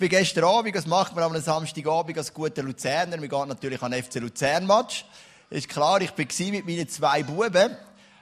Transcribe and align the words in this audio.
bin 0.00 0.08
gestern 0.08 0.44
Abend, 0.44 0.74
was 0.74 0.86
macht 0.86 1.14
man 1.14 1.24
am 1.24 1.38
Samstagabend 1.38 2.16
als 2.16 2.32
guter 2.32 2.62
Luzerner? 2.62 3.20
Wir 3.20 3.28
gehen 3.28 3.48
natürlich 3.48 3.82
an 3.82 3.92
den 3.92 4.02
FC 4.02 4.14
Luzern-Match. 4.14 5.04
Ist 5.50 5.68
klar, 5.68 6.00
ich 6.00 6.16
war 6.16 6.50
mit 6.52 6.66
meinen 6.66 6.88
zwei 6.88 7.22
Buben, 7.22 7.76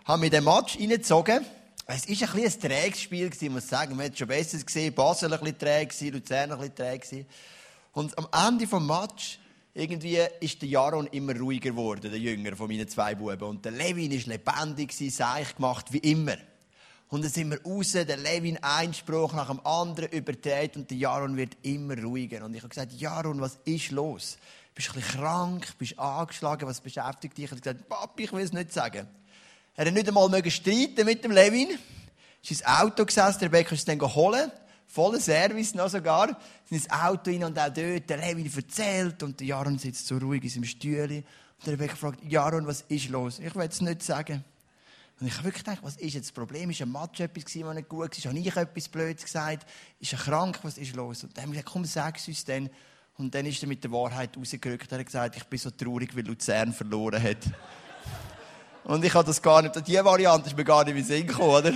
haben 0.05 0.21
mir 0.21 0.29
den 0.29 0.43
Match 0.43 0.77
reingezogen. 0.77 1.47
Es 1.87 2.09
war 2.09 2.29
ein 2.29 2.41
bisschen 2.41 2.45
ein 2.45 2.61
träges 2.61 3.01
Spiel, 3.01 3.31
ich 3.33 3.65
sagen. 3.65 3.95
Man 3.95 4.07
hat 4.07 4.19
schon 4.19 4.27
besser 4.27 4.59
gesehen. 4.59 4.93
Basel 4.93 5.33
ein 5.33 5.39
bisschen 5.39 5.57
träge, 5.57 6.11
Luzern 6.11 6.51
ein 6.51 6.59
bisschen 6.59 6.75
träge. 6.75 7.27
Und 7.93 8.19
am 8.19 8.27
Ende 8.49 8.67
des 8.67 8.81
Match 8.81 9.39
irgendwie 9.73 10.19
ist 10.41 10.61
der 10.61 10.69
Jaron 10.69 11.07
immer 11.07 11.39
ruhiger 11.39 11.71
geworden, 11.71 12.11
der 12.11 12.19
Jünger 12.19 12.57
von 12.57 12.67
meinen 12.67 12.89
zwei 12.89 13.15
Buben. 13.15 13.45
Und 13.45 13.65
der 13.65 13.71
Levin 13.71 14.11
ist 14.11 14.27
lebendig, 14.27 14.93
seich 15.11 15.55
gemacht, 15.55 15.93
wie 15.93 15.99
immer. 15.99 16.39
Und 17.09 17.23
dann 17.23 17.31
sind 17.31 17.51
wir 17.51 17.63
raus, 17.63 17.93
der 17.93 18.17
Levin 18.17 18.59
ein 18.61 18.93
Spruch 18.93 19.33
nach 19.33 19.49
dem 19.49 19.65
anderen 19.65 20.11
überträgt 20.11 20.77
und 20.77 20.91
der 20.91 20.99
Jaron 20.99 21.37
wird 21.37 21.57
immer 21.63 21.97
ruhiger. 22.03 22.45
Und 22.45 22.55
ich 22.55 22.61
habe 22.61 22.69
gesagt, 22.69 22.93
Jaron, 22.93 23.41
was 23.41 23.59
ist 23.65 23.91
los? 23.91 24.37
Bist 24.75 24.89
du 24.89 24.93
ein 24.93 25.01
bisschen 25.01 25.21
krank? 25.21 25.67
Bist 25.79 25.93
du 25.93 26.03
angeschlagen? 26.03 26.69
Was 26.69 26.81
beschäftigt 26.81 27.39
dich? 27.39 27.47
Ich 27.47 27.51
habe 27.51 27.61
gesagt, 27.61 27.89
Papi, 27.89 28.25
ich 28.25 28.33
will 28.33 28.43
es 28.43 28.53
nicht 28.53 28.73
sagen. 28.73 29.09
Er 29.75 29.87
hat 29.87 29.95
nicht 29.95 30.09
einmal 30.09 30.51
streiten 30.51 31.07
mit 31.07 31.25
dem 31.25 31.33
Levin. 31.33 31.71
Er 31.71 31.77
ist 32.43 32.51
ins 32.51 32.67
Auto 32.67 33.07
gesessen, 33.07 33.39
der 33.41 33.49
Becker 33.49 33.73
ist 33.73 33.89
dann 33.89 34.01
holen 34.01 34.51
voller 34.89 35.21
Service 35.21 35.75
noch 35.75 35.91
sogar, 35.91 36.29
sind 36.65 36.79
ins 36.79 36.91
Auto 36.91 37.31
rein 37.31 37.45
und 37.45 37.59
auch 37.59 37.69
dort, 37.69 38.11
der 38.11 38.17
Levin 38.17 38.51
erzählt 38.53 39.23
und 39.23 39.39
der 39.39 39.47
Jaron 39.47 39.79
sitzt 39.79 40.07
so 40.07 40.17
ruhig 40.17 40.43
in 40.43 40.51
seinem 40.51 40.65
Stühle 40.65 41.17
und 41.59 41.67
der 41.67 41.75
Rebecca 41.75 41.95
fragt, 41.95 42.25
Jaron, 42.25 42.67
was 42.67 42.83
ist 42.89 43.09
los? 43.11 43.39
Ich 43.39 43.55
will 43.55 43.69
es 43.69 43.81
nicht 43.81 44.03
sagen. 44.03 44.43
Und 45.21 45.27
ich 45.27 45.35
habe 45.35 45.45
wirklich 45.45 45.65
gedacht, 45.65 45.83
was 45.83 45.97
ist 45.97 46.15
jetzt 46.15 46.27
das 46.27 46.33
Problem? 46.33 46.71
Ist 46.71 46.81
ein 46.81 46.93
Match 46.93 47.19
etwas 47.19 47.45
gewesen, 47.45 47.67
was 47.67 47.75
nicht 47.75 47.89
gut 47.89 48.25
war? 48.25 48.31
Habe 48.31 48.39
ich 48.39 48.57
etwas 48.57 48.89
Blödes 48.89 49.25
gesagt? 49.25 49.69
Ist 49.99 50.13
er 50.13 50.19
krank? 50.19 50.61
Was 50.63 50.79
ist 50.79 50.95
los? 50.95 51.25
Und 51.25 51.37
dann 51.37 51.45
haben 51.45 51.51
wir 51.51 51.57
gesagt, 51.57 51.73
komm, 51.73 51.85
sag 51.85 52.19
uns 52.27 52.45
dann. 52.45 52.71
Und 53.17 53.35
dann 53.35 53.45
ist 53.47 53.61
er 53.61 53.69
mit 53.69 53.83
der 53.83 53.91
Wahrheit 53.91 54.37
rausgerückt. 54.37 54.93
Er 54.93 54.99
hat 54.99 55.07
gesagt, 55.07 55.37
ich 55.37 55.45
bin 55.45 55.59
so 55.59 55.71
traurig, 55.71 56.15
weil 56.15 56.25
Luzern 56.25 56.73
verloren 56.73 57.21
hat. 57.21 57.39
Und 58.85 59.05
ich 59.05 59.13
habe 59.13 59.27
das 59.27 59.43
gar 59.43 59.61
nicht, 59.61 59.87
die 59.87 59.97
Variante 59.97 60.49
ist 60.49 60.57
mir 60.57 60.65
gar 60.65 60.85
nicht 60.85 60.93
in 60.93 60.97
den 60.99 61.05
Sinn 61.05 61.27
gekommen, 61.27 61.51
oder? 61.51 61.75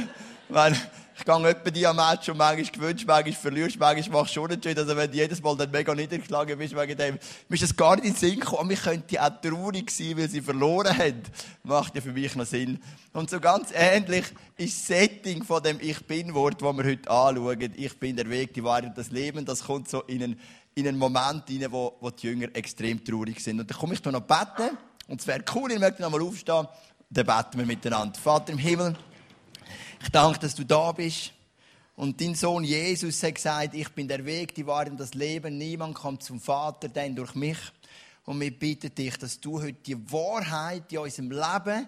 Weil, 0.49 0.77
ich 1.23 1.27
gehe 1.27 1.49
etwa 1.49 1.71
die 1.71 1.87
am 1.87 1.95
Match 1.95 2.29
und 2.29 2.37
manchmal 2.37 2.65
gewünscht, 2.65 3.05
manchmal 3.07 3.33
verlierst, 3.33 3.79
manchmal 3.79 4.23
machst 4.23 4.35
du 4.35 4.41
schon 4.41 4.51
nicht. 4.51 4.67
Also 4.67 4.97
wenn 4.97 5.09
du 5.09 5.17
jedes 5.17 5.41
Mal 5.41 5.57
dann 5.57 5.71
mega 5.71 5.95
niedergeschlagen 5.95 6.59
bist 6.59 6.77
wegen 6.77 6.99
dem, 6.99 7.19
mir 7.49 7.55
ist 7.55 7.63
das 7.63 7.77
gar 7.77 7.95
nicht 7.95 8.07
in 8.07 8.13
den 8.13 8.19
Sinn 8.19 8.41
gekommen. 8.41 8.71
Wir 8.71 8.77
könnten 8.77 9.19
auch 9.19 9.41
traurig 9.41 9.89
sein, 9.93 10.19
weil 10.19 10.29
sie 10.29 10.41
verloren 10.41 10.99
haben. 10.99 11.23
Macht 11.63 11.95
ja 11.95 12.01
für 12.01 12.13
mich 12.13 12.35
noch 12.35 12.45
Sinn. 12.45 12.83
Und 13.13 13.31
so 13.31 13.39
ganz 13.39 13.69
ähnlich 13.73 14.25
ist 14.57 14.77
das 14.79 14.87
Setting 14.89 15.45
von 15.45 15.63
dem 15.63 15.79
Ich 15.81 16.05
Bin-Wort, 16.05 16.61
das 16.61 16.77
wir 16.77 16.85
heute 16.85 17.09
anschauen. 17.09 17.73
Ich 17.77 17.97
bin 18.01 18.17
der 18.17 18.29
Weg, 18.29 18.55
die 18.55 18.65
Wahrheit, 18.65 18.99
das 18.99 19.13
Leben. 19.13 19.45
Das 19.45 19.63
kommt 19.63 19.89
so 19.89 20.03
in 20.03 20.25
einen, 20.25 20.41
in 20.75 20.89
einen 20.89 20.99
Moment 20.99 21.45
rein, 21.49 21.67
wo, 21.71 21.97
wo 22.01 22.11
die 22.11 22.27
Jünger 22.27 22.49
extrem 22.53 23.05
traurig 23.05 23.39
sind. 23.39 23.61
Und 23.61 23.71
dann 23.71 23.79
komme 23.79 23.95
ich 23.95 24.05
noch 24.05 24.21
beten. 24.23 24.77
Und 25.07 25.21
es 25.21 25.27
wäre 25.29 25.45
cool, 25.55 25.71
ich 25.71 25.79
möchte 25.79 26.03
noch 26.03 26.11
mal 26.11 26.21
aufstehen. 26.21 26.67
Dann 27.11 27.27
beten 27.27 27.59
wir 27.59 27.67
miteinander. 27.67 28.19
Vater 28.19 28.51
im 28.51 28.59
Himmel, 28.59 28.97
ich 30.03 30.11
danke, 30.11 30.41
dass 30.41 30.55
du 30.55 30.65
da 30.65 30.93
bist. 30.93 31.33
Und 31.95 32.21
dein 32.21 32.35
Sohn 32.35 32.65
Jesus 32.65 33.23
hat 33.23 33.37
gesagt, 33.37 33.75
ich 33.75 33.89
bin 33.91 34.09
der 34.09 34.25
Weg, 34.25 34.55
die 34.55 34.67
Wahrheit 34.67 34.91
und 34.91 34.99
das 34.99 35.15
Leben. 35.15 35.59
Niemand 35.59 35.95
kommt 35.95 36.23
zum 36.23 36.41
Vater, 36.41 36.89
denn 36.89 37.15
durch 37.15 37.35
mich. 37.35 37.59
Und 38.25 38.41
wir 38.41 38.51
bitten 38.51 38.95
dich, 38.95 39.17
dass 39.19 39.39
du 39.41 39.61
heute 39.61 39.75
die 39.75 40.11
Wahrheit 40.11 40.93
in 40.93 40.99
unserem 40.99 41.31
Leben 41.31 41.87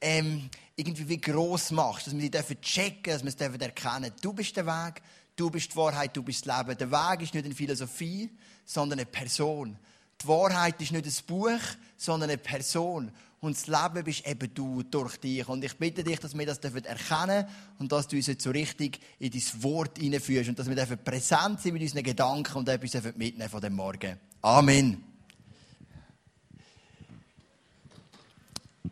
ähm, 0.00 0.50
irgendwie 0.74 1.08
wie 1.08 1.20
gross 1.20 1.70
machst. 1.70 2.06
Dass 2.06 2.14
wir 2.14 2.22
die 2.22 2.30
dürfen 2.30 2.60
checken, 2.60 3.12
dass 3.12 3.22
wir 3.22 3.28
es 3.28 3.36
dürfen 3.36 3.60
erkennen. 3.60 4.12
Du 4.20 4.32
bist 4.32 4.56
der 4.56 4.66
Weg, 4.66 5.02
du 5.36 5.50
bist 5.50 5.72
die 5.72 5.76
Wahrheit, 5.76 6.16
du 6.16 6.22
bist 6.22 6.46
das 6.46 6.58
Leben. 6.58 6.78
Der 6.78 6.90
Weg 6.90 7.22
ist 7.22 7.34
nicht 7.34 7.44
eine 7.44 7.54
Philosophie, 7.54 8.30
sondern 8.64 8.98
eine 8.98 9.06
Person. 9.06 9.78
Die 10.20 10.28
Wahrheit 10.28 10.80
ist 10.80 10.92
nicht 10.92 11.06
ein 11.06 11.26
Buch, 11.26 11.60
sondern 11.96 12.30
eine 12.30 12.38
Person. 12.38 13.12
Und 13.42 13.56
das 13.56 13.66
Leben 13.66 14.04
bist 14.04 14.24
eben 14.24 14.54
du 14.54 14.84
durch 14.84 15.16
dich. 15.16 15.48
Und 15.48 15.64
ich 15.64 15.76
bitte 15.76 16.04
dich, 16.04 16.20
dass 16.20 16.38
wir 16.38 16.46
das 16.46 16.58
erkennen 16.58 17.44
und 17.80 17.90
dass 17.90 18.06
du 18.06 18.14
uns 18.14 18.28
jetzt 18.28 18.44
so 18.44 18.50
richtig 18.50 19.00
in 19.18 19.32
dein 19.32 19.62
Wort 19.64 19.98
hineinführst 19.98 20.48
und 20.48 20.58
dass 20.60 20.70
wir 20.70 20.76
präsent 20.96 21.60
sind 21.60 21.72
mit 21.72 21.82
unseren 21.82 22.04
Gedanken 22.04 22.58
und 22.58 22.68
etwas 22.68 23.02
mitnehmen 23.16 23.50
von 23.50 23.60
dem 23.60 23.74
Morgen. 23.74 24.16
Amen. 24.42 25.02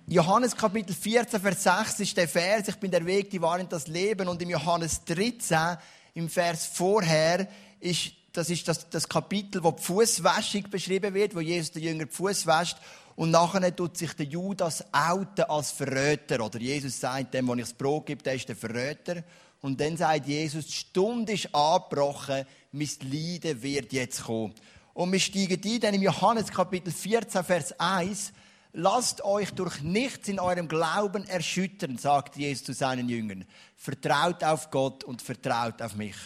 Johannes 0.08 0.56
Kapitel 0.56 0.96
14, 0.96 1.40
Vers 1.40 1.62
6 1.62 2.00
ist 2.00 2.16
der 2.16 2.26
Vers, 2.26 2.66
ich 2.66 2.76
bin 2.76 2.90
der 2.90 3.06
Weg, 3.06 3.30
die 3.30 3.40
Wahrheit, 3.40 3.72
das 3.72 3.86
Leben. 3.86 4.26
Und 4.26 4.42
im 4.42 4.50
Johannes 4.50 5.04
13, 5.04 5.76
im 6.14 6.28
Vers 6.28 6.66
vorher, 6.66 7.46
ist, 7.78 8.10
das 8.32 8.50
ist 8.50 8.66
das, 8.66 8.90
das 8.90 9.08
Kapitel, 9.08 9.62
wo 9.62 9.70
die 9.70 9.80
Fußwäschung 9.80 10.68
beschrieben 10.70 11.14
wird, 11.14 11.36
wo 11.36 11.40
Jesus 11.40 11.70
der 11.70 11.82
Jünger 11.82 12.06
die 12.06 12.12
Fuß 12.12 12.48
wäscht. 12.48 12.78
Und 13.20 13.32
nachher 13.32 13.76
tut 13.76 13.98
sich 13.98 14.14
der 14.14 14.24
Judas 14.24 14.82
outen 14.92 15.44
als 15.44 15.72
Verräter. 15.72 16.42
Oder 16.42 16.58
Jesus 16.58 16.98
sagt 16.98 17.34
dem, 17.34 17.48
wo 17.48 17.54
ich 17.54 17.60
das 17.60 17.74
Brot 17.74 18.06
gebe, 18.06 18.22
der 18.22 18.32
ist 18.32 18.48
der 18.48 18.56
Verräter. 18.56 19.22
Und 19.60 19.78
dann 19.78 19.98
sagt 19.98 20.26
Jesus, 20.26 20.68
die 20.68 20.72
Stunde 20.72 21.34
ist 21.34 21.54
angebrochen, 21.54 22.46
mein 22.72 22.88
Leiden 23.02 23.62
wird 23.62 23.92
jetzt 23.92 24.24
kommen. 24.24 24.54
Und 24.94 25.12
wir 25.12 25.20
steigen 25.20 25.60
ein, 25.62 25.80
dann 25.80 25.92
im 25.92 26.00
Johannes 26.00 26.50
Kapitel 26.50 26.90
14, 26.90 27.44
Vers 27.44 27.78
1, 27.78 28.32
Lasst 28.72 29.22
euch 29.22 29.50
durch 29.50 29.82
nichts 29.82 30.28
in 30.28 30.40
eurem 30.40 30.66
Glauben 30.66 31.28
erschüttern, 31.28 31.98
sagt 31.98 32.38
Jesus 32.38 32.64
zu 32.64 32.72
seinen 32.72 33.10
Jüngern. 33.10 33.44
Vertraut 33.76 34.42
auf 34.42 34.70
Gott 34.70 35.04
und 35.04 35.20
vertraut 35.20 35.82
auf 35.82 35.94
mich. 35.94 36.16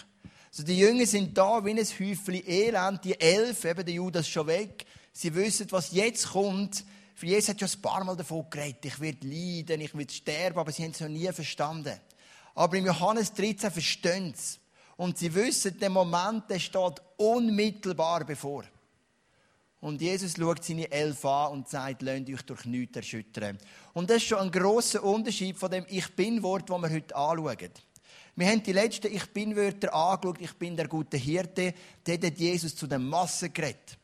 Also 0.49 0.63
die 0.63 0.79
Jünger 0.79 1.07
sind 1.07 1.37
da 1.37 1.65
wie 1.65 1.71
ein 1.71 1.79
Häufchen 1.79 2.49
Elend, 2.49 3.03
die 3.03 3.21
elf, 3.21 3.65
eben 3.65 3.85
der 3.85 3.95
Judas 3.95 4.29
schon 4.29 4.47
weg, 4.47 4.87
Sie 5.17 5.35
wissen, 5.35 5.69
was 5.71 5.93
jetzt 5.93 6.31
kommt. 6.31 6.85
Für 7.15 7.27
Jesus 7.27 7.51
hat 7.51 7.61
ja 7.61 7.69
ein 7.69 7.81
paar 7.81 8.05
Mal 8.05 8.17
davon 8.17 8.51
geredet, 8.51 8.85
ich 8.85 8.99
werde 8.99 9.27
leiden, 9.27 9.81
ich 9.81 9.97
werde 9.97 10.13
sterben, 10.13 10.59
aber 10.59 10.73
sie 10.73 10.83
haben 10.83 10.91
es 10.91 11.01
noch 11.01 11.09
nie 11.09 11.31
verstanden. 11.33 12.01
Aber 12.57 12.77
im 12.77 12.87
Johannes 12.87 13.33
13 13.33 13.71
verstehen 13.71 14.35
sie 14.37 14.59
Und 14.97 15.19
sie 15.19 15.33
wissen, 15.33 15.79
der 15.79 15.91
Moment, 15.91 16.51
der 16.51 16.59
steht 16.59 17.01
unmittelbar 17.17 18.25
bevor. 18.25 18.65
Und 19.81 20.01
Jesus 20.01 20.35
schaut 20.37 20.65
seine 20.65 20.91
Elf 20.91 21.25
an 21.25 21.53
und 21.53 21.69
sagt, 21.69 22.03
lasst 22.03 22.29
euch 22.29 22.43
durch 22.43 22.65
nichts 22.65 22.97
erschüttern. 22.97 23.59
Und 23.93 24.11
das 24.11 24.17
ist 24.17 24.25
schon 24.25 24.39
ein 24.39 24.51
grosser 24.51 25.05
Unterschied 25.05 25.57
von 25.57 25.71
dem 25.71 25.87
Ich 25.89 26.17
Bin-Wort, 26.17 26.71
das 26.71 26.83
wir 26.83 26.91
heute 26.91 27.15
anschauen. 27.15 27.71
Wir 28.35 28.49
haben 28.49 28.63
die 28.63 28.73
letzten 28.73 29.15
Ich 29.15 29.27
Bin-Wörter 29.27 29.95
angeschaut. 29.95 30.41
Ich 30.41 30.55
bin 30.55 30.77
der 30.77 30.89
gute 30.89 31.17
Hirte. 31.17 31.75
Dort 32.03 32.25
hat 32.25 32.39
Jesus 32.39 32.75
zu 32.75 32.89
den 32.89 33.07
Massen 33.09 33.53
geredet. 33.53 33.99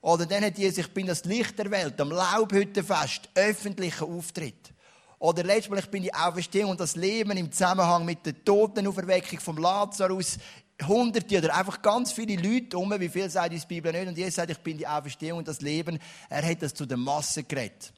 Oder 0.00 0.26
dann 0.26 0.44
hat 0.44 0.58
Jesus, 0.58 0.78
ich 0.78 0.92
bin 0.92 1.06
das 1.06 1.24
Licht 1.24 1.58
der 1.58 1.70
Welt, 1.70 2.00
am 2.00 2.10
Laubhüttenfest, 2.10 3.28
öffentlichen 3.34 4.04
Auftritt. 4.04 4.72
Oder 5.18 5.44
letztes 5.44 5.70
Mal, 5.70 5.78
ich 5.78 5.90
bin 5.90 6.02
die 6.02 6.12
Auferstehung 6.14 6.72
und 6.72 6.80
das 6.80 6.94
Leben 6.94 7.36
im 7.36 7.50
Zusammenhang 7.50 8.04
mit 8.04 8.24
der 8.26 8.44
Totenauferweckung 8.44 9.40
vom 9.40 9.58
Lazarus. 9.58 10.38
Hunderte 10.86 11.38
oder 11.38 11.56
einfach 11.56 11.80
ganz 11.80 12.12
viele 12.12 12.36
Leute 12.36 12.76
um, 12.76 12.92
wie 13.00 13.08
viel 13.08 13.30
sagt 13.30 13.52
uns 13.52 13.62
die 13.62 13.74
Bibel 13.74 13.92
nicht. 13.92 14.08
Und 14.08 14.18
Jesus 14.18 14.34
sagt, 14.34 14.50
ich 14.50 14.58
bin 14.58 14.76
die 14.76 14.86
Auferstehung 14.86 15.38
und 15.38 15.48
das 15.48 15.62
Leben. 15.62 15.98
Er 16.28 16.46
hat 16.46 16.60
das 16.60 16.74
zu 16.74 16.84
den 16.84 17.00
Massen 17.00 17.48
geredet. 17.48 17.92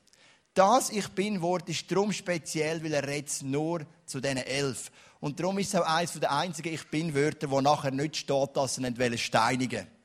Das 0.55 0.91
Ich 0.91 1.09
Bin-Wort 1.09 1.69
ist 1.69 1.91
darum 1.91 2.13
speziell, 2.13 2.83
weil 2.83 2.93
er 2.93 3.07
redet 3.07 3.43
nur 3.43 3.85
zu 4.07 4.21
diesen 4.21 4.39
elf. 4.39 4.91
Und 5.21 5.41
darum 5.41 5.59
ist 5.59 5.75
es 5.75 5.81
auch 5.81 5.87
eines 5.87 6.13
der 6.13 6.31
einzigen 6.31 6.73
Ich 6.73 6.89
Bin-Wörter, 6.89 7.51
wo 7.51 7.61
nachher 7.61 7.91
nicht 7.91 8.17
steht, 8.17 8.57
dass 8.57 8.77
sie 8.77 8.83
nicht 8.83 9.21
steinigen 9.21 9.79
wollen. 9.79 9.98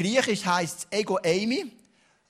Griechisch 0.00 0.46
heißt 0.46 0.78
es 0.78 0.98
Ego 0.98 1.18
Eimi. 1.22 1.70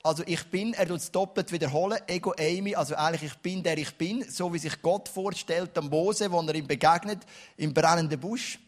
Also 0.03 0.23
ich 0.25 0.43
bin, 0.47 0.73
er 0.73 0.89
es 0.91 1.09
doppelt 1.09 1.53
wiederholen. 1.53 1.99
Ego 2.05 2.33
Eimi, 2.37 2.75
also 2.75 2.95
eigentlich 2.95 3.31
ich 3.31 3.37
bin, 3.37 3.63
der 3.63 3.77
ich 3.77 3.95
bin. 3.95 4.29
So 4.29 4.53
wie 4.53 4.59
sich 4.59 4.81
Gott 4.81 5.07
vorstellt 5.07 5.77
am 5.77 5.87
Mose, 5.87 6.29
wo 6.29 6.41
er 6.41 6.53
ihm 6.53 6.67
begegnet, 6.67 7.19
im 7.55 7.73
brennenden 7.73 8.19
Busch. 8.19 8.59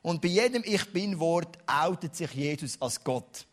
Und 0.00 0.22
bei 0.22 0.28
jedem 0.28 0.62
Ich 0.64 0.92
Bin-Wort 0.92 1.58
outet 1.66 2.14
sich 2.14 2.30
Jesus 2.34 2.80
als 2.80 3.02
Gott. 3.02 3.46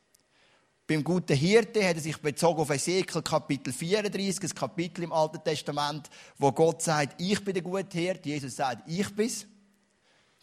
Beim 0.86 1.04
guten 1.04 1.36
Hirte 1.36 1.84
hat 1.88 1.96
er 1.96 2.02
sich 2.02 2.18
bezogen 2.18 2.62
auf 2.62 2.70
Ezekiel 2.70 3.24
Kapitel 3.24 3.74
34, 3.74 4.42
das 4.42 4.54
Kapitel 4.54 5.06
im 5.06 5.12
Alten 5.12 5.44
Testament, 5.44 6.08
wo 6.38 6.52
Gott 6.52 6.84
sagt, 6.84 7.20
ich 7.20 7.44
bin 7.44 7.56
der 7.56 7.64
gute 7.64 7.98
Hirte. 7.98 8.30
Jesus 8.30 8.58
sagt, 8.58 8.88
ich 8.88 9.10
bin's. 9.16 9.48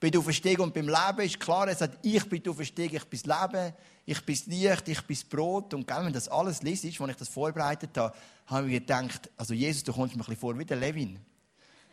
Bei 0.00 0.10
der 0.10 0.20
Auferstehung 0.20 0.64
und 0.66 0.74
beim 0.74 0.88
Leben 0.88 1.20
ist 1.20 1.38
klar, 1.38 1.69
er 1.69 1.76
sagt, 1.76 2.04
ich 2.04 2.28
bin 2.28 2.42
die 2.42 2.50
Auferstehung, 2.50 2.94
ich 2.94 3.04
bin 3.04 3.20
das 3.24 3.40
Leben, 3.52 3.72
ich 4.06 4.25
bin 4.25 4.38
Licht, 4.47 4.88
ich 4.88 5.03
bin 5.03 5.19
Brot. 5.29 5.75
Und 5.75 5.88
wenn 5.88 6.12
das 6.12 6.29
alles 6.29 6.62
liest, 6.62 6.85
als 6.85 7.11
ich 7.11 7.17
das 7.17 7.29
vorbereitet 7.29 7.91
habe, 7.99 8.14
habe 8.47 8.67
ich 8.67 8.73
mir 8.73 8.81
gedacht, 8.81 9.29
also 9.37 9.53
Jesus, 9.53 9.82
du 9.82 9.93
kommst 9.93 10.14
mir 10.14 10.23
ein 10.23 10.26
bisschen 10.26 10.41
vor 10.41 10.56
wie 10.56 10.64
der 10.64 10.76
Levin. 10.76 11.19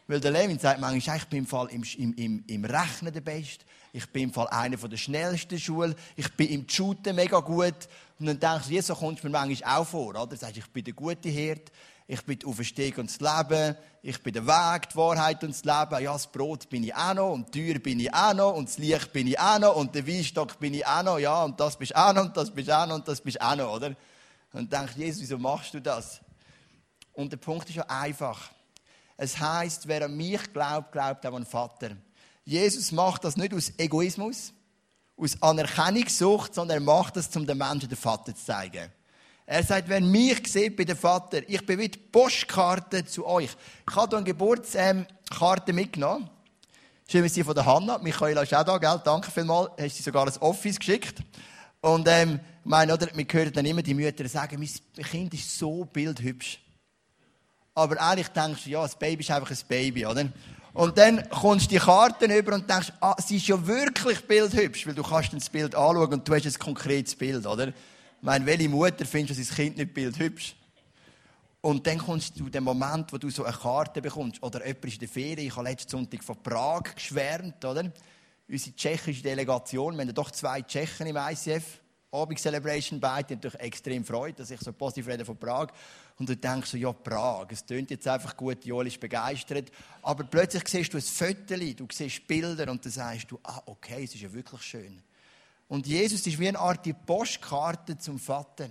Weil 0.06 0.20
der 0.20 0.32
Levin 0.32 0.60
sagt 0.60 0.80
manchmal, 0.80 1.18
ich 1.18 1.26
bin 1.26 1.40
im 1.40 1.48
Fall 1.48 1.70
im, 1.72 1.84
im, 1.98 2.44
im 2.46 2.66
Rechnen 2.66 3.12
der 3.12 3.22
Beste. 3.22 3.66
Ich 3.94 4.08
bin 4.10 4.24
im 4.24 4.34
Fall 4.34 4.48
einer 4.48 4.78
der 4.78 4.98
schnellsten 4.98 5.60
Schule. 5.60 5.96
Ich 6.16 6.32
bin 6.34 6.50
im 6.50 6.70
Shooten 6.70 7.16
mega 7.16 7.40
gut. 7.40 7.88
Und 8.20 8.28
dann 8.28 8.40
denkst 8.40 8.68
du, 8.68 8.74
Jesus, 8.74 8.88
so 8.88 8.96
kommst 8.96 9.24
mir 9.24 9.32
manchmal 9.32 9.80
auch 9.80 9.88
vor. 9.88 10.10
Oder? 10.10 10.28
Du 10.28 10.36
sagst, 10.36 10.58
ich 10.58 10.68
bin 10.68 10.84
der 10.84 10.94
gute 10.94 11.30
Herd. 11.30 11.72
Ich 12.06 12.22
bin 12.26 12.40
die 12.40 12.46
Auferstehung 12.46 13.00
und 13.00 13.10
das 13.10 13.20
Leben. 13.20 13.78
Ich 14.02 14.22
bin 14.22 14.34
der 14.34 14.46
Weg, 14.46 14.90
die 14.90 14.96
Wahrheit 14.98 15.44
und 15.44 15.52
das 15.52 15.64
Leben. 15.64 16.04
Ja, 16.04 16.14
das 16.14 16.28
Brot 16.28 16.70
bin 16.70 16.84
ich 16.84 16.94
auch 16.94 17.14
noch 17.14 17.32
und 17.32 17.54
die 17.56 17.66
Tür 17.66 17.80
bin 17.80 18.00
ich 18.00 18.14
auch 18.14 18.34
noch 18.34 18.54
und 18.54 18.68
das 18.68 18.78
Licht 18.78 19.14
bin 19.14 19.28
ich 19.28 19.40
auch 19.40 19.60
noch 19.60 19.76
und 19.76 19.96
der 19.96 20.06
Weinstock 20.06 20.60
bin 20.60 20.74
ich 20.74 20.86
auch 20.86 21.04
noch. 21.04 21.20
Ja, 21.20 21.44
und 21.44 21.60
das 21.60 21.78
bist 21.78 21.96
auch 21.96 22.14
noch 22.14 22.26
und 22.26 22.36
das 22.36 22.52
bist 22.52 22.70
auch 22.70 22.86
noch 22.86 22.96
und 22.96 23.08
das 23.08 23.22
bist 23.22 23.42
auch 23.42 23.56
noch, 23.56 23.74
oder? 23.74 23.96
Und 24.52 24.72
denkst, 24.72 24.94
Jesus, 24.98 25.22
wieso 25.22 25.38
machst 25.38 25.74
du 25.74 25.80
das? 25.80 26.20
Und 27.14 27.32
der 27.32 27.38
Punkt 27.38 27.70
ist 27.70 27.76
ja 27.76 27.86
einfach. 27.88 28.52
Es 29.16 29.40
heißt, 29.40 29.88
wer 29.88 30.06
an 30.06 30.18
mich 30.18 30.52
glaubt, 30.52 30.92
glaubt 30.92 31.26
auch 31.26 31.34
an 31.34 31.44
den 31.44 31.46
Vater. 31.46 31.92
Jesus 32.44 32.92
macht 32.92 33.24
das 33.24 33.38
nicht 33.38 33.54
aus 33.54 33.72
Egoismus, 33.78 34.52
aus 35.16 35.42
Anerkennungssucht, 35.42 36.54
sondern 36.54 36.78
er 36.78 36.82
macht 36.82 37.16
das, 37.16 37.34
um 37.36 37.48
den 37.48 37.58
Menschen 37.58 37.88
den 37.88 37.98
Vater 37.98 38.36
zu 38.36 38.44
zeigen. 38.44 38.92
Er 39.46 39.64
sagt, 39.64 39.90
wenn 39.90 40.10
mich 40.10 40.48
sieht 40.48 40.78
bei 40.78 40.86
dem 40.86 40.96
Vater, 40.96 41.42
ich 41.48 41.66
bin 41.66 41.78
wie 41.80 41.90
die 41.90 42.00
Postkarte 42.00 43.06
zu 43.06 43.26
euch. 43.26 43.50
Ich 43.88 43.96
habe 43.96 44.10
hier 44.10 44.18
eine 44.18 44.26
Geburtskarte 44.26 45.74
mitgenommen. 45.74 46.30
Schön, 47.10 47.28
sie 47.28 47.44
von 47.44 47.54
der 47.54 47.66
Hanna. 47.66 47.98
Michaela 47.98 48.44
ist 48.44 48.54
auch 48.54 48.64
da, 48.64 48.78
gell? 48.78 49.02
Danke 49.04 49.30
vielmals. 49.30 49.72
Hast 49.78 49.98
sie 49.98 50.04
sogar 50.04 50.26
ins 50.28 50.42
Office 50.42 50.80
geschickt. 50.80 51.20
Und, 51.82 52.08
ähm, 52.08 52.40
ich 52.64 52.70
meine, 52.70 52.94
oder, 52.94 53.08
wir 53.14 53.26
hören 53.30 53.52
dann 53.52 53.66
immer 53.66 53.82
die 53.82 53.94
Mütter 53.94 54.28
sagen, 54.30 54.58
mein 54.58 55.04
Kind 55.04 55.34
ist 55.34 55.60
so 55.60 55.84
bildhübsch. 55.84 56.62
Aber 57.76 58.02
eigentlich 58.02 58.30
denkst 58.30 58.64
du, 58.64 58.70
ja, 58.70 58.84
das 58.84 58.96
Baby 58.96 59.24
ist 59.24 59.32
einfach 59.32 59.52
ein 59.52 59.58
Baby, 59.68 60.06
oder? 60.06 60.30
Und 60.74 60.98
dann 60.98 61.30
kommst 61.30 61.66
du 61.66 61.70
die 61.76 61.80
Karten 61.80 62.32
über 62.32 62.56
und 62.56 62.70
denkst, 62.70 62.94
ah, 63.02 63.16
sie 63.22 63.38
ist 63.38 63.48
ja 63.48 63.68
wirklich 63.68 64.26
bildhübsch, 64.26 64.88
weil 64.88 64.96
du 64.96 65.04
kannst 65.04 65.34
das 65.34 65.50
Bild 65.50 65.76
anschauen 65.76 66.14
und 66.14 66.28
du 66.28 66.34
hast 66.34 66.46
ein 66.46 66.54
konkretes 66.54 67.16
Bild, 67.16 67.46
oder? 67.46 67.74
Meine, 68.26 68.46
welche 68.46 68.70
Mutter 68.70 69.06
findest 69.06 69.38
du 69.38 69.44
sein 69.44 69.54
Kind 69.54 69.76
nicht 69.76 69.94
bildhübsch? 69.94 70.56
Und 71.60 71.86
dann 71.86 71.98
kommst 71.98 72.40
du 72.40 72.48
den 72.48 72.64
Moment, 72.64 73.12
wo 73.12 73.18
du 73.18 73.30
so 73.30 73.44
eine 73.44 73.54
Karte 73.54 74.02
bekommst. 74.02 74.42
Oder 74.42 74.66
jemand 74.66 74.86
ist 74.86 74.94
in 74.94 75.00
der 75.00 75.10
Ferien. 75.10 75.48
Ich 75.48 75.54
habe 75.54 75.68
letzten 75.68 75.92
Sonntag 75.92 76.24
von 76.24 76.42
Prag 76.42 76.84
geschwärmt, 76.96 77.66
oder? 77.66 77.92
Unsere 78.48 78.76
tschechische 78.78 79.22
Delegation, 79.22 79.96
wir 79.96 80.06
haben 80.06 80.16
doch 80.16 80.32
zwei 80.32 80.62
Tschechen 80.62 81.08
im 81.08 81.18
ICF. 81.18 81.82
Abend 82.14 82.40
Celebration 82.40 82.98
bei, 82.98 83.24
die 83.24 83.36
natürlich 83.36 83.60
extrem 83.60 84.06
freut, 84.06 84.40
dass 84.40 84.52
ich 84.52 84.62
so 84.62 84.72
positiv 84.72 85.08
rede 85.08 85.26
von 85.26 85.36
Prag. 85.36 85.68
Und 86.18 86.30
du 86.30 86.38
denkst 86.38 86.70
so, 86.70 86.78
ja, 86.78 86.94
Prag, 86.94 87.48
es 87.50 87.66
tönt 87.66 87.92
jetzt 87.92 88.08
einfach 88.08 88.38
gut, 88.38 88.64
Joel 88.64 88.88
ist 88.88 89.02
begeistert. 89.02 89.70
Aber 90.02 90.24
plötzlich 90.24 90.66
siehst 90.70 90.94
du 90.94 90.98
ein 90.98 91.02
Foto, 91.02 91.56
du 91.58 91.88
siehst 91.92 92.26
Bilder 92.26 92.72
und 92.72 92.86
dann 92.86 92.92
sagst 92.94 93.30
du, 93.32 93.40
ah, 93.44 93.62
okay, 93.66 94.06
es 94.06 94.16
ist 94.16 94.22
ja 94.22 94.32
wirklich 94.32 94.62
schön. 94.62 95.04
Und 95.68 95.88
Jesus 95.88 96.26
ist 96.28 96.40
wie 96.40 96.48
eine 96.48 96.60
Art 96.60 96.88
Postkarte 97.06 97.98
zum 97.98 98.20
Vater. 98.20 98.70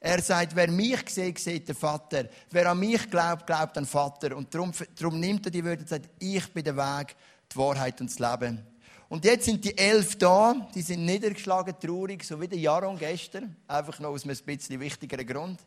Er 0.00 0.22
sagt, 0.22 0.54
wer 0.54 0.70
mich 0.70 1.08
sieht, 1.08 1.38
sieht 1.38 1.68
den 1.68 1.74
Vater. 1.74 2.28
Wer 2.50 2.70
an 2.70 2.78
mich 2.78 3.10
glaubt, 3.10 3.46
glaubt 3.46 3.76
an 3.76 3.84
den 3.84 3.88
Vater. 3.88 4.36
Und 4.36 4.54
darum, 4.54 4.72
darum 4.96 5.18
nimmt 5.18 5.46
er 5.46 5.50
die 5.50 5.64
Wörter 5.64 5.80
und 5.80 5.88
sagt, 5.88 6.08
ich 6.20 6.52
bin 6.52 6.62
der 6.64 6.76
Weg, 6.76 7.16
die 7.52 7.56
Wahrheit 7.56 8.00
und 8.00 8.08
das 8.08 8.18
Leben. 8.18 8.64
Und 9.08 9.24
jetzt 9.24 9.46
sind 9.46 9.64
die 9.64 9.76
elf 9.76 10.16
da, 10.16 10.68
die 10.74 10.82
sind 10.82 11.04
niedergeschlagen, 11.04 11.74
traurig, 11.80 12.22
so 12.22 12.40
wie 12.40 12.46
der 12.46 12.58
Jaron 12.58 12.98
gestern. 12.98 13.56
Einfach 13.66 13.98
noch 13.98 14.10
aus 14.10 14.24
einem 14.24 14.36
bisschen 14.36 14.78
wichtigeren 14.78 15.26
Grund. 15.26 15.60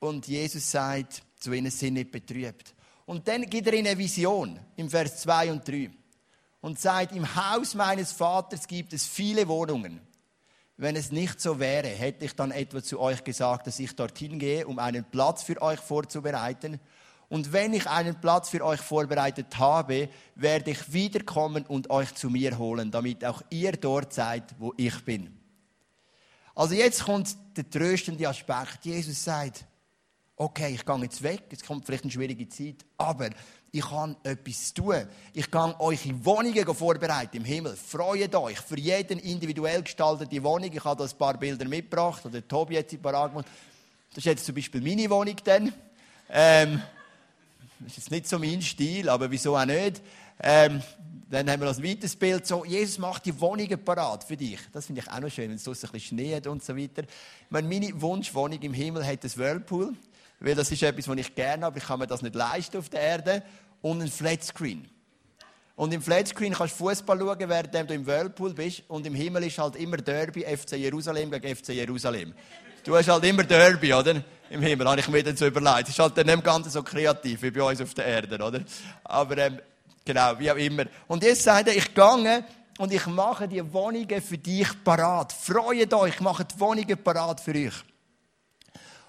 Und 0.00 0.26
Jesus 0.26 0.70
sagt 0.70 1.22
zu 1.38 1.52
ihnen, 1.52 1.70
sind 1.70 1.94
nicht 1.94 2.10
betrübt. 2.10 2.74
Und 3.06 3.26
dann 3.26 3.48
gibt 3.48 3.68
er 3.68 3.72
ihnen 3.74 3.86
eine 3.86 3.98
Vision 3.98 4.58
im 4.76 4.90
Vers 4.90 5.22
2 5.22 5.52
und 5.52 5.66
3 5.66 5.90
und 6.60 6.78
sagt, 6.78 7.12
im 7.12 7.36
Haus 7.36 7.74
meines 7.74 8.12
Vaters 8.12 8.66
gibt 8.66 8.92
es 8.92 9.06
viele 9.06 9.48
Wohnungen. 9.48 10.00
Wenn 10.76 10.96
es 10.96 11.10
nicht 11.10 11.40
so 11.40 11.58
wäre, 11.58 11.88
hätte 11.88 12.24
ich 12.24 12.34
dann 12.34 12.52
etwa 12.52 12.82
zu 12.82 13.00
euch 13.00 13.24
gesagt, 13.24 13.66
dass 13.66 13.78
ich 13.80 13.96
dorthin 13.96 14.38
gehe, 14.38 14.66
um 14.66 14.78
einen 14.78 15.04
Platz 15.04 15.42
für 15.42 15.60
euch 15.60 15.80
vorzubereiten. 15.80 16.78
Und 17.28 17.52
wenn 17.52 17.74
ich 17.74 17.88
einen 17.88 18.20
Platz 18.20 18.48
für 18.48 18.64
euch 18.64 18.80
vorbereitet 18.80 19.58
habe, 19.58 20.08
werde 20.34 20.70
ich 20.70 20.92
wiederkommen 20.92 21.66
und 21.66 21.90
euch 21.90 22.14
zu 22.14 22.30
mir 22.30 22.58
holen, 22.58 22.90
damit 22.90 23.24
auch 23.24 23.42
ihr 23.50 23.72
dort 23.72 24.12
seid, 24.14 24.54
wo 24.58 24.72
ich 24.76 25.04
bin. 25.04 25.36
Also 26.54 26.74
jetzt 26.74 27.04
kommt 27.04 27.36
der 27.56 27.68
tröstende 27.68 28.28
Aspekt. 28.28 28.84
Jesus 28.84 29.22
sagt, 29.22 29.64
okay, 30.38 30.74
ich 30.74 30.86
gehe 30.86 30.96
jetzt 31.02 31.22
weg, 31.22 31.42
es 31.50 31.64
kommt 31.64 31.84
vielleicht 31.84 32.04
eine 32.04 32.12
schwierige 32.12 32.48
Zeit, 32.48 32.76
aber 32.96 33.30
ich 33.70 33.84
kann 33.84 34.16
etwas 34.22 34.72
tun. 34.72 35.06
Ich 35.34 35.50
kann 35.50 35.74
euch 35.78 36.06
in 36.06 36.24
Wohnungen 36.24 36.74
vorbereiten 36.74 37.36
im 37.36 37.44
Himmel. 37.44 37.76
Freut 37.76 38.34
euch 38.34 38.58
für 38.60 38.78
jeden 38.78 39.18
individuell 39.18 39.82
gestaltete 39.82 40.42
Wohnung. 40.42 40.70
Ich 40.72 40.82
habe 40.84 41.04
da 41.04 41.10
ein 41.10 41.18
paar 41.18 41.36
Bilder 41.36 41.66
mitgebracht, 41.66 42.24
oder 42.24 42.46
Tobi 42.46 42.78
hat 42.78 42.88
sie 42.88 42.96
parat 42.96 43.32
gemacht. 43.32 43.46
Das 44.10 44.18
ist 44.18 44.24
jetzt 44.24 44.46
zum 44.46 44.54
Beispiel 44.54 44.80
meine 44.80 45.10
Wohnung 45.10 45.36
dann. 45.44 45.72
Ähm, 46.30 46.82
das 47.80 47.90
ist 47.90 47.96
jetzt 47.96 48.10
nicht 48.10 48.28
so 48.28 48.38
mein 48.38 48.62
Stil, 48.62 49.08
aber 49.08 49.30
wieso 49.30 49.56
auch 49.56 49.66
nicht. 49.66 50.00
Ähm, 50.40 50.82
dann 51.30 51.50
haben 51.50 51.60
wir 51.60 51.68
noch 51.68 51.76
ein 51.76 51.84
weiteres 51.84 52.16
Bild. 52.16 52.46
So, 52.46 52.64
Jesus 52.64 52.98
macht 52.98 53.26
die 53.26 53.38
Wohnungen 53.38 53.84
parat 53.84 54.24
für 54.24 54.36
dich. 54.36 54.60
Das 54.72 54.86
finde 54.86 55.02
ich 55.02 55.10
auch 55.10 55.20
noch 55.20 55.30
schön, 55.30 55.50
wenn 55.50 55.56
es 55.56 55.64
so 55.64 55.72
ein 55.72 55.76
bisschen 55.76 56.00
Schnee 56.00 56.34
hat 56.34 56.46
und 56.46 56.64
so 56.64 56.74
weiter. 56.74 57.02
Meine 57.50 58.00
Wunschwohnung 58.00 58.60
im 58.62 58.72
Himmel 58.72 59.06
hat 59.06 59.24
ein 59.24 59.36
Whirlpool. 59.36 59.94
Weil 60.40 60.54
das 60.54 60.70
ist 60.70 60.82
etwas, 60.82 61.08
was 61.08 61.16
ich 61.16 61.34
gerne 61.34 61.64
habe, 61.64 61.78
ich 61.78 61.84
kann 61.84 61.98
mir 61.98 62.06
das 62.06 62.22
nicht 62.22 62.34
leisten 62.34 62.78
auf 62.78 62.88
der 62.88 63.00
Erde. 63.00 63.42
Und 63.80 64.02
ein 64.02 64.08
Flatscreen. 64.08 64.88
Und 65.76 65.94
im 65.94 66.02
Flatscreen 66.02 66.54
kannst 66.54 66.80
du 66.80 66.84
Fußball 66.84 67.18
schauen, 67.18 67.48
während 67.48 67.74
du 67.74 67.94
im 67.94 68.04
Whirlpool 68.06 68.52
bist. 68.52 68.82
Und 68.88 69.06
im 69.06 69.14
Himmel 69.14 69.44
ist 69.44 69.58
halt 69.58 69.76
immer 69.76 69.96
Derby, 69.96 70.42
FC 70.42 70.72
Jerusalem 70.72 71.30
gegen 71.30 71.54
FC 71.54 71.68
Jerusalem. 71.68 72.34
Du 72.84 72.96
hast 72.96 73.08
halt 73.08 73.24
immer 73.24 73.44
Derby, 73.44 73.94
oder? 73.94 74.22
Im 74.50 74.62
Himmel, 74.62 74.88
habe 74.88 75.00
ich 75.00 75.08
mir 75.08 75.22
dann 75.22 75.36
so 75.36 75.46
überlegt. 75.46 75.82
Das 75.82 75.90
ist 75.90 75.98
halt 75.98 76.16
dann 76.16 76.26
nicht 76.26 76.42
ganz 76.42 76.72
so 76.72 76.82
kreativ 76.82 77.42
wie 77.42 77.50
bei 77.50 77.62
uns 77.62 77.80
auf 77.80 77.94
der 77.94 78.06
Erde, 78.06 78.42
oder? 78.42 78.60
Aber, 79.04 79.38
ähm, 79.38 79.60
genau, 80.04 80.38
wie 80.38 80.50
auch 80.50 80.56
immer. 80.56 80.86
Und 81.06 81.22
jetzt 81.22 81.44
sagt 81.44 81.68
er, 81.68 81.76
ich 81.76 81.94
gehe 81.94 82.44
und 82.78 82.92
ich 82.92 83.06
mache 83.06 83.46
die 83.46 83.72
Wohnungen 83.72 84.22
für 84.22 84.38
dich 84.38 84.68
parat. 84.82 85.32
Freut 85.32 85.92
euch, 85.92 86.14
ich 86.14 86.20
mache 86.20 86.44
die 86.44 86.58
Wohnungen 86.58 86.98
parat 87.04 87.40
für 87.40 87.54
euch. 87.54 87.74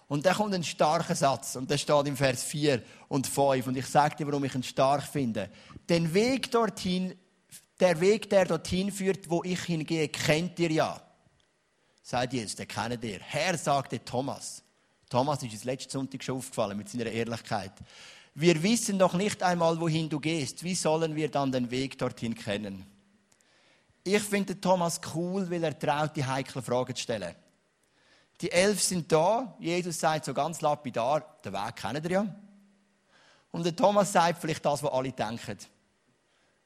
Und 0.09 0.25
dann 0.25 0.35
kommt 0.35 0.55
ein 0.55 0.63
starker 0.63 1.15
Satz. 1.15 1.55
Und 1.55 1.69
der 1.69 1.77
steht 1.77 2.07
im 2.07 2.17
Vers 2.17 2.43
4 2.43 2.81
und 3.07 3.27
5. 3.27 3.67
Und 3.67 3.77
ich 3.77 3.85
sage 3.85 4.15
dir, 4.17 4.27
warum 4.27 4.43
ich 4.43 4.55
ihn 4.55 4.63
stark 4.63 5.03
finde. 5.03 5.51
Den 5.87 6.11
Weg 6.15 6.49
dorthin, 6.49 7.13
der 7.79 8.01
Weg, 8.01 8.27
der 8.27 8.45
dorthin 8.45 8.91
führt, 8.91 9.29
wo 9.29 9.43
ich 9.43 9.61
hingehe, 9.61 10.09
kennt 10.09 10.57
ihr 10.59 10.71
ja. 10.71 10.99
Sagt 12.01 12.33
Jesus, 12.33 12.55
den 12.55 12.67
kennt 12.67 13.03
ihr. 13.03 13.19
Herr, 13.21 13.55
sagte 13.55 14.03
Thomas. 14.03 14.63
Thomas 15.07 15.43
ist 15.43 15.53
es 15.53 15.63
letzten 15.63 15.91
Sonntag 15.91 16.23
schon 16.23 16.37
aufgefallen 16.37 16.77
mit 16.77 16.89
seiner 16.89 17.05
Ehrlichkeit. 17.05 17.73
Wir 18.33 18.61
wissen 18.63 18.97
doch 18.97 19.13
nicht 19.13 19.43
einmal, 19.43 19.79
wohin 19.79 20.09
du 20.09 20.19
gehst. 20.19 20.63
Wie 20.63 20.75
sollen 20.75 21.15
wir 21.15 21.29
dann 21.29 21.51
den 21.51 21.69
Weg 21.69 21.99
dorthin 21.99 22.33
kennen? 22.33 22.83
Ich 24.03 24.23
finde 24.23 24.59
Thomas 24.59 24.99
cool, 25.13 25.51
weil 25.51 25.63
er 25.63 25.77
traut, 25.77 26.15
die 26.15 26.25
heiklen 26.25 26.63
Fragen 26.63 26.95
zu 26.95 27.03
stellen. 27.03 27.35
Die 28.41 28.51
elf 28.51 28.81
sind 28.81 29.11
da. 29.11 29.55
Jesus 29.59 29.99
sagt 29.99 30.25
so 30.25 30.33
ganz 30.33 30.61
lapidar, 30.61 31.37
den 31.43 31.53
Weg 31.53 31.75
kennt 31.75 32.05
ihr 32.05 32.11
ja. 32.11 32.35
Und 33.51 33.65
der 33.65 33.75
Thomas 33.75 34.13
sagt 34.13 34.39
vielleicht 34.39 34.63
das, 34.63 34.83
was 34.83 34.91
alle 34.91 35.11
denken. 35.11 35.57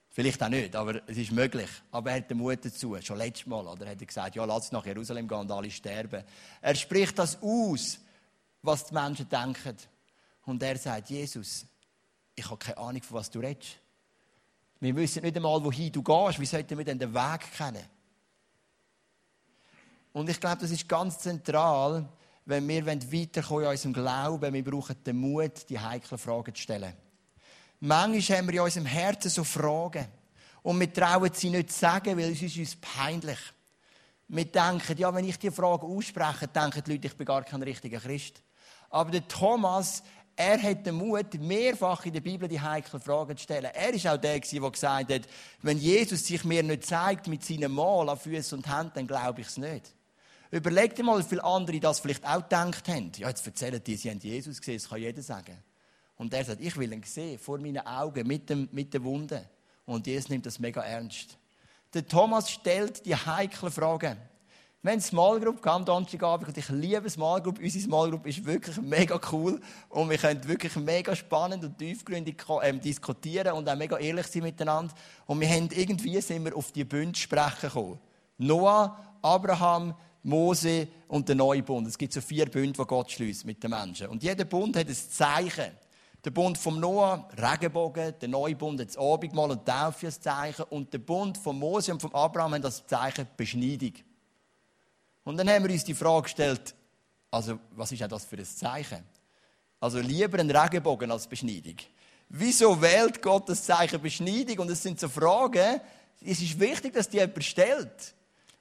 Vielleicht 0.09 0.43
auch 0.43 0.49
nicht, 0.49 0.75
aber 0.75 1.01
es 1.07 1.17
ist 1.17 1.31
möglich. 1.31 1.69
Aber 1.89 2.11
er 2.11 2.17
hat 2.17 2.29
den 2.29 2.37
Mut 2.37 2.63
dazu. 2.63 2.95
Schon 3.01 3.17
letztes 3.17 3.47
Mal, 3.47 3.65
oder? 3.65 3.89
Hat 3.89 3.99
er 3.99 4.05
gesagt, 4.05 4.35
ja, 4.35 4.45
lass 4.45 4.71
nach 4.71 4.85
Jerusalem 4.85 5.27
gehen 5.27 5.39
und 5.39 5.51
alle 5.51 5.71
sterben. 5.71 6.23
Er 6.61 6.75
spricht 6.75 7.17
das 7.17 7.41
aus, 7.41 7.99
was 8.61 8.85
die 8.85 8.93
Menschen 8.93 9.27
denken. 9.27 9.75
Und 10.45 10.61
er 10.61 10.77
sagt, 10.77 11.09
Jesus, 11.09 11.65
ich 12.35 12.45
habe 12.45 12.57
keine 12.57 12.77
Ahnung, 12.77 13.01
von 13.01 13.17
was 13.17 13.31
du 13.31 13.39
redest. 13.39 13.77
Wir 14.79 14.95
wissen 14.95 15.23
nicht 15.23 15.35
einmal, 15.35 15.63
wohin 15.63 15.91
du 15.91 16.03
gehst. 16.03 16.39
Wie 16.39 16.45
sollten 16.45 16.77
wir 16.77 16.85
denn 16.85 16.99
den 16.99 17.13
Weg 17.13 17.41
kennen? 17.57 17.83
Und 20.13 20.29
ich 20.29 20.39
glaube, 20.39 20.61
das 20.61 20.71
ist 20.71 20.87
ganz 20.87 21.19
zentral, 21.19 22.07
wenn 22.45 22.67
wir 22.67 22.85
weiterkommen 22.85 23.63
in 23.63 23.69
unserem 23.71 23.93
Glauben. 23.93 24.53
Wir 24.53 24.63
brauchen 24.63 25.03
den 25.03 25.17
Mut, 25.17 25.67
die 25.69 25.79
heiklen 25.79 26.17
Fragen 26.17 26.53
zu 26.53 26.61
stellen. 26.61 26.93
Manchmal 27.79 28.37
haben 28.37 28.47
wir 28.47 28.53
in 28.53 28.59
unserem 28.61 28.85
Herzen 28.85 29.29
so 29.29 29.43
Fragen. 29.43 30.05
Und 30.61 30.79
wir 30.79 30.93
trauen 30.93 31.31
sie 31.33 31.49
nicht 31.49 31.71
zu 31.71 31.79
sagen, 31.79 32.17
weil 32.17 32.31
es 32.31 32.41
ist 32.41 32.57
uns 32.57 32.75
peinlich. 32.75 33.39
Wir 34.29 34.45
denken, 34.45 34.97
ja, 34.97 35.13
wenn 35.13 35.27
ich 35.27 35.37
die 35.37 35.51
Frage 35.51 35.85
ausspreche, 35.85 36.47
denken 36.47 36.81
die 36.85 36.91
Leute, 36.91 37.07
ich 37.07 37.17
bin 37.17 37.25
gar 37.25 37.43
kein 37.43 37.61
richtiger 37.61 37.99
Christ. 37.99 38.41
Aber 38.89 39.11
der 39.11 39.27
Thomas, 39.27 40.03
er 40.35 40.61
hat 40.61 40.85
den 40.85 40.95
Mut, 40.95 41.33
mehrfach 41.39 42.05
in 42.05 42.13
der 42.13 42.21
Bibel 42.21 42.47
die 42.47 42.61
heiklen 42.61 43.01
Fragen 43.01 43.35
zu 43.35 43.43
stellen. 43.43 43.71
Er 43.73 43.93
ist 43.93 44.07
auch 44.07 44.17
der, 44.17 44.39
der 44.39 44.71
gesagt 44.71 45.11
hat, 45.11 45.21
wenn 45.61 45.77
Jesus 45.77 46.25
sich 46.25 46.43
mir 46.43 46.63
nicht 46.63 46.85
zeigt 46.85 47.27
mit 47.27 47.43
seinem 47.43 47.73
Mal 47.73 48.09
an 48.09 48.17
Füßen 48.17 48.57
und 48.57 48.67
Händen, 48.67 48.91
dann 48.95 49.07
glaube 49.07 49.41
ich 49.41 49.47
es 49.47 49.57
nicht. 49.57 49.93
Überleg 50.53 50.93
dir 50.93 51.03
mal, 51.03 51.17
wie 51.17 51.27
viele 51.27 51.43
andere 51.43 51.79
das 51.79 51.99
vielleicht 51.99 52.23
auch 52.27 52.43
gedacht 52.43 52.87
haben. 52.87 53.11
Ja, 53.17 53.27
jetzt 53.27 53.43
erzählen 53.47 53.83
die, 53.83 53.95
sie 53.95 54.11
haben 54.11 54.19
Jesus 54.19 54.59
gesehen, 54.59 54.75
das 54.75 54.87
kann 54.87 54.99
jeder 54.99 55.23
sagen. 55.23 55.57
Und 56.15 56.31
er 56.31 56.45
sagt, 56.45 56.61
ich 56.61 56.77
will 56.77 56.93
ihn 56.93 57.01
sehen, 57.01 57.39
vor 57.39 57.57
meinen 57.57 57.79
Augen, 57.79 58.27
mit, 58.27 58.51
dem, 58.51 58.69
mit 58.71 58.93
der 58.93 59.03
Wunde. 59.03 59.49
Und 59.87 60.05
Jesus 60.05 60.29
nimmt 60.29 60.45
das 60.45 60.59
mega 60.59 60.81
ernst. 60.81 61.39
Der 61.95 62.07
Thomas 62.07 62.51
stellt 62.51 63.03
die 63.03 63.15
heiklen 63.15 63.71
Fragen. 63.71 64.15
Wir 64.83 64.91
haben 64.91 65.01
Small 65.01 65.39
Group 65.39 65.65
am 65.65 65.85
Donnerstagabend 65.85 66.49
und 66.49 66.57
ich 66.59 66.69
liebe 66.69 67.09
Small 67.09 67.41
Group. 67.41 67.57
Unsere 67.57 67.83
Small 67.83 68.11
Group 68.11 68.27
ist 68.27 68.45
wirklich 68.45 68.79
mega 68.79 69.19
cool 69.31 69.59
und 69.89 70.07
wir 70.07 70.19
können 70.19 70.47
wirklich 70.47 70.75
mega 70.75 71.15
spannend 71.15 71.63
und 71.63 71.79
tiefgründig 71.79 72.45
ähm, 72.61 72.79
diskutieren 72.79 73.53
und 73.53 73.67
auch 73.67 73.75
mega 73.75 73.97
ehrlich 73.97 74.27
sein 74.27 74.43
miteinander. 74.43 74.93
Und 75.25 75.39
wir 75.39 75.49
haben 75.49 75.69
irgendwie 75.71 76.21
sind 76.21 76.45
wir 76.45 76.55
auf 76.55 76.71
die 76.71 76.83
Bünde 76.83 77.17
sprechen 77.17 77.69
gekommen. 77.69 77.99
Noah, 78.37 78.99
Abraham, 79.23 79.95
Mose 80.23 80.87
und 81.07 81.27
der 81.27 81.35
neue 81.35 81.61
Bund. 81.61 81.87
Es 81.87 81.97
gibt 81.97 82.13
so 82.13 82.21
vier 82.21 82.45
Bünde, 82.45 82.73
die 82.81 82.87
Gott 82.87 83.11
schließt 83.11 83.45
mit 83.45 83.61
den 83.61 83.71
Menschen. 83.71 84.07
Und 84.07 84.23
jeder 84.23 84.45
Bund 84.45 84.75
hat 84.75 84.87
ein 84.87 84.95
Zeichen. 84.95 85.71
Der 86.23 86.31
Bund 86.31 86.57
vom 86.57 86.79
Noah, 86.79 87.27
Regenbogen, 87.37 88.13
der 88.19 88.29
neue 88.29 88.55
Bund 88.55 88.79
hat 88.79 88.87
das 88.87 88.97
Abendmahl 88.97 89.51
und 89.51 89.65
Taufe 89.65 90.05
als 90.05 90.21
Zeichen 90.21 90.63
und 90.69 90.93
der 90.93 90.99
Bund 90.99 91.37
von 91.37 91.59
Mose 91.59 91.91
und 91.91 92.01
von 92.01 92.13
Abraham 92.15 92.53
hat 92.53 92.63
das 92.63 92.87
Zeichen 92.87 93.27
Beschneidung. 93.35 93.93
Und 95.25 95.37
dann 95.37 95.49
haben 95.49 95.65
wir 95.65 95.71
uns 95.71 95.83
die 95.83 95.93
Frage 95.93 96.23
gestellt, 96.23 96.73
also 97.29 97.59
was 97.71 97.91
ist 97.91 98.01
denn 98.01 98.09
das 98.09 98.23
für 98.23 98.37
ein 98.37 98.45
Zeichen? 98.45 99.03
Also 99.81 99.99
lieber 99.99 100.39
ein 100.39 100.49
Regenbogen 100.49 101.11
als 101.11 101.27
Beschneidung. 101.27 101.75
Wieso 102.29 102.81
wählt 102.81 103.21
Gott 103.21 103.49
das 103.49 103.63
Zeichen 103.65 104.01
Beschneidung? 104.01 104.59
Und 104.59 104.71
es 104.71 104.81
sind 104.81 104.99
so 104.99 105.09
Fragen, 105.09 105.81
es 106.21 106.41
ist 106.41 106.57
wichtig, 106.57 106.93
dass 106.93 107.09
die 107.09 107.17
jemand 107.17 107.43
stellt. 107.43 108.15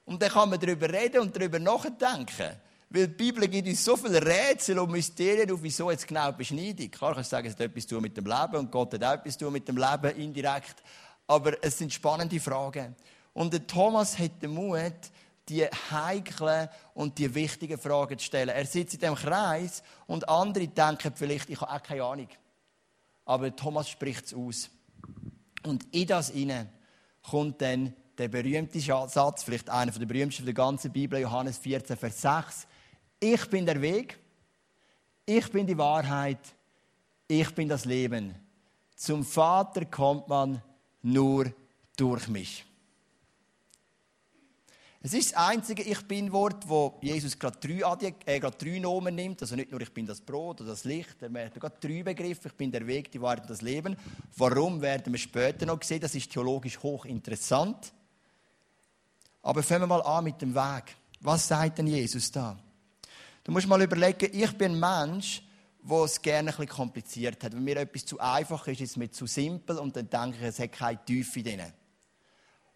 Und 0.05 0.21
dann 0.21 0.31
kann 0.31 0.49
man 0.49 0.59
darüber 0.59 0.91
reden 0.91 1.21
und 1.21 1.35
darüber 1.35 1.59
nachdenken. 1.59 2.51
Weil 2.89 3.07
die 3.07 3.13
Bibel 3.13 3.47
gibt 3.47 3.67
uns 3.67 3.83
so 3.83 3.97
viele 3.97 4.23
Rätsel 4.23 4.77
und 4.77 4.91
Mysterien 4.91 5.51
auf, 5.51 5.63
wieso 5.63 5.89
jetzt 5.89 6.07
genau 6.07 6.31
Beschneidung. 6.31 6.91
Klar 6.91 7.15
kannst 7.15 7.31
du 7.31 7.35
sagen, 7.35 7.47
es 7.47 7.53
hat 7.53 7.61
etwas 7.61 7.87
zu 7.87 7.95
tun 7.95 8.03
mit 8.03 8.15
dem 8.15 8.25
Leben 8.25 8.55
und 8.55 8.71
Gott 8.71 8.93
hat 8.93 9.03
auch 9.03 9.13
etwas 9.13 9.37
zu 9.37 9.45
tun 9.45 9.53
mit 9.53 9.67
dem 9.67 9.77
Leben, 9.77 10.15
indirekt. 10.15 10.83
Aber 11.25 11.53
es 11.63 11.77
sind 11.77 11.91
spannende 11.91 12.39
Fragen. 12.39 12.95
Und 13.33 13.51
der 13.51 13.65
Thomas 13.65 14.19
hat 14.19 14.43
den 14.43 14.51
Mut, 14.51 14.93
die 15.49 15.65
heiklen 15.65 16.69
und 16.93 17.17
die 17.17 17.33
wichtigen 17.33 17.77
Fragen 17.77 18.17
zu 18.19 18.25
stellen. 18.25 18.49
Er 18.49 18.65
sitzt 18.65 18.93
in 18.93 18.99
dem 18.99 19.15
Kreis 19.15 19.81
und 20.05 20.29
andere 20.29 20.67
denken 20.67 21.13
vielleicht, 21.15 21.49
ich 21.49 21.59
habe 21.59 21.71
auch 21.71 21.83
keine 21.83 22.03
Ahnung. 22.03 22.29
Aber 23.25 23.55
Thomas 23.55 23.89
spricht 23.89 24.25
es 24.25 24.33
aus. 24.33 24.69
Und 25.65 25.85
in 25.91 26.07
das 26.07 26.29
hinein 26.29 26.69
kommt 27.23 27.61
dann 27.61 27.93
der 28.17 28.27
berühmte 28.27 28.79
Satz, 28.79 29.43
vielleicht 29.43 29.69
einer 29.69 29.91
der 29.91 30.05
berühmtesten 30.05 30.45
der 30.45 30.53
ganzen 30.53 30.91
Bibel, 30.91 31.19
Johannes 31.19 31.57
14, 31.57 31.97
Vers 31.97 32.21
6. 32.21 32.67
Ich 33.19 33.49
bin 33.49 33.65
der 33.65 33.81
Weg, 33.81 34.19
ich 35.25 35.49
bin 35.51 35.65
die 35.65 35.77
Wahrheit, 35.77 36.39
ich 37.27 37.53
bin 37.55 37.69
das 37.69 37.85
Leben. 37.85 38.35
Zum 38.95 39.23
Vater 39.23 39.85
kommt 39.85 40.27
man 40.27 40.61
nur 41.01 41.51
durch 41.95 42.27
mich. 42.27 42.65
Es 45.05 45.13
ist 45.13 45.33
das 45.33 45.37
einzige 45.49 45.83
Ich 45.83 46.01
Bin-Wort, 46.07 46.63
wo 46.65 46.97
Jesus 47.01 47.37
gerade 47.37 47.59
drei, 47.59 47.85
Adjek 47.85 48.15
äh, 48.25 48.39
gerade 48.39 48.57
drei 48.57 48.79
Nomen 48.79 49.13
nimmt. 49.13 49.41
Also 49.41 49.53
nicht 49.53 49.69
nur 49.69 49.81
Ich 49.81 49.93
bin 49.93 50.05
das 50.05 50.21
Brot 50.21 50.61
oder 50.61 50.69
das 50.69 50.85
Licht, 50.85 51.21
er 51.21 51.29
merkt 51.29 51.59
gerade 51.59 51.75
drei 51.81 52.03
Begriffe. 52.03 52.47
Ich 52.47 52.53
bin 52.53 52.71
der 52.71 52.87
Weg, 52.87 53.11
die 53.11 53.21
Wahrheit 53.21 53.41
und 53.41 53.49
das 53.49 53.61
Leben. 53.61 53.97
Warum 54.37 54.81
werden 54.81 55.11
wir 55.11 55.19
später 55.19 55.65
noch 55.65 55.83
sehen? 55.83 55.99
Das 55.99 56.15
ist 56.15 56.31
theologisch 56.31 56.81
hochinteressant. 56.81 57.91
Aber 59.43 59.61
fangen 59.61 59.81
wir 59.81 59.87
mal 59.87 60.01
an 60.01 60.23
mit 60.23 60.41
dem 60.41 60.55
Weg. 60.55 60.95
Was 61.19 61.47
sagt 61.47 61.77
denn 61.77 61.87
Jesus 61.87 62.31
da? 62.31 62.57
Du 63.43 63.51
musst 63.51 63.67
mal 63.67 63.81
überlegen, 63.81 64.29
ich 64.31 64.57
bin 64.57 64.81
ein 64.81 65.09
Mensch, 65.09 65.43
der 65.81 65.97
es 66.03 66.21
gerne 66.21 66.49
ein 66.49 66.55
bisschen 66.55 66.69
kompliziert 66.69 67.43
hat. 67.43 67.51
Wenn 67.51 67.63
mir 67.63 67.75
etwas 67.75 68.05
zu 68.05 68.17
einfach 68.19 68.65
ist, 68.67 68.79
ist 68.79 68.91
es 68.91 68.97
mir 68.97 69.11
zu 69.11 69.27
simpel 69.27 69.79
und 69.79 69.95
dann 69.97 70.09
denke 70.09 70.37
ich, 70.39 70.43
es 70.43 70.59
hat 70.59 70.71
keine 70.71 71.03
Tiefe 71.03 71.43
drin. 71.43 71.61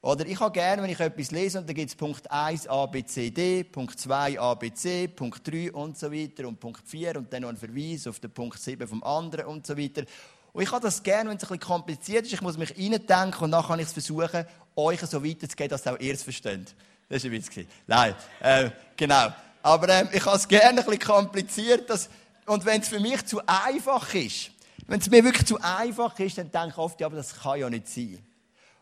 Oder 0.02 0.26
ich 0.26 0.40
habe 0.40 0.52
gerne, 0.52 0.84
wenn 0.84 0.90
ich 0.90 1.00
etwas 1.00 1.32
lese, 1.32 1.60
und 1.60 1.68
dann 1.68 1.76
gibt 1.76 1.90
es 1.90 1.96
Punkt 1.96 2.30
1 2.30 2.68
A, 2.68 2.86
B, 2.86 3.04
C, 3.04 3.32
D, 3.32 3.64
Punkt 3.64 3.98
2 3.98 4.40
A, 4.40 4.54
B, 4.54 4.72
C, 4.74 5.08
Punkt 5.08 5.48
3 5.48 5.72
und 5.72 5.98
so 5.98 6.12
weiter 6.12 6.48
und 6.48 6.60
Punkt 6.60 6.86
4 6.86 7.18
und 7.18 7.32
dann 7.32 7.44
noch 7.44 7.50
ein 7.50 7.58
Verweis 7.58 8.08
auf 8.08 8.20
den 8.20 8.32
Punkt 8.32 8.60
7 8.60 8.88
vom 8.88 9.04
anderen 9.04 9.46
und 9.46 9.66
so 9.66 9.78
weiter. 9.78 10.04
Und 10.52 10.64
ich 10.64 10.72
habe 10.72 10.82
das 10.82 11.02
gerne, 11.02 11.30
wenn 11.30 11.38
es 11.38 11.44
ein 11.44 11.48
bisschen 11.48 11.60
kompliziert 11.60 12.26
ist. 12.26 12.34
Ich 12.34 12.42
muss 12.42 12.58
mich 12.58 12.78
reindenken 12.78 13.44
und 13.44 13.52
dann 13.52 13.66
kann 13.66 13.80
ich 13.80 13.88
es 13.88 13.94
versuchen, 13.94 14.46
euch 14.78 15.02
so 15.02 15.24
weiterzugeben, 15.24 15.70
dass 15.70 15.88
auch 15.88 16.00
ihr 16.00 16.14
es 16.14 16.24
versteht. 16.24 16.74
Das 17.10 17.24
war 17.24 17.30
ein 17.30 17.34
Witz. 17.34 17.50
Nein, 17.88 18.16
äh, 18.42 18.70
genau. 18.96 19.34
Aber 19.64 19.90
ähm, 19.90 20.10
ich 20.14 20.26
habe 20.26 20.38
es 20.38 20.48
gerne 20.48 20.80
ein 20.80 20.86
bisschen 20.86 21.00
kompliziert. 21.00 21.90
Dass, 21.90 22.10
und 22.46 22.64
wenn 22.66 22.82
es 22.82 22.88
für 22.88 23.00
mich 23.00 23.26
zu 23.26 23.42
einfach 23.46 24.14
ist, 24.14 24.52
wenn 24.88 25.00
es 25.00 25.10
mir 25.10 25.24
wirklich 25.24 25.46
zu 25.46 25.60
einfach 25.62 26.18
ist, 26.20 26.38
dann 26.38 26.52
denke 26.52 26.70
ich 26.70 26.78
oft, 26.78 27.00
ja, 27.02 27.08
aber 27.08 27.18
das 27.18 27.36
kann 27.36 27.60
ja 27.60 27.70
nicht 27.70 27.88
sein. 27.88 28.20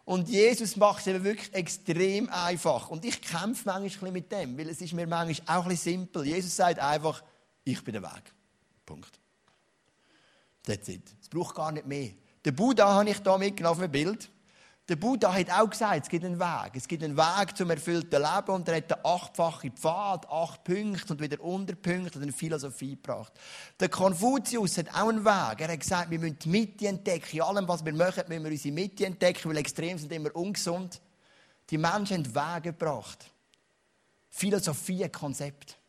Und 0.06 0.30
Jesus 0.30 0.76
macht 0.76 1.00
es 1.00 1.08
eben 1.08 1.24
wirklich 1.24 1.52
extrem 1.54 2.30
einfach. 2.30 2.90
Und 2.90 3.04
ich 3.06 3.22
kämpfe 3.22 3.64
manchmal 3.66 4.12
mit 4.12 4.32
dem, 4.32 4.56
weil 4.58 4.70
es 4.70 4.80
ist 4.82 4.94
mir 4.94 5.08
manchmal 5.08 5.58
auch 5.58 5.64
ein 5.64 5.70
bisschen 5.70 6.00
simpel. 6.02 6.26
Jesus 6.26 6.56
sagt 6.56 6.78
einfach, 6.78 7.24
ich 7.64 7.84
bin 7.84 7.94
der 7.94 8.04
Weg. 8.04 8.34
Punkt. 8.86 9.20
That's 10.64 10.88
it. 10.90 11.02
Es 11.20 11.28
braucht 11.28 11.56
gar 11.56 11.72
nicht 11.72 11.88
mehr. 11.88 12.12
Den 12.46 12.56
Buddha 12.56 12.94
habe 12.94 13.10
ich 13.10 13.18
hier 13.18 13.38
mitgenommen 13.40 13.78
auf 13.78 13.84
ein 13.84 13.92
Bild. 13.92 14.30
Der 14.88 14.98
Buddha 14.98 15.34
hat 15.34 15.50
auch 15.50 15.68
gesagt, 15.68 16.04
es 16.04 16.10
gibt 16.10 16.24
einen 16.24 16.40
Weg. 16.40 16.72
Es 16.76 16.88
gibt 16.88 17.04
einen 17.04 17.18
Weg 17.18 17.58
zum 17.58 17.72
erfüllten 17.72 18.22
Leben 18.22 18.52
und 18.52 18.68
er 18.68 18.78
hat 18.78 18.94
einen 18.94 19.04
achtfachen 19.04 19.72
Pfad, 19.72 20.30
acht 20.30 20.64
Punkte 20.64 21.14
und 21.14 21.22
wieder 21.22 21.42
Unterpunkte 21.42 22.20
und 22.20 22.24
eine 22.24 22.32
Philosophie 22.32 22.92
gebracht. 22.92 23.34
Der 23.80 23.90
Konfuzius 23.90 24.78
hat 24.78 24.90
auch 24.90 25.10
einen 25.10 25.26
Weg. 25.26 25.60
Er 25.60 25.70
hat 25.70 25.80
gesagt, 25.80 26.12
wir 26.12 26.20
müssen 26.20 26.38
die 26.38 26.50
Mitte 26.50 26.88
entdecken. 26.88 27.38
In 27.38 27.42
allem, 27.42 27.68
was 27.68 27.84
wir 27.84 27.94
machen, 27.94 28.26
müssen 28.28 28.44
wir 28.44 28.52
unsere 28.52 28.76
Mitte 28.76 29.08
entdecken, 29.08 29.50
weil 29.50 29.58
extrem 29.58 29.98
sind 29.98 30.12
immer 30.12 30.36
ungesund. 30.36 31.02
Die 31.72 31.80
Menschen 31.80 32.18
haben 32.18 32.36
Wege 32.36 32.74
gebracht. 32.74 33.32
Philosophie, 34.30 35.04
ein 35.04 35.12
Konzept. 35.12 35.80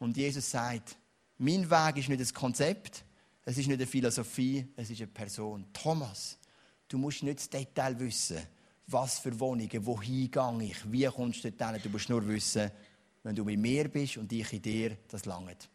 Und 0.00 0.16
Jesus 0.16 0.50
sagt, 0.50 0.96
mein 1.38 1.70
Weg 1.70 1.96
ist 1.98 2.08
nicht 2.08 2.20
ein 2.20 2.34
Konzept, 2.34 3.04
es 3.44 3.56
ist 3.56 3.68
nicht 3.68 3.78
eine 3.78 3.86
Philosophie, 3.86 4.66
es 4.76 4.90
ist 4.90 5.00
eine 5.00 5.06
Person. 5.08 5.66
Thomas, 5.72 6.38
Du 6.88 6.98
musst 6.98 7.22
nicht 7.22 7.38
das 7.38 7.50
Detail 7.50 7.98
wissen, 7.98 8.38
was 8.86 9.18
für 9.18 9.38
Wohnungen, 9.40 9.86
wohin 9.86 10.30
gehe 10.30 10.62
ich, 10.62 10.92
wie 10.92 11.06
kommst 11.06 11.44
du 11.44 11.50
dorthin. 11.50 11.82
Du 11.82 11.88
musst 11.88 12.08
nur 12.08 12.26
wissen, 12.26 12.70
wenn 13.22 13.34
du 13.34 13.44
mit 13.44 13.58
mir 13.58 13.88
bist 13.88 14.18
und 14.18 14.30
ich 14.32 14.52
in 14.52 14.62
dir, 14.62 14.96
das 15.08 15.24
langt. 15.24 15.68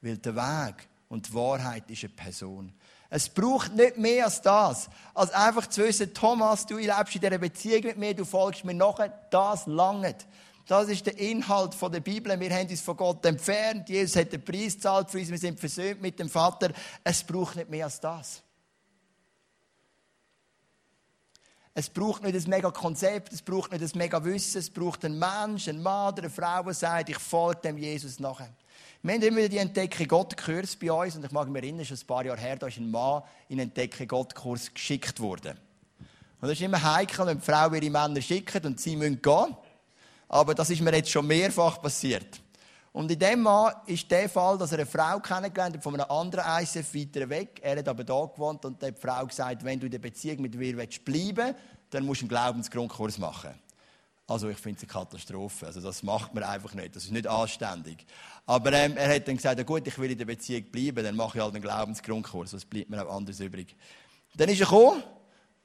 Weil 0.00 0.18
der 0.18 0.36
Weg 0.36 0.88
und 1.08 1.28
die 1.28 1.34
Wahrheit 1.34 1.90
ist 1.90 2.04
eine 2.04 2.12
Person. 2.12 2.72
Es 3.10 3.28
braucht 3.28 3.74
nicht 3.74 3.96
mehr 3.96 4.26
als 4.26 4.42
das, 4.42 4.88
als 5.14 5.30
einfach 5.30 5.66
zu 5.66 5.82
wissen, 5.82 6.12
Thomas, 6.12 6.66
du 6.66 6.76
lebst 6.76 7.14
in 7.14 7.20
dieser 7.22 7.38
Beziehung 7.38 7.82
mit 7.84 7.98
mir, 7.98 8.14
du 8.14 8.24
folgst 8.24 8.64
mir 8.64 8.74
nachher, 8.74 9.08
das 9.30 9.66
langt. 9.66 10.26
Das 10.66 10.88
ist 10.88 11.06
der 11.06 11.18
Inhalt 11.18 11.74
der 11.80 12.00
Bibel. 12.00 12.38
Wir 12.38 12.50
haben 12.50 12.68
uns 12.68 12.82
von 12.82 12.94
Gott 12.94 13.24
entfernt. 13.24 13.88
Jesus 13.88 14.16
hat 14.16 14.30
den 14.30 14.44
Preis 14.44 14.74
gezahlt 14.74 15.10
für 15.10 15.18
uns. 15.18 15.30
Wir 15.30 15.38
sind 15.38 15.58
versöhnt 15.58 16.02
mit 16.02 16.18
dem 16.18 16.28
Vater. 16.28 16.72
Es 17.02 17.24
braucht 17.24 17.56
nicht 17.56 17.70
mehr 17.70 17.86
als 17.86 17.98
das. 17.98 18.42
Es 21.78 21.88
braucht 21.88 22.24
nicht 22.24 22.34
ein 22.34 22.50
mega 22.50 22.72
Konzept, 22.72 23.32
es 23.32 23.40
braucht 23.40 23.70
nicht 23.70 23.80
ein 23.80 23.96
mega 23.96 24.24
Wissen, 24.24 24.58
es 24.58 24.68
braucht 24.68 25.04
einen 25.04 25.16
Mensch, 25.16 25.68
einen 25.68 25.80
Mann 25.80 26.12
oder 26.12 26.24
eine 26.24 26.30
Frau, 26.30 26.64
der 26.64 26.74
sagt, 26.74 27.08
ich 27.08 27.18
folge 27.18 27.60
dem 27.60 27.78
Jesus 27.78 28.18
nachher. 28.18 28.50
Wir 29.00 29.14
haben 29.14 29.22
immer 29.22 29.48
die 29.48 29.58
Entdeckung 29.58 30.08
Gott-Kurs 30.08 30.74
bei 30.74 30.90
uns 30.90 31.14
und 31.14 31.24
ich 31.24 31.30
mag 31.30 31.46
mich 31.46 31.62
erinnern, 31.62 31.84
schon 31.84 31.96
ein 31.96 32.04
paar 32.04 32.24
Jahre 32.24 32.40
her, 32.40 32.56
da 32.56 32.66
ist 32.66 32.78
ein 32.78 32.90
Mann 32.90 33.22
in 33.48 33.60
einen 33.60 33.68
Entdeckung 33.68 34.08
Gott-Kurs 34.08 34.74
geschickt 34.74 35.20
worden. 35.20 35.56
Und 36.40 36.48
das 36.48 36.58
ist 36.58 36.62
immer 36.62 36.82
heikel, 36.82 37.26
wenn 37.26 37.38
die 37.38 37.44
Frau 37.44 37.72
ihre 37.72 37.90
Männer 37.90 38.20
schickt 38.22 38.66
und 38.66 38.80
sie 38.80 38.96
müssen 38.96 39.22
gehen. 39.22 39.56
Aber 40.26 40.56
das 40.56 40.70
ist 40.70 40.80
mir 40.80 40.92
jetzt 40.96 41.10
schon 41.10 41.28
mehrfach 41.28 41.80
passiert. 41.80 42.40
Und 42.92 43.10
in 43.10 43.18
dem 43.18 43.42
Mann 43.42 43.72
ist 43.86 44.10
der 44.10 44.28
Fall, 44.28 44.58
dass 44.58 44.72
er 44.72 44.78
eine 44.78 44.86
Frau 44.86 45.20
kennengelernt 45.20 45.76
hat 45.76 45.82
von 45.82 45.94
einem 45.94 46.10
anderen 46.10 46.44
ICF 46.62 46.94
weiter 46.94 47.28
weg. 47.28 47.60
Er 47.62 47.78
hat 47.78 47.88
aber 47.88 48.04
da 48.04 48.24
gewohnt 48.24 48.64
und 48.64 48.82
die 48.82 48.92
Frau 48.92 49.26
gesagt, 49.26 49.64
wenn 49.64 49.78
du 49.78 49.86
in 49.86 49.92
der 49.92 49.98
Beziehung 49.98 50.40
mit 50.40 50.54
mir 50.54 50.74
bleiben 50.74 51.36
willst, 51.36 51.56
dann 51.90 52.04
musst 52.04 52.20
du 52.20 52.24
einen 52.24 52.30
Glaubensgrundkurs 52.30 53.18
machen. 53.18 53.50
Also 54.26 54.50
ich 54.50 54.58
finde 54.58 54.76
es 54.76 54.82
eine 54.82 54.92
Katastrophe. 54.92 55.66
Also 55.66 55.80
das 55.80 56.02
macht 56.02 56.34
man 56.34 56.42
einfach 56.44 56.74
nicht. 56.74 56.94
Das 56.94 57.04
ist 57.04 57.12
nicht 57.12 57.26
anständig. 57.26 58.04
Aber 58.44 58.72
ähm, 58.74 58.96
er 58.96 59.14
hat 59.14 59.26
dann 59.26 59.36
gesagt, 59.36 59.58
ja 59.58 59.64
gut, 59.64 59.86
ich 59.86 59.98
will 59.98 60.10
in 60.10 60.18
der 60.18 60.26
Beziehung 60.26 60.64
bleiben, 60.64 61.02
dann 61.02 61.16
mache 61.16 61.38
ich 61.38 61.42
halt 61.42 61.54
einen 61.54 61.62
Glaubensgrundkurs. 61.62 62.52
Was 62.52 62.64
bleibt 62.64 62.90
mir 62.90 63.06
auch 63.06 63.16
anders 63.16 63.40
übrig. 63.40 63.74
Dann 64.36 64.50
ist 64.50 64.60
er 64.60 64.66
gekommen 64.66 65.02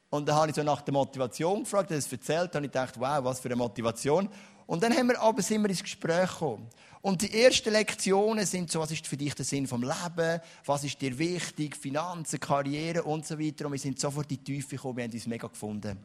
und 0.10 0.27
dann 0.27 0.36
habe 0.36 0.50
ich 0.50 0.56
so 0.56 0.63
nach 0.63 0.82
der 0.82 0.94
Motivation 0.94 1.63
gefragt, 1.63 1.92
er 1.92 1.98
hat 1.98 2.06
es 2.06 2.12
erzählt, 2.12 2.56
und 2.56 2.63
ich 2.63 2.72
gedacht, 2.72 2.94
wow, 3.00 3.24
was 3.24 3.39
für 3.39 3.50
eine 3.50 3.56
Motivation. 3.56 4.30
Und 4.65 4.84
dann 4.84 4.96
haben 4.96 5.08
wir 5.08 5.22
aber 5.22 5.41
sind 5.41 5.62
wir 5.62 5.70
ins 5.70 5.84
Gespräch 5.84 6.29
gekommen. 6.29 6.67
Und 7.01 7.22
die 7.22 7.43
ersten 7.43 7.74
Lektionen 7.74 8.46
sind 8.46 8.72
so, 8.72 8.79
was 8.79 8.89
ist 8.91 9.05
für 9.05 9.17
dich 9.17 9.36
der 9.36 9.43
Sinn 9.43 9.67
vom 9.67 9.82
Leben? 9.84 10.39
Was 10.65 10.86
ist 10.86 11.01
dir 11.01 11.17
wichtig? 11.17 11.75
Finanzen, 11.75 12.39
Karriere 12.39 13.03
und 13.03 13.27
so 13.27 13.38
weiter. 13.38 13.65
Und 13.65 13.74
wir 13.74 13.79
sind 13.79 14.00
sofort 14.00 14.32
in 14.32 14.38
die 14.38 14.43
Tiefe 14.43 14.77
gekommen, 14.77 14.96
wir 14.96 15.03
haben 15.03 15.12
uns 15.12 15.27
mega 15.27 15.48
gefunden. 15.48 15.98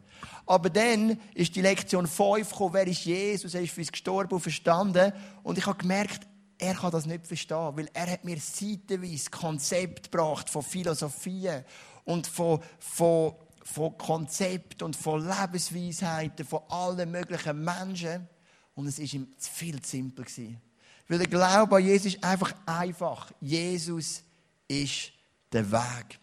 Aber 0.44 0.68
dann 0.68 1.20
ist 1.34 1.54
die 1.54 1.62
Lektion 1.62 2.04
5 2.04 2.50
gekommen, 2.50 2.74
wer 2.74 2.86
ist 2.88 3.04
Jesus? 3.04 3.54
Er 3.54 3.62
ist 3.62 3.74
für 3.74 3.80
uns 3.80 3.92
gestorben 3.92 4.34
und 4.34 4.40
verstanden. 4.40 5.12
Und 5.44 5.56
ich 5.56 5.66
habe 5.66 5.78
gemerkt, 5.78 6.26
er 6.58 6.74
kann 6.74 6.90
das 6.90 7.06
nicht 7.06 7.28
verstehen, 7.28 7.76
weil 7.76 7.88
er 7.94 8.10
hat 8.10 8.24
mir 8.24 8.38
seitenweise 8.40 9.30
Konzept 9.30 10.10
gebracht 10.10 10.50
von 10.50 10.62
Philosophien 10.62 11.64
und 12.04 12.26
von, 12.26 12.60
von, 12.80 13.34
von 13.62 13.96
Konzept 13.96 14.82
und 14.82 14.96
von 14.96 15.24
Lebensweisheiten 15.24 16.44
von 16.44 16.62
allen 16.68 17.12
möglichen 17.12 17.62
Menschen. 17.62 18.26
Und 18.78 18.87
es 18.87 19.00
war 19.00 19.12
ihm 19.12 19.26
viel 19.37 19.82
zu 19.82 19.90
simpel. 19.90 20.25
Weil 21.08 21.18
der 21.18 21.26
Glaube 21.26 21.78
an 21.78 21.85
Jesus 21.85 22.14
ist 22.14 22.23
einfach 22.23 22.54
einfach. 22.64 23.32
Jesus 23.40 24.23
ist 24.68 25.11
der 25.50 25.68
Weg. 25.73 26.20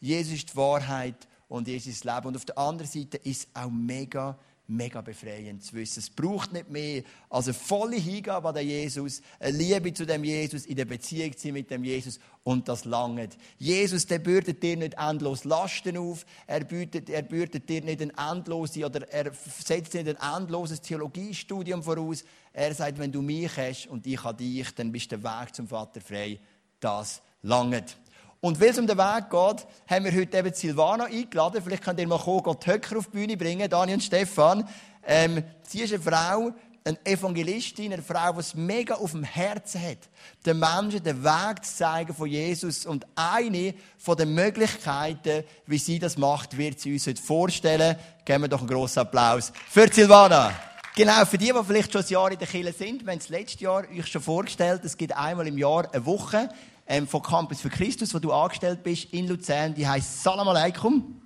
Jesus 0.00 0.32
ist 0.32 0.50
die 0.50 0.56
Wahrheit 0.56 1.28
und 1.50 1.68
Jesus 1.68 1.88
ist 1.88 2.06
das 2.06 2.14
Leben. 2.14 2.28
Und 2.28 2.36
auf 2.36 2.46
der 2.46 2.56
anderen 2.56 2.90
Seite 2.90 3.18
ist 3.18 3.40
es 3.42 3.48
auch 3.52 3.68
mega 3.68 4.38
mega 4.68 5.00
befreiend 5.00 5.64
zu 5.64 5.74
wissen. 5.74 6.00
Es 6.00 6.10
braucht 6.10 6.52
nicht 6.52 6.68
mehr 6.68 7.02
als 7.30 7.46
eine 7.46 7.54
volle 7.54 7.96
Hingabe 7.96 8.48
an 8.48 8.54
den 8.54 8.68
Jesus, 8.68 9.22
eine 9.40 9.56
Liebe 9.56 9.94
zu 9.94 10.04
dem 10.04 10.22
Jesus, 10.22 10.66
in 10.66 10.76
der 10.76 10.84
Beziehung 10.84 11.34
zu 11.34 11.44
sein 11.44 11.54
mit 11.54 11.70
dem 11.70 11.84
Jesus 11.84 12.20
und 12.44 12.68
das 12.68 12.84
lange. 12.84 13.30
Jesus, 13.58 14.06
der 14.06 14.18
bürdet 14.18 14.62
dir 14.62 14.76
nicht 14.76 14.94
endlos 14.94 15.44
Lasten 15.44 15.96
auf, 15.96 16.26
er 16.46 16.64
bürdet, 16.64 17.08
er 17.08 17.22
bürdet 17.22 17.68
dir 17.68 17.82
nicht 17.82 18.02
ein 18.02 18.12
endloses 18.16 18.84
oder 18.84 19.08
er 19.10 19.32
setzt 19.32 19.94
nicht 19.94 20.08
ein 20.08 20.36
endloses 20.36 20.82
Theologiestudium 20.82 21.82
voraus. 21.82 22.22
Er 22.52 22.74
sagt, 22.74 22.98
wenn 22.98 23.12
du 23.12 23.22
mich 23.22 23.56
hast 23.56 23.86
und 23.86 24.06
ich 24.06 24.22
an 24.22 24.36
dich, 24.36 24.74
dann 24.74 24.92
bist 24.92 25.10
der 25.10 25.22
Weg 25.22 25.54
zum 25.54 25.66
Vater 25.66 26.02
frei. 26.02 26.40
Das 26.78 27.22
langet. 27.42 27.96
Und 28.40 28.60
weil 28.60 28.68
es 28.68 28.78
um 28.78 28.86
den 28.86 28.98
Weg 28.98 29.30
geht, 29.30 29.66
haben 29.90 30.04
wir 30.04 30.14
heute 30.14 30.38
eben 30.38 30.54
Silvana 30.54 31.04
eingeladen. 31.04 31.60
Vielleicht 31.62 31.82
könnt 31.82 31.98
ihr 31.98 32.06
mal 32.06 32.18
kommen, 32.18 32.42
Gott 32.44 32.66
Höcker 32.66 32.98
auf 32.98 33.06
die 33.06 33.18
Bühne 33.18 33.36
bringen, 33.36 33.68
Daniel 33.68 33.96
und 33.96 34.02
Stefan. 34.02 34.68
Ähm, 35.04 35.42
sie 35.62 35.80
ist 35.80 35.92
eine 35.92 36.02
Frau, 36.02 36.52
eine 36.84 36.98
Evangelistin, 37.04 37.92
eine 37.92 38.02
Frau, 38.02 38.32
die 38.34 38.40
es 38.40 38.54
mega 38.54 38.94
auf 38.94 39.10
dem 39.10 39.24
Herzen 39.24 39.82
hat, 39.82 39.98
den 40.46 40.60
Menschen 40.60 41.02
den 41.02 41.24
Weg 41.24 41.64
zu 41.64 41.76
zeigen 41.76 42.14
von 42.14 42.28
Jesus. 42.28 42.86
Und 42.86 43.06
eine 43.16 43.74
von 43.98 44.16
den 44.16 44.32
Möglichkeiten, 44.34 45.42
wie 45.66 45.78
sie 45.78 45.98
das 45.98 46.16
macht, 46.16 46.56
wird 46.56 46.78
sie 46.78 46.92
uns 46.92 47.08
heute 47.08 47.20
vorstellen. 47.20 47.96
Geben 48.24 48.44
wir 48.44 48.48
doch 48.48 48.60
einen 48.60 48.68
grossen 48.68 49.00
Applaus 49.00 49.52
für 49.68 49.92
Silvana. 49.92 50.52
Genau, 50.94 51.24
für 51.26 51.38
die, 51.38 51.52
die 51.52 51.64
vielleicht 51.64 51.92
schon 51.92 52.02
ein 52.02 52.08
Jahr 52.08 52.32
in 52.32 52.38
der 52.38 52.48
Kirche 52.48 52.72
sind, 52.72 53.04
wir 53.04 53.12
haben 53.12 53.18
es 53.18 53.28
letztes 53.28 53.60
Jahr 53.60 53.84
euch 53.88 54.06
schon 54.08 54.22
vorgestellt, 54.22 54.84
es 54.84 54.96
gibt 54.96 55.16
einmal 55.16 55.46
im 55.46 55.56
Jahr 55.56 55.92
eine 55.92 56.04
Woche, 56.04 56.48
ähm, 56.88 57.06
von 57.06 57.22
Campus 57.22 57.60
für 57.60 57.68
Christus, 57.68 58.12
wo 58.14 58.18
du 58.18 58.32
angestellt 58.32 58.82
bist 58.82 59.12
in 59.12 59.28
Luzern. 59.28 59.74
Die 59.74 59.86
heißt 59.86 60.22
Salam 60.22 60.48
Aleikum. 60.48 61.20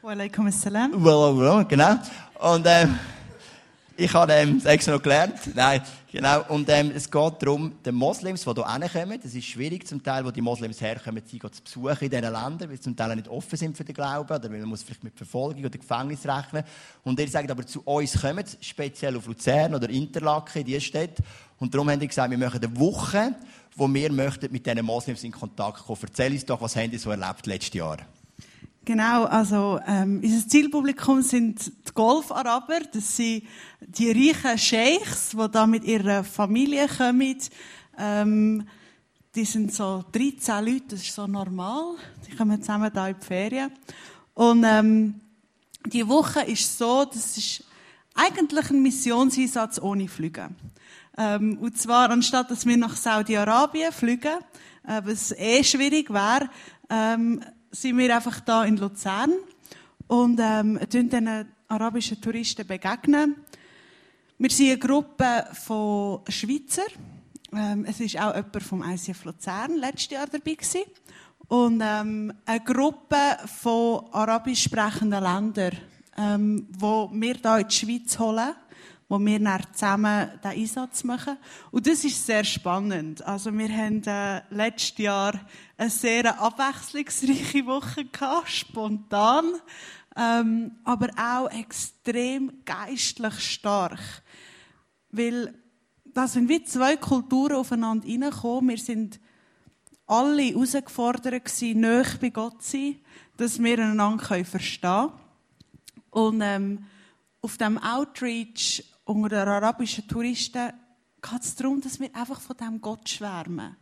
Wa 0.00 0.10
alaikum 0.10 0.46
assalam. 0.46 0.92
Genau. 1.68 1.98
Und 2.40 2.64
ähm, 2.66 2.98
ich 4.00 4.14
habe 4.14 4.32
ähm, 4.32 4.60
das 4.62 4.72
extra 4.72 4.92
noch 4.92 5.02
gelernt. 5.02 5.34
Nein, 5.56 5.82
genau. 6.12 6.44
Und 6.50 6.68
ähm, 6.68 6.92
es 6.94 7.10
geht 7.10 7.42
darum, 7.42 7.82
den 7.84 7.96
Moslems, 7.96 8.44
die 8.44 8.54
hier 8.54 8.72
hinkommen, 8.72 9.20
das 9.20 9.34
ist 9.34 9.46
schwierig 9.46 9.88
zum 9.88 10.00
Teil, 10.00 10.24
wo 10.24 10.30
die 10.30 10.40
Moslems 10.40 10.80
herkommen, 10.80 11.20
sie 11.26 11.40
zu 11.40 11.62
besuchen 11.64 12.04
in 12.04 12.10
diesen 12.10 12.22
Ländern, 12.22 12.60
weil 12.60 12.76
sie 12.76 12.80
zum 12.80 12.94
Teil 12.94 13.16
nicht 13.16 13.26
offen 13.26 13.58
sind 13.58 13.76
für 13.76 13.82
den 13.82 13.96
Glauben 13.96 14.32
oder 14.32 14.48
weil 14.52 14.60
man 14.60 14.68
muss 14.68 14.84
vielleicht 14.84 15.02
mit 15.02 15.16
Verfolgung 15.16 15.64
oder 15.64 15.76
Gefängnis 15.76 16.24
rechnen. 16.24 16.62
Und 17.02 17.18
ihr 17.18 17.26
sagt 17.26 17.50
aber, 17.50 17.66
zu 17.66 17.82
uns 17.82 18.20
kommen, 18.20 18.44
speziell 18.60 19.16
auf 19.16 19.26
Luzern 19.26 19.74
oder 19.74 19.90
Interlaken, 19.90 20.60
in 20.60 20.66
diese 20.66 20.80
Städte. 20.80 21.20
Und 21.58 21.74
darum 21.74 21.90
haben 21.90 22.00
die 22.00 22.08
gesagt, 22.08 22.30
wir 22.30 22.38
machen 22.38 22.62
eine 22.62 22.78
Woche, 22.78 23.34
wo 23.76 23.92
wir 23.92 24.12
möchten 24.12 24.50
mit 24.52 24.66
diesen 24.66 24.84
Moslems 24.84 25.24
in 25.24 25.32
Kontakt 25.32 25.84
kommen. 25.84 25.98
Erzähl 26.02 26.32
uns 26.32 26.44
doch, 26.44 26.60
was 26.60 26.76
haben 26.76 26.90
die 26.90 26.98
so 26.98 27.10
erlebt 27.10 27.46
letztes 27.46 27.74
Jahr? 27.74 27.98
Genau, 28.84 29.24
also 29.24 29.78
ähm, 29.86 30.20
unser 30.22 30.48
Zielpublikum 30.48 31.20
sind 31.20 31.66
die 31.66 31.92
Golfaraber. 31.92 32.80
Das 32.90 33.16
sind 33.16 33.42
die 33.80 34.10
reichen 34.10 34.56
Sheikhs, 34.56 35.30
die 35.30 35.50
da 35.50 35.66
mit 35.66 35.84
ihrer 35.84 36.24
Familie 36.24 36.88
kommen. 36.88 37.36
Ähm, 37.98 38.66
die 39.34 39.44
sind 39.44 39.74
so 39.74 40.04
13 40.10 40.64
Leute, 40.64 40.84
das 40.88 41.02
ist 41.02 41.14
so 41.14 41.26
normal. 41.26 41.96
Die 42.26 42.34
kommen 42.34 42.62
zusammen 42.62 42.90
da 42.94 43.08
in 43.08 43.16
die 43.20 43.26
Ferien. 43.26 43.72
Und 44.32 44.64
ähm, 44.64 45.20
die 45.84 46.08
Woche 46.08 46.40
ist 46.42 46.78
so, 46.78 47.04
das 47.04 47.36
ist 47.36 47.64
eigentlich 48.14 48.70
ein 48.70 48.82
Missionseinsatz 48.82 49.78
ohne 49.80 50.08
Flüge. 50.08 50.48
Ähm, 51.20 51.58
und 51.58 51.76
zwar, 51.76 52.10
anstatt 52.10 52.48
dass 52.48 52.64
wir 52.64 52.76
nach 52.76 52.94
Saudi-Arabien 52.94 53.90
fliegen, 53.90 54.38
äh, 54.86 55.02
was 55.04 55.32
eh 55.32 55.64
schwierig 55.64 56.10
wäre, 56.10 56.48
ähm, 56.88 57.42
sind 57.72 57.98
wir 57.98 58.14
einfach 58.14 58.38
da 58.40 58.64
in 58.64 58.76
Luzern 58.76 59.32
und 60.06 60.38
ähm, 60.40 60.78
den 60.88 61.46
arabischen 61.66 62.20
Touristen 62.20 62.64
begegnen. 62.64 63.34
Wir 64.38 64.50
sind 64.50 64.68
eine 64.68 64.78
Gruppe 64.78 65.46
von 65.54 66.20
Schweizer. 66.28 66.86
Ähm, 67.52 67.84
es 67.86 67.98
ist 67.98 68.16
auch 68.20 68.36
jemand 68.36 68.62
vom 68.62 68.88
ICF 68.88 69.24
Luzern 69.24 69.76
letztes 69.76 70.10
Jahr 70.10 70.28
dabei 70.28 70.54
gewesen. 70.54 70.82
Und 71.48 71.82
ähm, 71.84 72.32
eine 72.46 72.60
Gruppe 72.60 73.16
von 73.60 74.04
arabisch 74.12 74.62
sprechenden 74.62 75.24
Ländern, 75.24 75.76
ähm, 76.16 76.68
wo 76.78 77.10
wir 77.12 77.34
da 77.34 77.58
in 77.58 77.66
die 77.66 77.74
Schweiz 77.74 78.16
holen 78.20 78.54
wo 79.08 79.18
wir 79.18 79.40
dann 79.40 79.62
zusammen 79.72 80.30
den 80.44 80.50
Einsatz 80.50 81.02
machen. 81.02 81.38
Und 81.70 81.86
das 81.86 82.04
ist 82.04 82.26
sehr 82.26 82.44
spannend. 82.44 83.24
Also 83.26 83.56
wir 83.56 83.68
haben 83.68 84.02
äh, 84.04 84.42
letztes 84.50 84.98
Jahr 84.98 85.40
eine 85.76 85.90
sehr 85.90 86.38
abwechslungsreiche 86.40 87.64
Woche 87.66 88.04
gehabt, 88.04 88.50
spontan, 88.50 89.46
ähm, 90.16 90.72
aber 90.84 91.08
auch 91.16 91.50
extrem 91.50 92.52
geistlich 92.64 93.38
stark. 93.40 94.00
Weil 95.10 95.54
da 96.04 96.28
sind 96.28 96.48
wie 96.48 96.62
zwei 96.64 96.96
Kulturen 96.96 97.56
aufeinander 97.56 98.06
reingekommen. 98.06 98.70
Wir 98.70 98.78
sind 98.78 99.20
alle 100.06 100.42
herausgefordert 100.42 101.62
näher 101.62 102.06
bei 102.20 102.30
Gott 102.30 102.62
zu 102.62 102.70
sein, 102.70 102.96
dass 103.36 103.62
wir 103.62 103.78
einander 103.78 104.44
verstehen 104.44 104.80
können. 104.80 105.12
Und 106.10 106.40
ähm, 106.42 106.84
auf 107.40 107.56
dem 107.56 107.78
Outreach 107.78 108.84
unter 109.08 109.28
den 109.30 109.48
arabischen 109.48 110.06
Touristen 110.06 110.70
geht 111.22 111.40
es 111.40 111.54
darum, 111.54 111.80
dass 111.80 111.98
wir 111.98 112.14
einfach 112.14 112.40
von 112.40 112.56
diesem 112.56 112.80
Gott 112.80 113.08
schwärmen. 113.08 113.76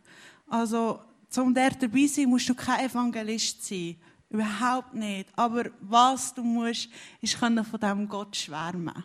Also, 0.47 1.01
um 1.35 1.53
der 1.53 1.71
dabei 1.71 2.07
zu 2.07 2.15
sein, 2.15 2.29
musst 2.29 2.47
du 2.47 2.55
kein 2.55 2.85
Evangelist 2.85 3.65
sein. 3.65 3.97
Überhaupt 4.29 4.93
nicht. 4.93 5.27
Aber 5.35 5.65
was 5.81 6.33
du 6.33 6.43
musst, 6.43 6.89
ist 7.21 7.35
von 7.35 7.55
diesem 7.55 8.07
Gott 8.07 8.37
schwärmen. 8.37 9.03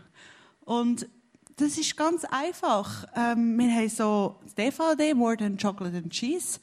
Und 0.61 1.09
das 1.57 1.77
ist 1.77 1.97
ganz 1.97 2.25
einfach. 2.25 3.05
Ähm, 3.17 3.59
wir 3.59 3.75
haben 3.75 3.89
so 3.89 4.37
das 4.45 4.55
DVD, 4.55 5.15
More 5.15 5.37
Than 5.37 5.59
Chocolate 5.59 5.97
and 5.97 6.11
Cheese, 6.11 6.61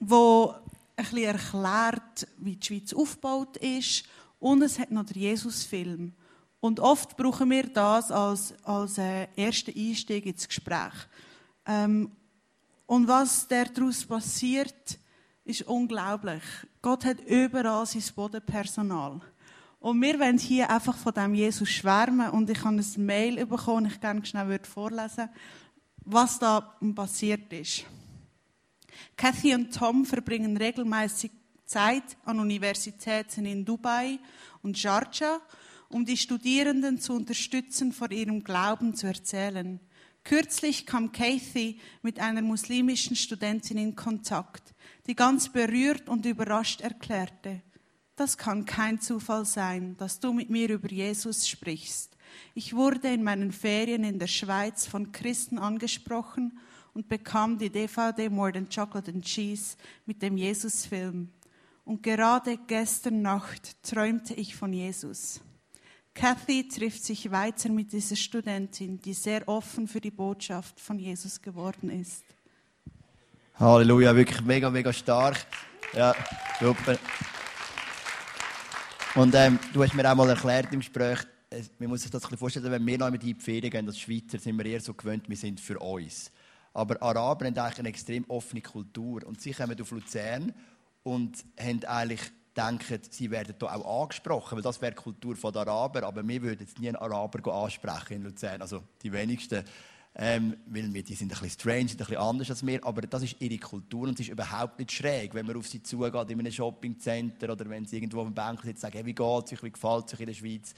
wo 0.00 0.54
ein 0.96 1.04
bisschen 1.04 1.24
erklärt, 1.24 2.28
wie 2.36 2.56
die 2.56 2.66
Schweiz 2.66 2.92
aufgebaut 2.92 3.56
ist. 3.56 4.04
Und 4.38 4.60
es 4.60 4.78
hat 4.78 4.90
noch 4.90 5.06
den 5.06 5.22
Jesus-Film. 5.22 6.12
Und 6.60 6.80
oft 6.80 7.16
brauchen 7.16 7.50
wir 7.50 7.64
das 7.64 8.10
als, 8.10 8.54
als 8.64 8.98
äh, 8.98 9.28
ersten 9.36 9.78
Einstieg 9.78 10.26
ins 10.26 10.48
Gespräch. 10.48 10.94
Ähm, 11.66 12.10
und 12.86 13.08
was 13.08 13.46
daraus 13.48 14.04
passiert, 14.04 14.98
ist 15.44 15.62
unglaublich. 15.62 16.42
Gott 16.82 17.04
hat 17.04 17.20
überall 17.20 17.86
sein 17.86 18.02
Bodenpersonal. 18.14 19.20
Und 19.80 20.00
wir 20.00 20.18
wollen 20.18 20.38
hier 20.38 20.68
einfach 20.70 20.96
von 20.96 21.12
dem 21.12 21.34
Jesus 21.34 21.68
schwärmen. 21.68 22.30
Und 22.30 22.50
ich 22.50 22.64
habe 22.64 22.76
ein 22.76 23.06
Mail 23.06 23.46
bekommen, 23.46 23.86
ich 23.86 24.00
gerne 24.00 24.24
schnell 24.24 24.58
vorlesen 24.64 25.28
was 26.06 26.38
da 26.38 26.60
passiert 26.94 27.52
ist. 27.52 27.84
Kathy 29.16 29.54
und 29.54 29.74
Tom 29.74 30.06
verbringen 30.06 30.56
regelmäßig 30.56 31.32
Zeit 31.66 32.16
an 32.24 32.38
Universitäten 32.38 33.44
in 33.44 33.64
Dubai 33.64 34.18
und 34.62 34.78
Sharjah 34.78 35.40
um 35.88 36.04
die 36.04 36.16
Studierenden 36.16 36.98
zu 36.98 37.12
unterstützen, 37.12 37.92
vor 37.92 38.10
ihrem 38.10 38.44
Glauben 38.44 38.94
zu 38.94 39.06
erzählen. 39.06 39.80
Kürzlich 40.24 40.86
kam 40.86 41.12
Kathy 41.12 41.78
mit 42.02 42.18
einer 42.18 42.42
muslimischen 42.42 43.16
Studentin 43.16 43.78
in 43.78 43.94
Kontakt, 43.94 44.74
die 45.06 45.14
ganz 45.14 45.48
berührt 45.48 46.08
und 46.08 46.26
überrascht 46.26 46.80
erklärte, 46.80 47.62
das 48.16 48.38
kann 48.38 48.64
kein 48.64 48.98
Zufall 48.98 49.44
sein, 49.44 49.94
dass 49.98 50.20
du 50.20 50.32
mit 50.32 50.48
mir 50.48 50.70
über 50.70 50.90
Jesus 50.90 51.46
sprichst. 51.46 52.16
Ich 52.54 52.74
wurde 52.74 53.12
in 53.12 53.22
meinen 53.22 53.52
Ferien 53.52 54.04
in 54.04 54.18
der 54.18 54.26
Schweiz 54.26 54.86
von 54.86 55.12
Christen 55.12 55.58
angesprochen 55.58 56.58
und 56.94 57.08
bekam 57.08 57.58
die 57.58 57.68
DVD 57.68 58.30
More 58.30 58.52
Than 58.52 58.70
Chocolate 58.70 59.12
and 59.12 59.22
Cheese 59.22 59.76
mit 60.06 60.22
dem 60.22 60.38
Jesus-Film. 60.38 61.28
Und 61.84 62.02
gerade 62.02 62.58
gestern 62.66 63.20
Nacht 63.20 63.82
träumte 63.82 64.32
ich 64.32 64.56
von 64.56 64.72
Jesus. 64.72 65.42
Kathy 66.16 66.66
trifft 66.66 67.04
sich 67.04 67.30
weiter 67.30 67.68
mit 67.68 67.92
dieser 67.92 68.16
Studentin, 68.16 68.98
die 68.98 69.12
sehr 69.12 69.46
offen 69.46 69.86
für 69.86 70.00
die 70.00 70.10
Botschaft 70.10 70.80
von 70.80 70.98
Jesus 70.98 71.42
geworden 71.42 71.90
ist. 71.90 72.24
Halleluja, 73.56 74.16
wirklich 74.16 74.40
mega, 74.40 74.70
mega 74.70 74.94
stark. 74.94 75.46
Ja, 75.92 76.14
super. 76.58 76.98
Und 79.14 79.34
ähm, 79.34 79.58
du 79.74 79.82
hast 79.82 79.92
mir 79.92 80.10
auch 80.10 80.14
mal 80.14 80.30
erklärt 80.30 80.72
im 80.72 80.80
Gespräch, 80.80 81.18
man 81.78 81.90
muss 81.90 82.00
sich 82.00 82.10
das 82.10 82.24
ein 82.24 82.38
vorstellen, 82.38 82.70
wenn 82.70 82.86
wir 82.86 82.96
noch 82.96 83.10
mit 83.10 83.22
in 83.22 83.34
die 83.36 83.40
Ferien 83.40 83.70
gehen, 83.70 83.86
als 83.86 84.00
Schweizer, 84.00 84.38
sind 84.38 84.56
wir 84.56 84.64
eher 84.64 84.80
so 84.80 84.94
gewöhnt, 84.94 85.28
wir 85.28 85.36
sind 85.36 85.60
für 85.60 85.78
uns. 85.78 86.32
Aber 86.72 87.00
Araber 87.02 87.44
haben 87.44 87.58
eigentlich 87.58 87.78
eine 87.78 87.88
extrem 87.90 88.24
offene 88.28 88.62
Kultur. 88.62 89.22
Und 89.26 89.42
sie 89.42 89.52
kommen 89.52 89.78
auf 89.78 89.90
Luzern 89.90 90.54
und 91.02 91.44
haben 91.60 91.84
eigentlich 91.84 92.20
denken, 92.56 93.00
sie 93.10 93.30
werden 93.30 93.54
hier 93.58 93.72
auch 93.72 94.02
angesprochen, 94.02 94.56
weil 94.56 94.62
das 94.62 94.80
wäre 94.80 94.92
die 94.92 95.02
Kultur 95.02 95.34
der 95.34 95.62
Araber, 95.62 96.04
aber 96.04 96.26
wir 96.26 96.42
würden 96.42 96.60
jetzt 96.60 96.78
nie 96.78 96.88
einen 96.88 96.96
Araber 96.96 97.52
ansprechen 97.52 98.14
in 98.14 98.22
Luzern, 98.22 98.62
also 98.62 98.82
die 99.02 99.12
wenigsten. 99.12 99.64
Ähm, 100.18 100.56
weil 100.66 100.94
wir, 100.94 101.02
die 101.02 101.14
sind 101.14 101.30
ein 101.30 101.38
bisschen 101.38 101.60
strange, 101.60 101.88
sind 101.88 102.00
ein 102.00 102.06
bisschen 102.06 102.16
anders 102.16 102.48
als 102.48 102.64
wir, 102.64 102.82
aber 102.86 103.02
das 103.02 103.22
ist 103.22 103.36
ihre 103.38 103.58
Kultur 103.58 104.08
und 104.08 104.14
es 104.14 104.20
ist 104.20 104.32
überhaupt 104.32 104.78
nicht 104.78 104.90
schräg, 104.90 105.34
wenn 105.34 105.44
man 105.44 105.56
auf 105.56 105.68
sie 105.68 105.82
zugeht 105.82 106.30
in 106.30 106.40
einem 106.40 106.50
Shoppingcenter 106.50 107.52
oder 107.52 107.68
wenn 107.68 107.84
sie 107.84 107.96
irgendwo 107.96 108.20
auf 108.20 108.28
dem 108.28 108.34
Bank 108.34 108.62
sitzen 108.62 108.70
und 108.70 108.80
sagen, 108.80 108.94
hey, 108.94 109.04
wie 109.04 109.14
geht 109.14 109.44
es 109.44 109.52
euch, 109.52 109.62
wie 109.62 109.70
gefällt 109.70 110.06
es 110.06 110.14
euch 110.14 110.20
in 110.20 110.26
der 110.26 110.34
Schweiz? 110.34 110.74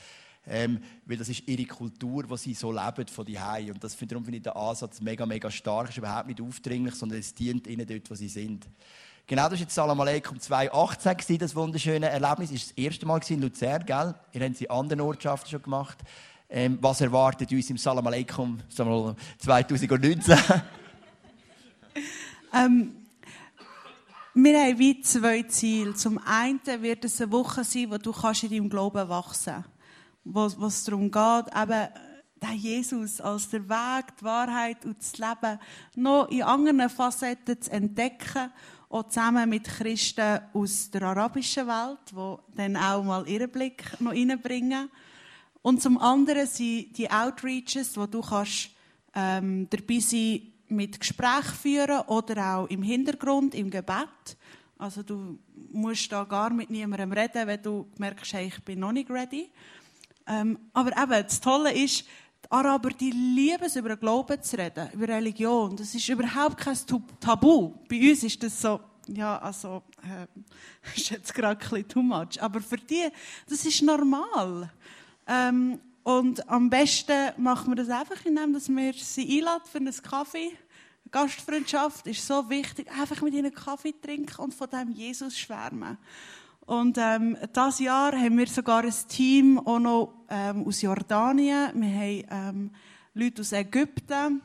Ähm, 0.51 0.81
weil 1.05 1.19
das 1.19 1.29
ist 1.29 1.47
ihre 1.47 1.67
Kultur, 1.67 2.25
die 2.25 2.37
sie 2.37 2.55
so 2.55 2.73
leben 2.73 3.07
von 3.07 3.25
die 3.25 3.38
Und 3.71 3.85
das, 3.85 3.97
darum 3.97 4.25
finde 4.25 4.38
ich 4.38 4.43
den 4.43 4.55
Ansatz 4.55 5.01
mega, 5.01 5.27
mega 5.27 5.51
stark. 5.51 5.91
Ist 5.91 5.99
überhaupt 5.99 6.27
nicht 6.27 6.41
aufdringlich, 6.41 6.95
sondern 6.95 7.19
es 7.19 7.35
dient 7.35 7.67
ihnen 7.67 7.87
dort, 7.87 8.11
wo 8.11 8.14
sie 8.14 8.29
sind. 8.29 8.67
Genau, 9.29 9.43
das 9.43 9.53
war 9.53 9.59
jetzt 9.59 9.75
Salam 9.75 10.01
Aleikum 10.01 10.41
2018, 10.41 11.37
das 11.37 11.55
wunderschöne 11.55 12.09
Erlebnis. 12.09 12.51
Das 12.51 12.61
war 12.61 12.69
das 12.69 12.71
erste 12.79 13.05
Mal 13.05 13.21
in 13.29 13.43
Luzern, 13.43 13.85
gell? 13.85 14.14
Ihr 14.33 14.41
habt 14.41 14.55
es 14.55 14.61
in 14.62 14.71
anderen 14.71 15.03
Ortschaften 15.03 15.51
schon 15.51 15.61
gemacht. 15.61 15.99
Ähm, 16.49 16.79
was 16.81 17.03
erwartet 17.03 17.53
uns 17.53 17.69
im 17.69 17.77
Salam 17.77 18.07
Aleikum 18.07 18.59
2019? 18.71 20.35
ähm, 22.55 22.97
wir 24.33 24.59
haben 24.59 24.79
wie 24.79 25.03
zwei 25.03 25.43
Ziele. 25.43 25.93
Zum 25.93 26.19
einen 26.25 26.61
wird 26.81 27.05
es 27.05 27.21
eine 27.21 27.31
Woche 27.31 27.64
sein, 27.64 27.91
wo 27.91 27.99
du 27.99 28.12
kannst 28.12 28.45
in 28.45 28.51
deinem 28.51 28.71
Glauben 28.71 29.11
wachsen 29.11 29.62
kannst. 30.25 30.59
Wo 30.59 30.67
es 30.69 30.85
darum 30.85 31.11
geht, 31.11 31.55
eben, 31.55 31.88
der 32.41 32.55
Jesus 32.55 33.21
als 33.21 33.51
der 33.51 33.69
Weg, 33.69 34.07
die 34.19 34.25
Wahrheit 34.25 34.87
und 34.87 34.97
das 35.01 35.19
Leben 35.19 35.59
noch 35.97 36.31
in 36.31 36.45
anderen 36.45 36.88
Facetten 36.88 37.61
zu 37.61 37.71
entdecken 37.71 38.51
auch 38.90 39.09
zusammen 39.09 39.48
mit 39.48 39.64
Christen 39.64 40.40
aus 40.53 40.90
der 40.90 41.03
arabischen 41.03 41.66
Welt, 41.66 41.98
die 42.11 42.57
dann 42.57 42.77
auch 42.77 43.03
mal 43.03 43.29
ihren 43.29 43.51
Blick 43.51 43.85
noch 44.01 44.12
reinbringen. 44.12 44.90
Und 45.62 45.83
zum 45.83 45.98
anderen 45.98 46.46
sind 46.46 46.96
die 46.96 47.11
Outreaches, 47.11 47.96
wo 47.96 48.07
du 48.07 48.22
kannst, 48.22 48.70
ähm, 49.14 49.68
dabei 49.68 49.98
sein 49.98 50.53
mit 50.68 51.01
Gespräch 51.01 51.46
führen 51.61 52.01
oder 52.07 52.57
auch 52.57 52.66
im 52.68 52.83
Hintergrund, 52.83 53.55
im 53.55 53.70
Gebet. 53.70 54.37
Also 54.79 55.03
du 55.03 55.38
musst 55.72 56.11
da 56.12 56.24
gar 56.24 56.51
mit 56.51 56.70
niemandem 56.70 57.12
reden, 57.12 57.46
wenn 57.46 57.62
du 57.62 57.88
merkst, 57.98 58.33
hey, 58.35 58.46
ich 58.46 58.62
bin 58.62 58.79
noch 58.81 58.92
nicht 58.92 59.11
ready. 59.11 59.51
Ähm, 60.27 60.59
aber 60.72 60.90
eben, 60.90 61.24
das 61.27 61.40
Tolle 61.40 61.72
ist, 61.72 62.05
die 62.44 62.51
Araber, 62.51 62.90
die 62.90 63.11
lieben 63.11 63.64
es, 63.64 63.77
über 63.77 63.90
den 63.90 64.01
Glauben 64.01 64.42
zu 64.42 64.57
reden, 64.57 64.88
über 64.92 65.09
Religion. 65.09 65.77
Das 65.77 65.94
ist 65.94 66.09
überhaupt 66.09 66.59
kein 66.59 66.77
Tabu. 67.20 67.74
Bei 67.88 68.11
uns 68.11 68.22
ist 68.22 68.42
das 68.42 68.61
so, 68.61 68.81
ja, 69.09 69.38
also, 69.38 69.83
äh, 70.03 70.27
ist 70.96 71.11
jetzt 71.11 71.35
gerade 71.35 71.61
ein 71.61 71.68
bisschen 71.70 71.88
too 71.88 72.03
much. 72.03 72.40
Aber 72.40 72.61
für 72.61 72.77
die, 72.77 73.09
das 73.48 73.64
ist 73.64 73.83
normal. 73.83 74.70
Ähm, 75.27 75.81
und 76.03 76.48
am 76.48 76.70
besten 76.70 77.33
machen 77.37 77.70
wir 77.70 77.77
das 77.77 77.90
einfach, 77.90 78.24
indem 78.24 78.55
wir 78.55 78.92
sie 78.94 79.38
einladen 79.38 79.64
für 79.70 79.79
einen 79.79 80.03
Kaffee. 80.03 80.53
Gastfreundschaft 81.11 82.07
ist 82.07 82.27
so 82.27 82.48
wichtig. 82.48 82.90
Einfach 82.90 83.20
mit 83.22 83.35
ihnen 83.35 83.53
Kaffee 83.53 83.92
trinken 83.92 84.40
und 84.40 84.55
von 84.55 84.68
dem 84.70 84.90
Jesus 84.90 85.38
schwärmen. 85.38 85.98
Und 86.69 86.99
ähm, 87.01 87.39
das 87.55 87.79
Jahr 87.79 88.13
haben 88.13 88.37
wir 88.37 88.47
sogar 88.47 88.85
ein 88.85 88.93
Team 89.09 89.59
auch 89.59 89.79
noch 89.79 90.13
ähm, 90.29 90.67
aus 90.67 90.83
Jordanien. 90.83 91.71
Wir 91.75 92.29
haben 92.31 92.59
ähm, 92.59 92.71
Leute 93.15 93.41
aus 93.41 93.53
Ägypten. 93.53 94.43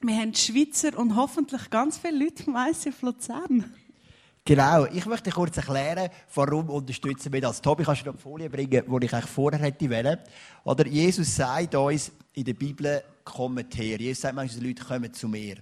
Wir 0.00 0.16
haben 0.16 0.34
Schweizer 0.34 0.98
und 0.98 1.14
hoffentlich 1.14 1.68
ganz 1.68 1.98
viele 1.98 2.24
Leute 2.24 2.44
im 2.46 2.56
ICF 2.56 3.02
Luzern. 3.02 3.70
Genau, 4.44 4.86
ich 4.86 5.06
möchte 5.06 5.30
kurz 5.30 5.56
erklären, 5.56 6.10
warum 6.34 6.68
unterstützen 6.68 7.32
wir 7.32 7.40
das. 7.40 7.62
Tobi, 7.62 7.84
kannst 7.84 8.02
du 8.02 8.06
noch 8.06 8.16
die 8.16 8.22
Folie 8.22 8.50
bringen, 8.50 8.70
die 8.70 9.06
ich 9.06 9.14
eigentlich 9.14 9.30
vorher 9.30 9.60
hätte 9.60 9.88
wollen? 9.88 10.18
Oder 10.64 10.84
Jesus 10.88 11.36
sagt 11.36 11.76
uns 11.76 12.10
in 12.32 12.44
der 12.44 12.54
Bibel, 12.54 13.04
kommt 13.22 13.76
her. 13.76 14.00
Jesus 14.00 14.22
sagt 14.22 14.34
manchmal, 14.34 14.66
Leute 14.66 14.82
kommen 14.82 15.14
zu 15.14 15.28
mir. 15.28 15.58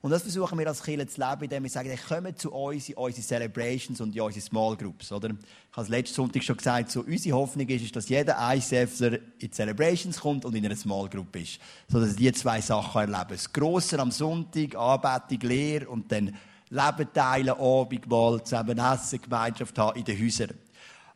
Und 0.00 0.10
das 0.10 0.22
versuchen 0.22 0.58
wir 0.58 0.66
als 0.66 0.82
Kirche 0.82 1.06
zu 1.06 1.20
leben, 1.20 1.44
indem 1.44 1.62
wir 1.62 1.70
sagen, 1.70 1.88
hey, 1.88 1.96
kommt 1.96 2.38
zu 2.40 2.52
uns 2.52 2.88
in 2.88 2.96
unsere 2.96 3.24
Celebrations 3.24 4.00
und 4.00 4.16
in 4.16 4.20
unsere 4.20 4.44
Small 4.44 4.76
Groups. 4.76 5.12
Oder? 5.12 5.30
Ich 5.30 5.76
habe 5.76 5.82
es 5.82 5.88
letzten 5.88 6.16
Sonntag 6.16 6.42
schon 6.42 6.56
gesagt, 6.56 6.90
so 6.90 7.02
unsere 7.02 7.36
Hoffnung 7.36 7.68
ist, 7.68 7.94
dass 7.94 8.08
jeder 8.08 8.36
ICFer 8.52 9.18
in 9.38 9.52
Celebrations 9.52 10.18
kommt 10.18 10.44
und 10.44 10.56
in 10.56 10.66
einer 10.66 10.74
Small 10.74 11.08
Group 11.08 11.36
ist. 11.36 11.60
So 11.86 12.00
dass 12.00 12.16
die 12.16 12.32
zwei 12.32 12.60
Sachen 12.60 13.00
erleben. 13.00 13.30
Das 13.30 13.52
Grosse 13.52 13.96
am 14.00 14.10
Sonntag, 14.10 14.74
Anbetung, 14.74 15.48
Lehre 15.48 15.88
und 15.88 16.10
dann 16.10 16.36
Leben 16.70 17.12
teilen, 17.12 17.50
Abendmahl, 17.50 18.42
zusammen 18.42 18.78
essen, 18.78 19.20
Gemeinschaft 19.20 19.78
haben 19.78 19.98
in 19.98 20.04
den 20.04 20.22
Häusern. 20.22 20.54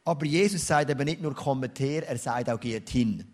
Aber 0.04 0.24
Jesus 0.24 0.66
sagt 0.66 0.90
eben 0.90 1.04
nicht 1.04 1.20
nur, 1.20 1.34
kommt 1.34 1.78
her, 1.80 2.08
er 2.08 2.18
sagt 2.18 2.48
auch, 2.50 2.61
geht 2.61 2.88
hin. 2.88 3.24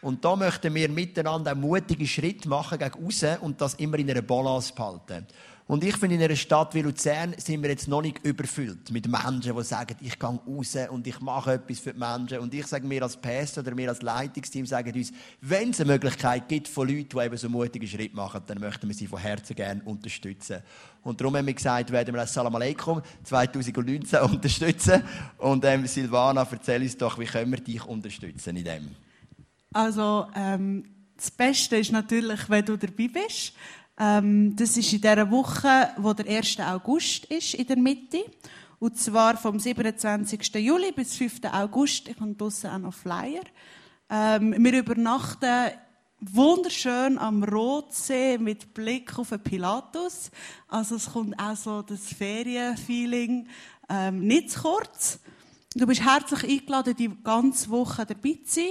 Und 0.00 0.24
da 0.24 0.36
möchten 0.36 0.74
wir 0.74 0.88
miteinander 0.88 1.52
einen 1.52 1.62
mutigen 1.62 2.06
Schritt 2.06 2.44
machen 2.46 2.78
gegen 2.78 3.04
raus 3.04 3.24
und 3.40 3.60
das 3.60 3.74
immer 3.74 3.98
in 3.98 4.10
einer 4.10 4.22
Balance 4.22 4.72
behalten. 4.74 5.26
Und 5.66 5.82
ich 5.82 5.96
finde, 5.96 6.16
in 6.16 6.22
einer 6.22 6.36
Stadt 6.36 6.74
wie 6.74 6.82
Luzern 6.82 7.34
sind 7.38 7.62
wir 7.62 7.70
jetzt 7.70 7.88
noch 7.88 8.02
nicht 8.02 8.22
überfüllt 8.22 8.90
mit 8.90 9.08
Menschen, 9.08 9.56
die 9.56 9.62
sagen, 9.62 9.96
ich 10.02 10.18
gehe 10.18 10.28
raus 10.28 10.76
und 10.90 11.06
ich 11.06 11.20
mache 11.20 11.54
etwas 11.54 11.78
für 11.78 11.94
die 11.94 11.98
Menschen. 11.98 12.38
Und 12.40 12.52
ich 12.52 12.66
sage 12.66 12.86
mir 12.86 13.02
als 13.02 13.16
Pastor 13.16 13.62
oder 13.62 13.74
mir 13.74 13.88
als 13.88 14.02
Leitungsteam, 14.02 14.66
sagen 14.66 14.92
uns, 14.94 15.10
wenn 15.40 15.70
es 15.70 15.80
eine 15.80 15.92
Möglichkeit 15.92 16.48
gibt 16.48 16.68
von 16.68 16.86
Leuten, 16.86 17.08
die 17.08 17.24
eben 17.24 17.36
so 17.38 17.46
einen 17.46 17.56
mutigen 17.56 17.88
Schritt 17.88 18.12
machen, 18.12 18.42
dann 18.46 18.60
möchten 18.60 18.86
wir 18.86 18.94
sie 18.94 19.06
von 19.06 19.18
Herzen 19.18 19.56
gerne 19.56 19.82
unterstützen. 19.84 20.58
Und 21.02 21.18
darum 21.18 21.34
haben 21.34 21.46
wir 21.46 21.54
gesagt, 21.54 21.90
werden 21.90 22.14
wir 22.14 22.20
das 22.20 22.34
Salam 22.34 22.54
Aleikum 22.54 23.00
2019 23.22 24.18
unterstützen. 24.20 25.02
Und 25.38 25.64
ähm, 25.64 25.86
Silvana, 25.86 26.46
erzähl 26.50 26.82
uns 26.82 26.98
doch, 26.98 27.18
wie 27.18 27.24
können 27.24 27.52
wir 27.52 27.60
dich 27.60 27.82
unterstützen 27.82 28.54
in 28.54 28.64
dem? 28.64 28.90
Also, 29.72 30.26
ähm, 30.36 30.84
das 31.16 31.30
Beste 31.30 31.76
ist 31.76 31.92
natürlich, 31.92 32.50
wenn 32.50 32.64
du 32.66 32.76
dabei 32.76 33.08
bist. 33.08 33.54
Ähm, 33.98 34.56
das 34.56 34.76
ist 34.76 34.92
in 34.92 35.00
dieser 35.00 35.30
Woche, 35.30 35.90
wo 35.98 36.12
der 36.12 36.26
1. 36.38 36.60
August 36.60 37.26
ist, 37.26 37.54
in 37.54 37.66
der 37.66 37.78
Mitte. 37.78 38.24
Und 38.78 38.98
zwar 38.98 39.36
vom 39.36 39.58
27. 39.58 40.54
Juli 40.56 40.92
bis 40.92 41.16
5. 41.16 41.40
August. 41.52 42.08
Ich 42.08 42.20
habe 42.20 42.34
draussen 42.34 42.70
auch 42.70 42.78
noch 42.78 42.94
Flyer. 42.94 43.44
Ähm, 44.10 44.54
wir 44.58 44.78
übernachten 44.78 45.70
wunderschön 46.20 47.18
am 47.18 47.44
Rotsee 47.44 48.38
mit 48.38 48.74
Blick 48.74 49.18
auf 49.18 49.30
den 49.30 49.40
Pilatus. 49.40 50.30
Also 50.68 50.96
es 50.96 51.12
kommt 51.12 51.38
auch 51.38 51.56
so 51.56 51.82
das 51.82 52.08
Ferienfeeling 52.08 53.48
ähm, 53.88 54.26
nicht 54.26 54.50
zu 54.50 54.62
kurz. 54.62 55.20
Du 55.74 55.86
bist 55.86 56.04
herzlich 56.04 56.44
eingeladen, 56.44 56.96
die 56.96 57.10
ganze 57.22 57.68
Woche 57.70 58.06
dabei 58.06 58.38
zu 58.44 58.60
sein. 58.60 58.70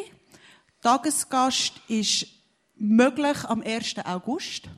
Tagesgast 0.81 1.73
ist 1.87 2.27
möglich 2.75 3.43
am 3.45 3.61
1. 3.61 3.95
August. 4.05 4.69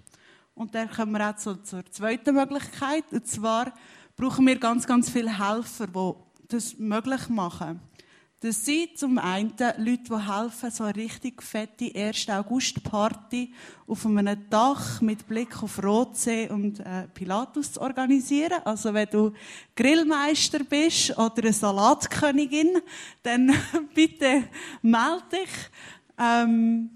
Und 0.56 0.74
dann 0.74 0.90
kommen 0.90 1.12
wir 1.12 1.30
auch 1.30 1.36
zur, 1.36 1.62
zur 1.64 1.86
zweiten 1.92 2.34
Möglichkeit. 2.34 3.04
Und 3.12 3.28
zwar 3.28 3.74
brauchen 4.16 4.48
wir 4.48 4.58
ganz, 4.58 4.88
ganz 4.88 5.10
viele 5.10 5.38
Helfer, 5.38 5.88
die 5.88 6.14
das 6.48 6.78
möglich 6.78 7.28
machen. 7.28 7.82
Das 8.40 8.64
sind 8.64 8.98
zum 8.98 9.18
einen 9.18 9.54
Leute, 9.78 10.06
die 10.08 10.32
helfen, 10.32 10.70
so 10.70 10.84
eine 10.84 10.96
richtig 10.96 11.42
fette 11.42 11.92
1. 11.94 12.30
August-Party 12.30 13.54
auf 13.88 14.06
einem 14.06 14.50
Dach 14.50 15.02
mit 15.02 15.28
Blick 15.28 15.64
auf 15.64 15.82
Rotsee 15.84 16.48
und 16.50 16.80
äh, 16.80 17.08
Pilatus 17.14 17.74
zu 17.74 17.82
organisieren. 17.82 18.62
Also 18.64 18.94
wenn 18.94 19.10
du 19.10 19.34
Grillmeister 19.76 20.64
bist 20.64 21.18
oder 21.18 21.38
eine 21.38 21.54
Salatkönigin, 21.54 22.82
dann 23.24 23.52
bitte 23.96 24.44
melde 24.82 25.24
dich. 25.32 25.50
Ähm, 26.20 26.92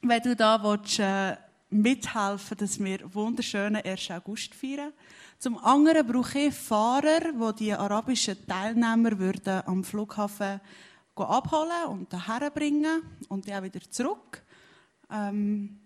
wenn 0.00 0.22
du 0.22 0.34
da 0.34 0.62
willst, 0.62 1.00
äh, 1.00 1.36
mithelfen 1.70 2.56
dass 2.56 2.78
wir 2.82 3.14
wunderschönen 3.14 3.84
1. 3.84 4.10
August 4.10 4.54
feiern. 4.54 4.92
Zum 5.38 5.58
anderen 5.58 6.06
brauche 6.06 6.38
ich 6.38 6.54
Fahrer, 6.54 7.32
die 7.32 7.64
die 7.64 7.72
arabischen 7.72 8.46
Teilnehmer 8.46 9.18
würden 9.18 9.62
am 9.66 9.84
Flughafen 9.84 10.60
abholen 11.14 11.86
und 11.88 12.12
daher 12.12 12.50
bringen 12.50 13.02
und 13.28 13.46
die 13.46 13.54
auch 13.54 13.62
wieder 13.62 13.80
zurück. 13.90 14.42
Ähm, 15.10 15.80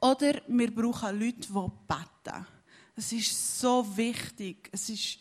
oder 0.00 0.40
wir 0.48 0.74
brauchen 0.74 1.18
Leute, 1.18 1.48
die 1.48 1.70
beten. 1.86 2.46
Es 2.96 3.12
ist 3.12 3.60
so 3.60 3.84
wichtig. 3.96 4.68
Es 4.72 4.88
ist, 4.88 5.18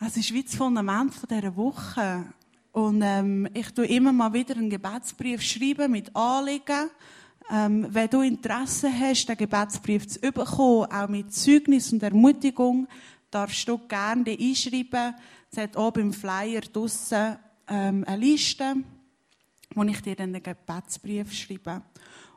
es 0.00 0.16
ist 0.16 0.32
wie 0.32 0.42
das 0.42 0.54
Fundament 0.54 1.14
dieser 1.30 1.56
Woche. 1.56 2.32
Und 2.72 3.02
ähm, 3.02 3.48
ich 3.52 3.70
tue 3.70 3.86
immer 3.86 4.12
mal 4.12 4.32
wieder 4.32 4.56
einen 4.56 4.70
Gebetsbrief 4.70 5.42
schreiben 5.42 5.92
mit 5.92 6.14
Anliegen. 6.14 6.90
Ähm, 7.54 7.86
wenn 7.90 8.08
du 8.08 8.22
Interesse 8.22 8.90
hast, 8.90 9.28
den 9.28 9.36
Gebetsbrief 9.36 10.08
zu 10.08 10.20
bekommen, 10.20 10.90
auch 10.90 11.06
mit 11.06 11.34
Zeugnis 11.34 11.92
und 11.92 12.02
Ermutigung, 12.02 12.88
darfst 13.30 13.68
du 13.68 13.76
gerne 13.76 14.24
den 14.24 14.40
einschreiben. 14.40 15.14
Es 15.50 15.58
hat 15.58 15.76
oben 15.76 16.00
im 16.00 16.12
Flyer 16.14 16.62
draussen 16.62 17.36
ähm, 17.68 18.04
eine 18.06 18.16
Liste, 18.16 18.76
wo 19.74 19.82
ich 19.82 20.00
dir 20.00 20.16
dann 20.16 20.32
den 20.32 20.42
Gebetsbrief 20.42 21.30
schreibe. 21.30 21.82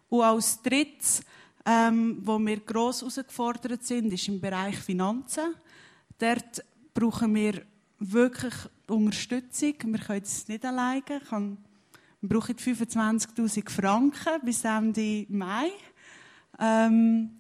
Und 0.10 0.22
als 0.22 0.62
drittes, 0.62 1.22
ähm, 1.66 2.18
wo 2.22 2.38
wir 2.38 2.60
gross 2.60 3.00
herausgefordert 3.00 3.86
sind, 3.86 4.12
ist 4.12 4.28
im 4.28 4.42
Bereich 4.42 4.76
Finanzen. 4.76 5.56
Dort 6.18 6.62
brauchen 6.94 7.34
wir 7.36 7.62
wirklich 8.00 8.54
Unterstützung. 8.88 9.76
Wir 9.82 10.00
können 10.00 10.24
es 10.24 10.46
nicht 10.50 10.66
alleine. 10.66 11.02
wir 11.08 11.58
brauchen 12.28 12.56
25.000 12.56 13.70
Franken 13.70 14.42
bis 14.44 14.64
Ende 14.64 15.26
Mai. 15.30 15.72
Ähm, 16.60 17.32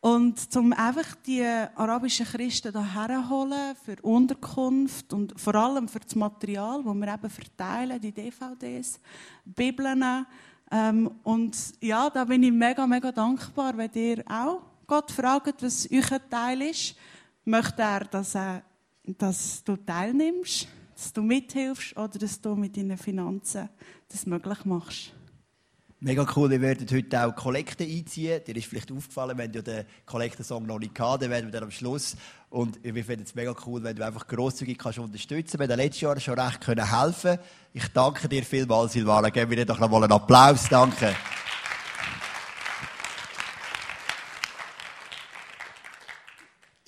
und 0.00 0.52
zum 0.52 0.72
einfach 0.72 1.16
die 1.26 1.42
arabischen 1.42 2.26
Christen 2.26 2.72
hierher 2.92 3.28
holen 3.28 3.74
für 3.84 3.96
Unterkunft 4.02 5.12
und 5.12 5.40
vor 5.40 5.54
allem 5.56 5.88
für 5.88 5.98
das 5.98 6.14
Material, 6.14 6.84
das 6.84 6.94
wir 6.94 7.14
eben 7.14 7.30
verteilen, 7.30 8.00
die 8.00 8.12
DVDs, 8.12 9.00
Bibeln. 9.44 10.26
Ähm, 10.70 11.10
und 11.24 11.56
ja, 11.80 12.08
da 12.10 12.24
bin 12.24 12.42
ich 12.42 12.52
mega, 12.52 12.86
mega 12.86 13.10
dankbar, 13.10 13.76
wenn 13.76 13.90
ihr 13.94 14.22
auch 14.28 14.62
Gott 14.86 15.10
fragt, 15.10 15.62
was 15.62 15.88
euer 15.90 16.20
Teil 16.30 16.62
ist. 16.62 16.94
Möchte 17.44 17.82
er, 17.82 18.04
dass, 18.04 18.34
er, 18.36 18.62
dass 19.04 19.64
du 19.64 19.76
teilnimmst, 19.76 20.68
dass 20.96 21.12
du 21.12 21.22
mithilfst 21.22 21.96
oder 21.96 22.18
dass 22.18 22.40
du 22.40 22.56
mit 22.56 22.76
deinen 22.76 22.96
Finanzen 22.96 23.68
das 24.08 24.26
möglich 24.26 24.64
machst. 24.64 25.12
Mega 26.00 26.26
cool, 26.36 26.50
wir 26.50 26.60
werden 26.60 26.86
heute 26.90 27.26
auch 27.26 27.34
Kollekte 27.34 27.84
einziehen. 27.84 28.42
Dir 28.46 28.56
ist 28.56 28.66
vielleicht 28.66 28.92
aufgefallen, 28.92 29.38
wenn 29.38 29.50
du 29.50 29.62
den 29.62 29.84
Kollekten-Song 30.04 30.66
noch 30.66 30.78
nicht 30.78 30.98
hatten, 31.00 31.22
dann 31.22 31.30
werden 31.30 31.46
wir 31.46 31.52
dann 31.52 31.64
am 31.64 31.70
Schluss. 31.70 32.16
Und 32.50 32.78
wir 32.82 33.04
finden 33.04 33.24
es 33.24 33.34
mega 33.34 33.54
cool, 33.66 33.82
wenn 33.82 33.96
du 33.96 34.04
einfach 34.04 34.26
grosszügig 34.26 34.78
kannst 34.78 34.98
unterstützen. 34.98 35.58
Wir 35.58 35.68
haben 35.68 35.76
letztes 35.76 36.02
Jahr 36.02 36.20
schon 36.20 36.38
recht 36.38 36.60
können 36.60 37.00
helfen. 37.00 37.38
Ich 37.72 37.88
danke 37.88 38.28
dir 38.28 38.42
vielmals, 38.42 38.92
Silvana. 38.92 39.30
Geben 39.30 39.50
wir 39.50 39.56
dir 39.56 39.66
doch 39.66 39.78
noch 39.78 39.90
mal 39.90 40.04
einen 40.04 40.12
Applaus. 40.12 40.68
Danke. 40.68 41.14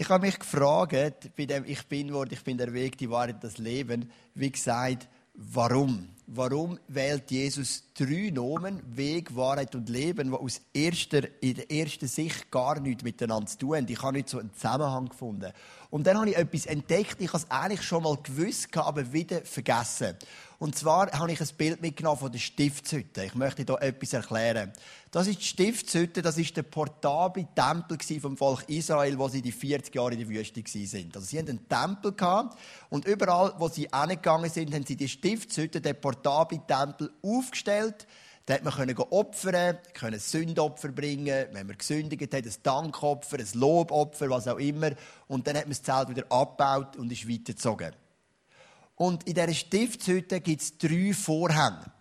Ich 0.01 0.09
habe 0.11 0.27
mich 0.27 0.39
gefragt, 0.39 1.33
bei 1.37 1.45
dem 1.45 1.65
Ich 1.65 1.85
bin 1.89 2.13
Wort, 2.13 2.31
ich 2.31 2.45
bin 2.45 2.57
der 2.57 2.73
Weg, 2.73 2.97
die 2.99 3.11
Wahrheit, 3.11 3.43
das 3.43 3.59
Leben, 3.59 4.09
wie 4.33 4.53
gesagt, 4.53 5.09
warum? 5.35 6.09
warum 6.29 6.79
wählt 6.89 7.31
Jesus 7.31 7.85
drei 7.95 8.31
Nomen, 8.31 8.83
Weg, 8.97 9.35
Wahrheit 9.35 9.75
und 9.75 9.89
Leben, 9.89 10.31
die 10.31 10.37
aus 10.37 10.61
erster, 10.75 11.23
in 11.41 11.55
der 11.55 11.71
ersten 11.71 12.07
Sicht 12.07 12.51
gar 12.51 12.79
nichts 12.81 13.03
miteinander 13.03 13.47
zu 13.47 13.59
tun 13.59 13.77
haben. 13.77 13.87
Ich 13.89 14.03
habe 14.03 14.19
nicht 14.19 14.29
so 14.29 14.39
einen 14.39 14.53
Zusammenhang 14.53 15.09
gefunden. 15.09 15.53
Und 15.91 16.07
dann 16.07 16.19
habe 16.19 16.29
ich 16.29 16.37
etwas 16.37 16.67
entdeckt, 16.67 17.17
ich 17.21 17.29
habe 17.29 17.39
es 17.39 17.51
eigentlich 17.51 17.83
schon 17.83 18.03
mal 18.03 18.17
gewusst, 18.23 18.77
aber 18.77 19.11
wieder 19.13 19.41
vergessen. 19.43 20.17
Und 20.59 20.77
zwar 20.77 21.11
habe 21.13 21.33
ich 21.33 21.41
ein 21.41 21.49
Bild 21.57 21.81
mitgenommen 21.81 22.19
von 22.19 22.33
der 22.33 22.41
Stiftshütte. 22.41 23.25
Ich 23.25 23.35
möchte 23.35 23.65
hier 23.65 23.81
etwas 23.81 24.13
erklären. 24.13 24.73
Das 25.13 25.27
ist 25.29 25.39
die 25.39 25.45
Stiftshütte, 25.45 26.21
das 26.21 26.37
ist 26.37 26.57
der 26.57 26.65
portable 26.65 27.47
Tempel 27.55 28.21
vom 28.21 28.37
Volk 28.37 28.69
Israel, 28.69 29.17
wo 29.19 29.29
sie 29.29 29.41
die 29.41 29.53
40 29.53 29.95
Jahre 29.95 30.13
in 30.13 30.19
der 30.19 30.29
Wüste 30.29 30.61
waren. 30.61 31.13
Also 31.15 31.27
sie 31.27 31.39
hatten 31.39 31.51
einen 31.51 31.69
Tempel 31.69 32.15
und 32.91 33.07
überall, 33.07 33.55
wo 33.59 33.69
sie 33.69 33.89
hingegangen 33.95 34.51
sind, 34.51 34.75
haben 34.75 34.85
sie 34.85 34.97
die 34.97 35.09
Stiftshütte, 35.09 35.81
den 35.81 35.99
portable 35.99 36.61
Tempel 36.67 37.13
aufgestellt. 37.23 38.07
Da 38.49 38.55
hat 38.55 38.65
man 38.65 38.73
können 38.73 38.97
opfern, 38.97 39.77
können 39.93 40.19
Sündopfer 40.19 40.89
bringen, 40.89 41.49
wenn 41.53 41.67
man 41.67 41.77
gesündigt 41.77 42.33
hat, 42.33 42.47
ein 42.47 42.55
Dankopfer, 42.63 43.41
ein 43.41 43.49
Lobopfer, 43.53 44.31
was 44.31 44.49
auch 44.49 44.57
immer. 44.57 44.93
Und 45.27 45.47
dann 45.47 45.55
hat 45.55 45.65
man 45.65 45.73
das 45.73 45.83
Zelt 45.83 46.09
wieder 46.09 46.25
abgebaut 46.31 46.97
und 46.97 47.13
ist 47.13 47.29
weitergezogen. 47.29 47.93
Und 48.97 49.29
in 49.29 49.35
dieser 49.35 49.53
Stiftshütte 49.53 50.41
gibt 50.41 50.63
es 50.63 50.79
drei 50.79 51.13
Vorhänge. 51.13 51.93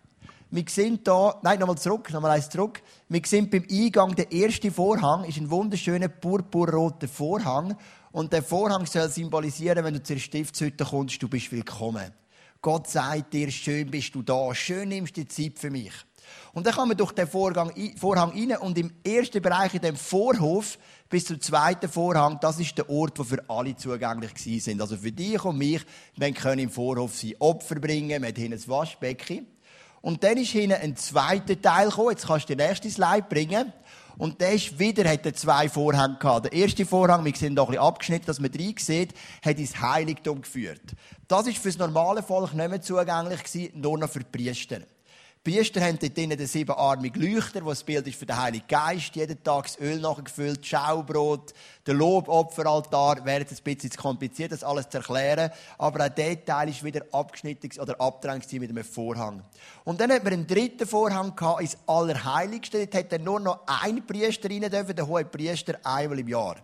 Wir 0.50 0.64
sehen 0.68 1.00
hier, 1.04 1.34
nein, 1.42 1.58
nochmal 1.58 1.76
zurück, 1.76 2.10
nochmal 2.10 2.30
eins 2.30 2.48
zurück. 2.48 2.80
Wir 3.10 3.20
sehen 3.26 3.50
beim 3.50 3.66
Eingang, 3.70 4.16
der 4.16 4.32
erste 4.32 4.70
Vorhang 4.70 5.24
ist 5.24 5.36
ein 5.36 5.50
wunderschöner 5.50 6.08
purpurroter 6.08 7.08
Vorhang. 7.08 7.76
Und 8.10 8.32
der 8.32 8.42
Vorhang 8.42 8.86
soll 8.86 9.10
symbolisieren, 9.10 9.84
wenn 9.84 9.92
du 9.92 10.02
zur 10.02 10.16
Stiftshütte 10.16 10.86
kommst, 10.86 11.22
du 11.22 11.28
bist 11.28 11.52
willkommen. 11.52 12.10
Gott 12.62 12.88
sagt 12.88 13.34
dir, 13.34 13.50
schön 13.50 13.90
bist 13.90 14.14
du 14.14 14.22
da, 14.22 14.54
schön 14.54 14.88
nimmst 14.88 15.14
du 15.14 15.20
die 15.20 15.28
Zeit 15.28 15.58
für 15.58 15.68
mich. 15.68 15.92
Und 16.52 16.66
dann 16.66 16.74
kann 16.74 16.88
man 16.88 16.96
durch 16.96 17.12
den 17.12 17.26
Vorgang, 17.26 17.72
Vorhang 17.96 18.30
rein 18.30 18.56
und 18.58 18.78
im 18.78 18.92
ersten 19.04 19.42
Bereich, 19.42 19.74
in 19.74 19.80
dem 19.80 19.96
Vorhof, 19.96 20.78
bis 21.08 21.26
zum 21.26 21.40
zweiten 21.40 21.88
Vorhang, 21.88 22.38
das 22.40 22.58
ist 22.60 22.76
der 22.76 22.90
Ort, 22.90 23.18
der 23.18 23.24
für 23.24 23.44
alle 23.48 23.76
zugänglich 23.76 24.32
sind. 24.36 24.80
Also 24.80 24.96
für 24.96 25.12
dich 25.12 25.42
und 25.44 25.58
mich, 25.58 25.82
wir 26.16 26.32
können 26.32 26.60
im 26.60 26.70
Vorhof 26.70 27.16
sein 27.16 27.34
Opfer 27.38 27.76
bringen, 27.76 28.22
wir 28.22 28.28
haben 28.28 28.34
hinten 28.34 28.54
ein 28.54 28.68
Waschbecken. 28.68 29.46
Und 30.00 30.22
dann 30.22 30.36
ist 30.36 30.50
hinten 30.50 30.80
ein 30.80 30.96
zweiter 30.96 31.60
Teil 31.60 31.88
gekommen, 31.88 32.10
jetzt 32.10 32.26
kannst 32.26 32.48
du 32.48 32.56
den 32.56 32.66
nächsten 32.66 32.90
Slide 32.90 33.26
bringen. 33.28 33.72
Und 34.18 34.40
der 34.40 34.52
ist 34.52 34.78
wieder, 34.78 35.08
hat 35.08 35.24
er 35.24 35.34
zwei 35.34 35.68
Vorhänge 35.68 36.18
gehabt. 36.18 36.46
Der 36.46 36.52
erste 36.52 36.84
Vorhang, 36.84 37.24
wir 37.24 37.34
sind 37.36 37.54
noch 37.54 37.68
ein 37.68 37.72
bisschen 37.72 37.84
abgeschnitten, 37.84 38.26
dass 38.26 38.40
man 38.40 38.50
rein 38.52 38.74
sieht, 38.76 39.14
hat 39.44 39.58
ins 39.58 39.80
Heiligtum 39.80 40.42
geführt. 40.42 40.82
Das 41.28 41.46
ist 41.46 41.58
für 41.58 41.68
das 41.68 41.78
normale 41.78 42.22
Volk 42.22 42.52
nicht 42.52 42.68
mehr 42.68 42.82
zugänglich 42.82 43.44
gewesen, 43.44 43.80
nur 43.80 43.96
noch 43.96 44.10
für 44.10 44.20
die 44.20 44.24
Priester. 44.24 44.80
Die 45.48 45.54
Priester 45.54 45.80
haben 45.80 45.98
dort 45.98 46.14
drinnen 46.14 46.36
den 46.36 46.46
siebenarmigen 46.46 47.22
Leuchter, 47.22 47.64
wo 47.64 47.70
das 47.70 47.82
Bild 47.82 48.06
ist 48.06 48.18
für 48.18 48.26
den 48.26 48.36
Heiligen 48.36 48.66
Geist. 48.68 49.16
Jeden 49.16 49.42
Tag 49.42 49.64
das 49.64 49.80
Öl 49.80 49.98
nachgefüllt, 49.98 50.66
Schaubrot, 50.66 51.54
der 51.86 51.94
Lobopferaltar. 51.94 53.24
Wäre 53.24 53.40
jetzt 53.40 53.52
ein 53.52 53.64
bisschen 53.64 53.90
zu 53.90 53.96
kompliziert, 53.96 54.52
das 54.52 54.62
alles 54.62 54.90
zu 54.90 54.98
erklären. 54.98 55.50
Aber 55.78 56.04
auch 56.04 56.10
dieser 56.10 56.44
Teil 56.44 56.68
ist 56.68 56.84
wieder 56.84 57.00
abgeschnitten 57.12 57.80
oder 57.80 57.98
abgedrängt 57.98 58.52
mit 58.52 58.68
einem 58.68 58.84
Vorhang. 58.84 59.42
Und 59.84 60.02
dann 60.02 60.12
hat 60.12 60.22
man 60.22 60.34
einen 60.34 60.46
dritten 60.46 60.86
Vorhang 60.86 61.34
gehabt, 61.34 61.62
ins 61.62 61.78
Allerheiligste. 61.86 62.86
Dort 62.86 63.10
hat 63.10 63.22
nur 63.22 63.40
noch 63.40 63.60
ein 63.66 64.06
Priester 64.06 64.50
rein 64.50 64.70
dürfen, 64.70 64.96
der 64.96 65.06
hohe 65.06 65.24
Priester, 65.24 65.78
einmal 65.82 66.18
im 66.18 66.28
Jahr. 66.28 66.56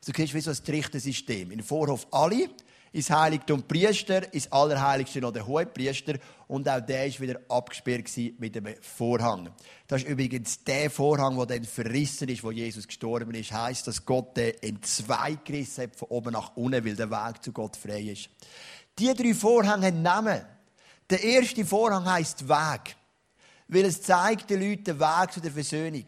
Also 0.00 0.10
du 0.10 0.16
siehst, 0.16 0.32
wie 0.32 0.40
so 0.40 0.52
ein 0.52 0.56
Trichtersystem. 0.56 1.50
In 1.50 1.62
Vorhof 1.62 2.06
alle 2.10 2.48
ins 2.92 3.10
Heiligtum 3.10 3.62
Priester, 3.62 4.32
ins 4.32 4.50
Allerheiligste 4.52 5.20
noch 5.20 5.32
der 5.32 5.46
Hohepriester 5.46 6.14
und 6.48 6.68
auch 6.68 6.80
der 6.80 7.10
war 7.10 7.20
wieder 7.20 7.40
abgesperrt 7.48 8.10
mit 8.38 8.56
einem 8.56 8.74
Vorhang. 8.82 9.50
Das 9.86 10.02
ist 10.02 10.08
übrigens 10.08 10.62
der 10.62 10.90
Vorhang, 10.90 11.36
der 11.36 11.46
dann 11.46 11.64
verrissen 11.64 12.28
ist, 12.28 12.44
wo 12.44 12.50
Jesus 12.50 12.86
gestorben 12.86 13.34
ist. 13.34 13.52
Heißt, 13.52 13.86
dass 13.86 14.04
Gott 14.04 14.36
den 14.36 14.54
in 14.60 14.82
zwei 14.82 15.38
gerissen 15.42 15.84
hat, 15.84 15.96
von 15.96 16.08
oben 16.08 16.32
nach 16.32 16.54
unten, 16.56 16.84
weil 16.84 16.94
der 16.94 17.10
Weg 17.10 17.42
zu 17.42 17.52
Gott 17.52 17.76
frei 17.76 18.02
ist. 18.02 18.28
Die 18.98 19.12
drei 19.14 19.34
Vorhänge 19.34 19.86
haben 19.86 20.02
Namen. 20.02 20.42
Der 21.08 21.22
erste 21.22 21.64
Vorhang 21.64 22.04
heißt 22.04 22.48
Weg, 22.48 22.96
weil 23.68 23.86
es 23.86 24.02
zeigt 24.02 24.50
den 24.50 24.60
Leuten 24.60 24.84
den 24.84 25.00
Weg 25.00 25.32
zu 25.32 25.40
der 25.40 25.52
Versöhnung. 25.52 26.04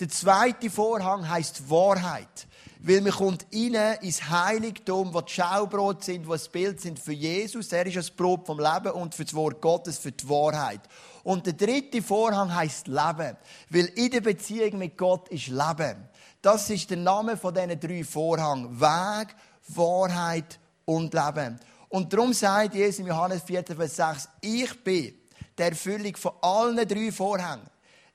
Der 0.00 0.08
zweite 0.08 0.70
Vorhang 0.70 1.28
heißt 1.28 1.68
Wahrheit. 1.68 2.46
Weil 2.84 3.00
man 3.00 3.12
kommt 3.12 3.46
rein 3.54 3.98
ins 4.00 4.28
Heiligtum, 4.28 5.14
wo 5.14 5.20
die 5.20 5.32
Schaubrot 5.32 6.02
sind, 6.02 6.26
wo 6.26 6.32
das 6.32 6.48
Bild 6.48 6.80
sind 6.80 6.98
für 6.98 7.12
Jesus. 7.12 7.70
Er 7.70 7.86
ist 7.86 7.96
das 7.96 8.10
Brot 8.10 8.44
vom 8.44 8.58
Leben 8.58 8.90
und 8.90 9.14
für 9.14 9.24
das 9.24 9.34
Wort 9.34 9.60
Gottes, 9.60 9.98
für 9.98 10.10
die 10.10 10.28
Wahrheit. 10.28 10.80
Und 11.22 11.46
der 11.46 11.52
dritte 11.52 12.02
Vorhang 12.02 12.52
heißt 12.52 12.88
Leben. 12.88 13.36
Weil 13.70 13.84
in 13.94 14.10
der 14.10 14.20
Beziehung 14.20 14.78
mit 14.78 14.98
Gott 14.98 15.28
ist 15.28 15.46
Leben. 15.46 16.08
Das 16.40 16.68
ist 16.70 16.90
der 16.90 16.96
Name 16.96 17.36
von 17.36 17.54
diesen 17.54 17.78
drei 17.78 18.02
Vorhängen. 18.02 18.80
Weg, 18.80 19.28
Wahrheit 19.68 20.58
und 20.84 21.14
Leben. 21.14 21.60
Und 21.88 22.12
darum 22.12 22.32
sagt 22.32 22.74
Jesus 22.74 22.98
in 22.98 23.06
Johannes 23.06 23.44
14, 23.44 23.76
Vers 23.76 23.94
6, 23.94 24.28
ich 24.40 24.82
bin 24.82 25.14
der 25.56 25.68
Erfüllung 25.68 26.16
von 26.16 26.32
allen 26.40 26.88
drei 26.88 27.12
Vorhängen. 27.12 27.62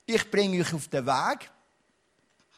Ich 0.06 0.30
bringe 0.30 0.60
euch 0.60 0.74
auf 0.74 0.90
den 0.90 1.06
Weg. 1.06 1.50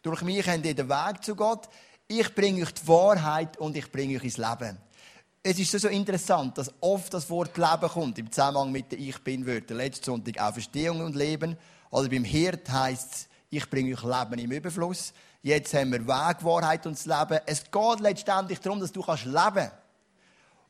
Durch 0.02 0.24
mich 0.24 0.48
habt 0.48 0.66
ihr 0.66 0.74
den 0.74 0.90
Weg 0.90 1.24
zu 1.24 1.36
Gott 1.36 1.70
ich 2.10 2.34
bringe 2.34 2.64
euch 2.64 2.74
die 2.74 2.88
Wahrheit 2.88 3.58
und 3.58 3.78
ich 3.78 3.90
bringe 3.92 4.18
euch 4.18 4.24
ins 4.24 4.38
Leben. 4.38 4.78
Es 5.44 5.60
ist 5.60 5.72
so, 5.80 5.88
interessant, 5.88 6.58
dass 6.58 6.74
oft 6.82 7.14
das 7.14 7.30
Wort 7.30 7.56
Leben 7.56 7.88
kommt 7.88 8.18
im 8.18 8.32
Zusammenhang 8.32 8.72
mit 8.72 8.92
den 8.92 9.00
Ich 9.00 9.20
Bin-Wörtern. 9.20 9.78
Letzten 9.78 10.06
Sonntag 10.06 10.42
auch 10.42 10.52
Verstehung 10.52 11.02
und 11.02 11.16
Leben. 11.16 11.56
Also 11.92 12.10
beim 12.10 12.24
Hirt 12.24 12.70
heisst 12.70 13.14
es, 13.14 13.28
ich 13.52 13.70
bringe 13.70 13.94
euch 13.94 14.04
Leben 14.04 14.40
im 14.40 14.52
Überfluss. 14.52 15.14
Jetzt 15.44 15.74
haben 15.76 15.92
wir 15.92 16.06
Weg, 16.06 16.44
Wahrheit 16.44 16.86
und 16.88 16.98
das 16.98 17.06
Leben. 17.06 17.42
Es 17.46 17.64
geht 17.64 18.00
letztendlich 18.00 18.60
darum, 18.60 18.80
dass 18.80 18.92
du 18.92 19.02
kannst 19.04 19.26
leben 19.26 19.72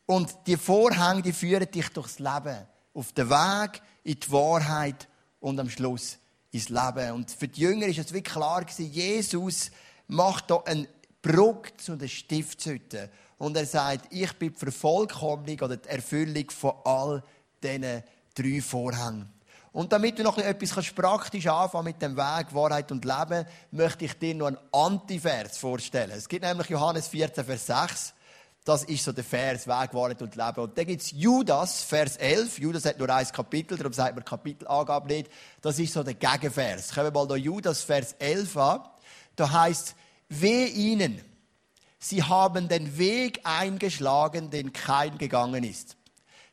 Und 0.05 0.35
die 0.45 0.57
Vorhänge, 0.57 1.21
die 1.21 1.33
führen 1.33 1.71
dich 1.71 1.87
durchs 1.89 2.19
Leben. 2.19 2.67
Auf 2.93 3.13
den 3.13 3.29
Weg, 3.29 3.81
in 4.03 4.19
die 4.19 4.31
Wahrheit 4.31 5.07
und 5.39 5.59
am 5.59 5.69
Schluss 5.69 6.19
ins 6.51 6.67
Leben. 6.67 7.13
Und 7.13 7.31
für 7.31 7.47
die 7.47 7.61
Jünger 7.61 7.87
ist 7.87 7.97
es 7.97 8.13
wirklich 8.13 8.33
klar 8.33 8.65
Jesus 8.77 9.71
macht 10.07 10.47
hier 10.47 10.67
einen 10.67 10.87
Brücke 11.21 11.75
zu 11.77 11.95
der 11.95 12.07
Stiftshütte. 12.07 13.09
Und 13.37 13.55
er 13.55 13.65
sagt, 13.65 14.11
ich 14.11 14.31
bin 14.33 14.53
die 14.53 14.59
Vervollkommnung 14.59 15.59
oder 15.61 15.77
die 15.77 15.89
Erfüllung 15.89 16.49
von 16.49 16.73
all 16.83 17.23
diesen 17.63 18.03
drei 18.35 18.61
Vorhängen. 18.61 19.31
Und 19.71 19.93
damit 19.93 20.17
du 20.17 20.23
noch 20.23 20.37
etwas 20.37 20.91
praktisch 20.91 21.47
anfangen 21.47 21.85
mit 21.85 22.01
dem 22.01 22.17
Weg, 22.17 22.53
Wahrheit 22.53 22.91
und 22.91 23.05
Leben, 23.05 23.45
möchte 23.71 24.05
ich 24.05 24.17
dir 24.17 24.33
noch 24.33 24.47
einen 24.47 24.57
Antivers 24.71 25.57
vorstellen. 25.57 26.11
Es 26.11 26.27
gibt 26.27 26.43
nämlich 26.43 26.67
Johannes 26.69 27.07
14, 27.07 27.45
Vers 27.45 27.65
6. 27.67 28.13
Das 28.65 28.83
ist 28.83 29.03
so 29.03 29.11
der 29.11 29.23
Vers, 29.23 29.67
Weg, 29.67 29.93
Wahrheit 29.93 30.21
und 30.21 30.35
Leben. 30.35 30.59
Und 30.59 30.77
dann 30.77 30.85
gibt 30.85 31.01
es 31.01 31.11
Judas, 31.11 31.83
Vers 31.83 32.17
11. 32.17 32.59
Judas 32.59 32.85
hat 32.85 32.97
nur 32.99 33.09
ein 33.09 33.27
Kapitel, 33.27 33.77
darum 33.77 33.93
sagt 33.93 34.15
man 34.15 34.25
Kapitelangabe 34.25 35.07
nicht. 35.07 35.29
Das 35.61 35.79
ist 35.79 35.93
so 35.93 36.03
der 36.03 36.15
Gegenvers. 36.15 36.93
Kommen 36.93 37.07
wir 37.07 37.11
mal 37.11 37.27
da 37.27 37.35
Judas, 37.35 37.83
Vers 37.83 38.15
11 38.19 38.57
an. 38.57 38.81
Da 39.35 39.51
heißt 39.51 39.95
Weh 40.29 40.65
ihnen, 40.65 41.21
sie 41.97 42.23
haben 42.23 42.67
den 42.67 42.97
Weg 42.97 43.41
eingeschlagen, 43.43 44.49
den 44.49 44.71
kein 44.71 45.17
gegangen 45.17 45.63
ist. 45.63 45.97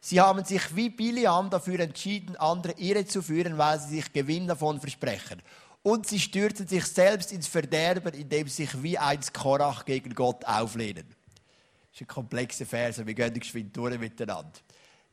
Sie 0.01 0.21
haben 0.21 0.45
sich 0.45 0.75
wie 0.75 0.89
Biliam 0.89 1.51
dafür 1.51 1.81
entschieden, 1.81 2.37
andere 2.37 2.73
irre 2.79 3.07
zu 3.07 3.23
führen, 3.23 3.59
weil 3.59 3.81
sie 3.81 3.97
sich 3.97 4.13
Gewinn 4.13 4.47
davon 4.47 4.81
versprechen. 4.81 5.43
und 5.83 6.05
sie 6.09 6.19
stürzen 6.19 6.67
sich 6.67 6.85
selbst 6.85 7.31
ins 7.31 7.47
Verderben, 7.47 8.13
indem 8.15 8.49
sie 8.49 8.65
sich 8.65 8.83
wie 8.83 8.99
ein 8.99 9.21
Korach 9.33 9.85
gegen 9.85 10.17
Gott 10.17 10.45
auflehnen. 10.45 11.07
Das 11.07 12.01
ist 12.01 12.01
ein 12.01 12.07
komplexer 12.09 12.67
Vers, 12.67 13.07
wir 13.07 13.15
gehen 13.15 13.35
geschwind 13.35 13.77
durch 13.77 13.97
miteinander. 13.97 14.51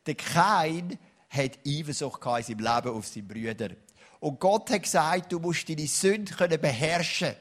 Der 0.08 0.16
Kain 0.16 0.98
hat 1.30 1.60
Eifersucht 1.68 2.26
in 2.26 2.44
seinem 2.44 2.60
Leben 2.60 2.90
auf 2.90 3.06
seine 3.06 3.28
Brüder. 3.28 3.70
Und 4.20 4.40
Gott 4.40 4.72
hat 4.72 4.82
gesagt, 4.82 5.32
du 5.32 5.40
musst 5.40 5.70
deine 5.70 5.86
Sünde 5.86 6.58
beherrschen 6.58 7.36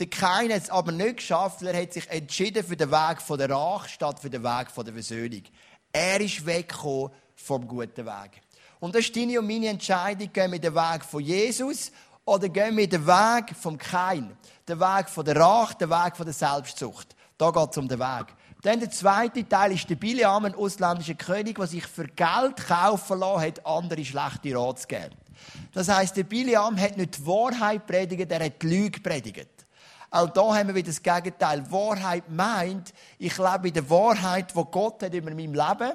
Der 0.00 0.08
Kain 0.08 0.52
hat 0.52 0.62
es 0.62 0.70
aber 0.70 0.90
nicht 0.90 1.18
geschafft, 1.18 1.62
er 1.62 1.80
hat 1.80 1.92
sich 1.92 2.10
entschieden 2.10 2.64
für 2.64 2.76
den 2.76 2.90
Weg 2.90 3.22
von 3.22 3.38
der 3.38 3.48
Rache 3.48 3.88
statt 3.88 4.18
für 4.18 4.28
den 4.28 4.42
Weg 4.42 4.68
von 4.70 4.84
der 4.84 4.92
Versöhnung. 4.92 5.42
Er 5.92 6.20
ist 6.20 6.44
weggekommen 6.44 7.10
vom 7.36 7.68
guten 7.68 8.04
Weg. 8.04 8.42
Und 8.80 8.96
das 8.96 9.02
ist 9.04 9.16
deine 9.16 9.38
und 9.38 9.46
meine 9.46 9.68
Entscheidung, 9.68 10.32
gehen 10.32 10.50
wir 10.50 10.58
den 10.58 10.74
Weg 10.74 11.04
von 11.04 11.22
Jesus 11.22 11.92
oder 12.24 12.48
gehen 12.48 12.76
wir 12.76 12.88
den 12.88 13.06
Weg 13.06 13.54
vom 13.56 13.78
Kain? 13.78 14.36
Den 14.66 14.80
Weg 14.80 15.08
von 15.08 15.24
der 15.24 15.36
Rache, 15.36 15.76
den 15.76 15.90
Weg 15.90 16.16
von 16.16 16.26
der 16.26 16.34
Selbstsucht. 16.34 17.14
Da 17.38 17.52
geht 17.52 17.70
es 17.70 17.78
um 17.78 17.86
den 17.86 18.00
Weg. 18.00 18.26
Dann 18.62 18.80
der 18.80 18.90
zweite 18.90 19.48
Teil 19.48 19.72
ist 19.72 19.88
der 19.88 19.94
Biliam, 19.94 20.44
ein 20.44 20.56
ausländischer 20.56 21.14
König, 21.14 21.56
der 21.56 21.68
sich 21.68 21.86
für 21.86 22.08
Geld 22.08 22.56
kaufen 22.66 23.20
lassen 23.20 23.42
hat, 23.42 23.64
andere 23.64 24.04
schlechte 24.04 24.56
Rat 24.58 24.80
zu 24.80 24.88
geben. 24.88 25.14
Das 25.72 25.88
heisst, 25.88 26.16
der 26.16 26.24
Biliam 26.24 26.76
hat 26.80 26.96
nicht 26.96 27.18
die 27.18 27.26
Wahrheit 27.26 27.86
predigt, 27.86 28.32
er 28.32 28.44
hat 28.44 28.60
die 28.60 28.66
Lüge 28.66 29.00
predigt. 29.00 29.53
Auch 30.14 30.30
da 30.30 30.54
haben 30.54 30.68
wir 30.68 30.76
wieder 30.76 30.92
das 30.92 31.02
Gegenteil. 31.02 31.68
Wahrheit 31.72 32.30
meint, 32.30 32.94
ich 33.18 33.36
lebe 33.36 33.66
in 33.66 33.74
der 33.74 33.90
Wahrheit, 33.90 34.52
die 34.56 34.62
Gott 34.70 35.02
hat 35.02 35.12
über 35.12 35.32
mein 35.32 35.52
Leben 35.52 35.92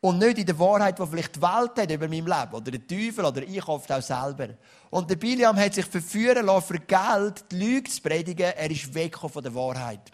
und 0.00 0.18
nicht 0.18 0.38
in 0.38 0.46
der 0.46 0.58
Wahrheit, 0.58 0.98
die 0.98 1.06
vielleicht 1.06 1.36
die 1.36 1.42
Welt 1.42 1.72
hat 1.76 1.90
über 1.90 2.08
mein 2.08 2.24
Leben. 2.24 2.54
Oder 2.54 2.70
der 2.70 2.86
Teufel 2.86 3.22
oder 3.22 3.42
ich 3.42 3.68
oft 3.68 3.92
auch 3.92 4.00
selber. 4.00 4.48
Und 4.88 5.10
der 5.10 5.16
Biliam 5.16 5.58
hat 5.58 5.74
sich 5.74 5.84
verführen 5.84 6.46
lassen, 6.46 6.68
für 6.68 6.80
Geld 6.80 7.44
die 7.52 7.56
Lüge 7.56 7.90
zu 7.90 8.00
predigen. 8.00 8.50
Er 8.56 8.70
ist 8.70 8.94
weg 8.94 9.18
von 9.18 9.42
der 9.42 9.54
Wahrheit. 9.54 10.10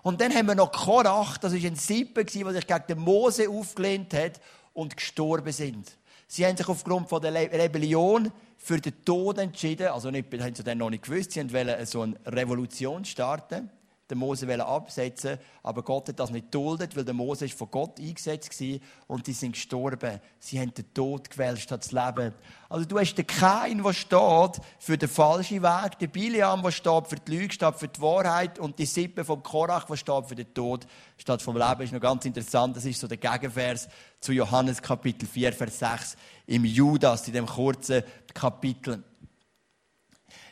Und 0.00 0.18
dann 0.18 0.34
haben 0.34 0.46
wir 0.46 0.54
noch 0.54 0.72
Korach, 0.72 1.36
das 1.36 1.52
war 1.52 1.60
ein 1.60 1.76
Sippe, 1.76 2.24
der 2.24 2.52
sich 2.52 2.66
gegen 2.66 2.86
den 2.88 2.98
Mose 3.00 3.46
aufgelehnt 3.46 4.14
hat 4.14 4.40
und 4.72 4.96
gestorben 4.96 5.52
sind. 5.52 5.98
Sie 6.32 6.46
haben 6.46 6.56
sich 6.56 6.68
aufgrund 6.68 7.08
von 7.08 7.20
der 7.20 7.34
Rebellion 7.34 8.30
für 8.56 8.80
den 8.80 9.04
Tod 9.04 9.38
entschieden. 9.38 9.88
Also 9.88 10.12
nicht, 10.12 10.32
haben 10.40 10.54
sie 10.54 10.62
dann 10.62 10.78
noch 10.78 10.88
nicht 10.88 11.02
gewusst. 11.02 11.32
Sie 11.32 11.52
wollten 11.52 11.84
so 11.86 12.02
eine 12.02 12.14
Revolution 12.24 13.04
starten 13.04 13.68
den 14.10 14.18
Mose 14.18 14.66
absetzen 14.66 15.38
aber 15.62 15.82
Gott 15.82 16.08
hat 16.08 16.18
das 16.18 16.30
nicht 16.30 16.54
duldet, 16.54 16.96
weil 16.96 17.04
der 17.04 17.14
Mose 17.14 17.44
ist 17.44 17.56
von 17.56 17.70
Gott 17.70 17.98
eingesetzt 17.98 18.60
war 18.60 18.78
und 19.08 19.26
die 19.26 19.32
sind 19.32 19.52
gestorben. 19.52 20.20
Sie 20.38 20.58
haben 20.58 20.72
den 20.72 20.92
Tod 20.94 21.28
gewählt 21.28 21.58
statt 21.58 21.84
das 21.84 21.92
Leben. 21.92 22.34
Also 22.68 22.86
du 22.86 22.98
hast 22.98 23.14
den 23.14 23.26
Kain, 23.26 23.82
der 23.82 23.92
steht 23.92 24.60
für 24.78 24.96
den 24.96 25.08
falschen 25.08 25.62
Weg, 25.62 25.98
den 25.98 26.10
Biliam, 26.10 26.62
der 26.62 26.70
steht 26.70 27.08
für 27.08 27.16
die 27.16 27.36
Lüge, 27.36 27.52
steht 27.52 27.74
für 27.74 27.88
die 27.88 28.00
Wahrheit 28.00 28.58
und 28.58 28.78
die 28.78 28.86
Sippe 28.86 29.24
vom 29.24 29.42
Korach, 29.42 29.84
der 29.84 29.96
steht 29.96 30.26
für 30.26 30.34
den 30.34 30.52
Tod 30.54 30.86
statt 31.18 31.42
vom 31.42 31.56
Leben. 31.56 31.78
Das 31.78 31.84
ist 31.86 31.92
noch 31.92 32.00
ganz 32.00 32.24
interessant. 32.24 32.76
Das 32.76 32.84
ist 32.84 33.00
so 33.00 33.06
der 33.06 33.18
Gegenvers 33.18 33.88
zu 34.20 34.32
Johannes 34.32 34.80
Kapitel 34.80 35.28
4, 35.28 35.52
Vers 35.52 35.78
6 35.78 36.16
im 36.46 36.64
Judas, 36.64 37.26
in 37.26 37.34
dem 37.34 37.46
kurzen 37.46 38.02
Kapitel. 38.32 39.04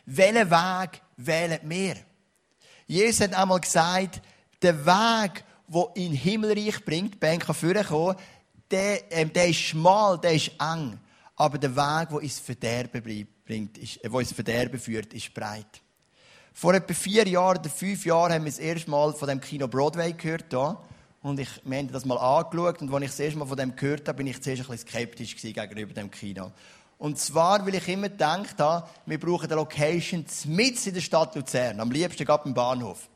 Welchen 0.05 0.51
Weg 0.51 1.03
wählen 1.17 1.61
wir? 1.65 2.08
Jesus 2.89 3.21
hat 3.21 3.35
einmal 3.35 3.61
gesagt, 3.61 4.23
der 4.63 4.85
Weg, 4.85 5.45
der 5.69 5.91
in 5.95 6.13
Himmelreich 6.13 6.85
bringt, 6.85 7.21
kann 7.21 7.41
vorkommen, 7.55 8.17
der, 8.71 9.13
ähm, 9.13 9.33
der 9.33 9.49
ist 9.49 9.59
schmal, 9.59 10.19
der 10.19 10.33
ist 10.33 10.51
eng. 10.59 10.99
Aber 11.37 11.59
der 11.59 11.77
Weg, 11.77 12.09
der 12.09 12.21
ins 12.21 12.39
Verderben 12.39 13.27
bringt, 13.47 13.79
ist, 13.79 14.03
äh, 14.03 14.09
ins 14.09 14.33
Verderben 14.33 14.81
führt, 14.81 15.13
ist 15.13 15.33
breit. 15.33 15.83
Vor 16.53 16.75
etwa 16.75 16.93
vier 16.93 17.29
Jahren 17.29 17.59
oder 17.59 17.71
fünf 17.71 18.05
Jahren 18.05 18.33
haben 18.33 18.45
wir 18.45 18.51
das 18.51 18.59
erste 18.59 18.91
Mal 18.91 19.13
von 19.13 19.29
dem 19.29 19.41
Kino 19.41 19.69
Broadway 19.69 20.13
gehört. 20.13 20.47
Hier. 20.51 20.77
Und 21.23 21.39
ich, 21.39 21.49
wir 21.65 21.79
haben 21.79 21.93
das 21.93 22.05
mal 22.05 22.17
angeschaut. 22.17 22.81
Und 22.81 22.93
als 22.93 23.05
ich 23.05 23.11
das 23.11 23.21
erste 23.21 23.39
Mal 23.39 23.47
von 23.47 23.57
dem 23.57 23.77
gehört 23.77 24.09
habe, 24.09 24.17
bin 24.17 24.27
ich 24.27 24.41
zuerst 24.41 24.63
ein 24.63 24.69
bisschen 24.69 24.89
skeptisch 24.89 25.37
gegenüber 25.37 25.93
dem 25.93 26.11
Kino. 26.11 26.53
Und 26.99 27.19
zwar, 27.19 27.65
weil 27.65 27.77
ich 27.77 27.89
immer 27.89 28.09
gedacht 28.09 28.59
habe, 28.59 28.89
wir 29.07 29.21
brauchen 29.21 29.47
eine 29.47 29.55
Location 29.55 30.25
mitten 30.47 30.89
in 30.89 30.95
der 30.95 31.01
Stadt 31.01 31.35
Luzern. 31.37 31.79
Am 31.79 31.93
liebsten 31.93 32.25
gerade 32.25 32.45
beim 32.45 32.55
Bahnhof. 32.55 33.09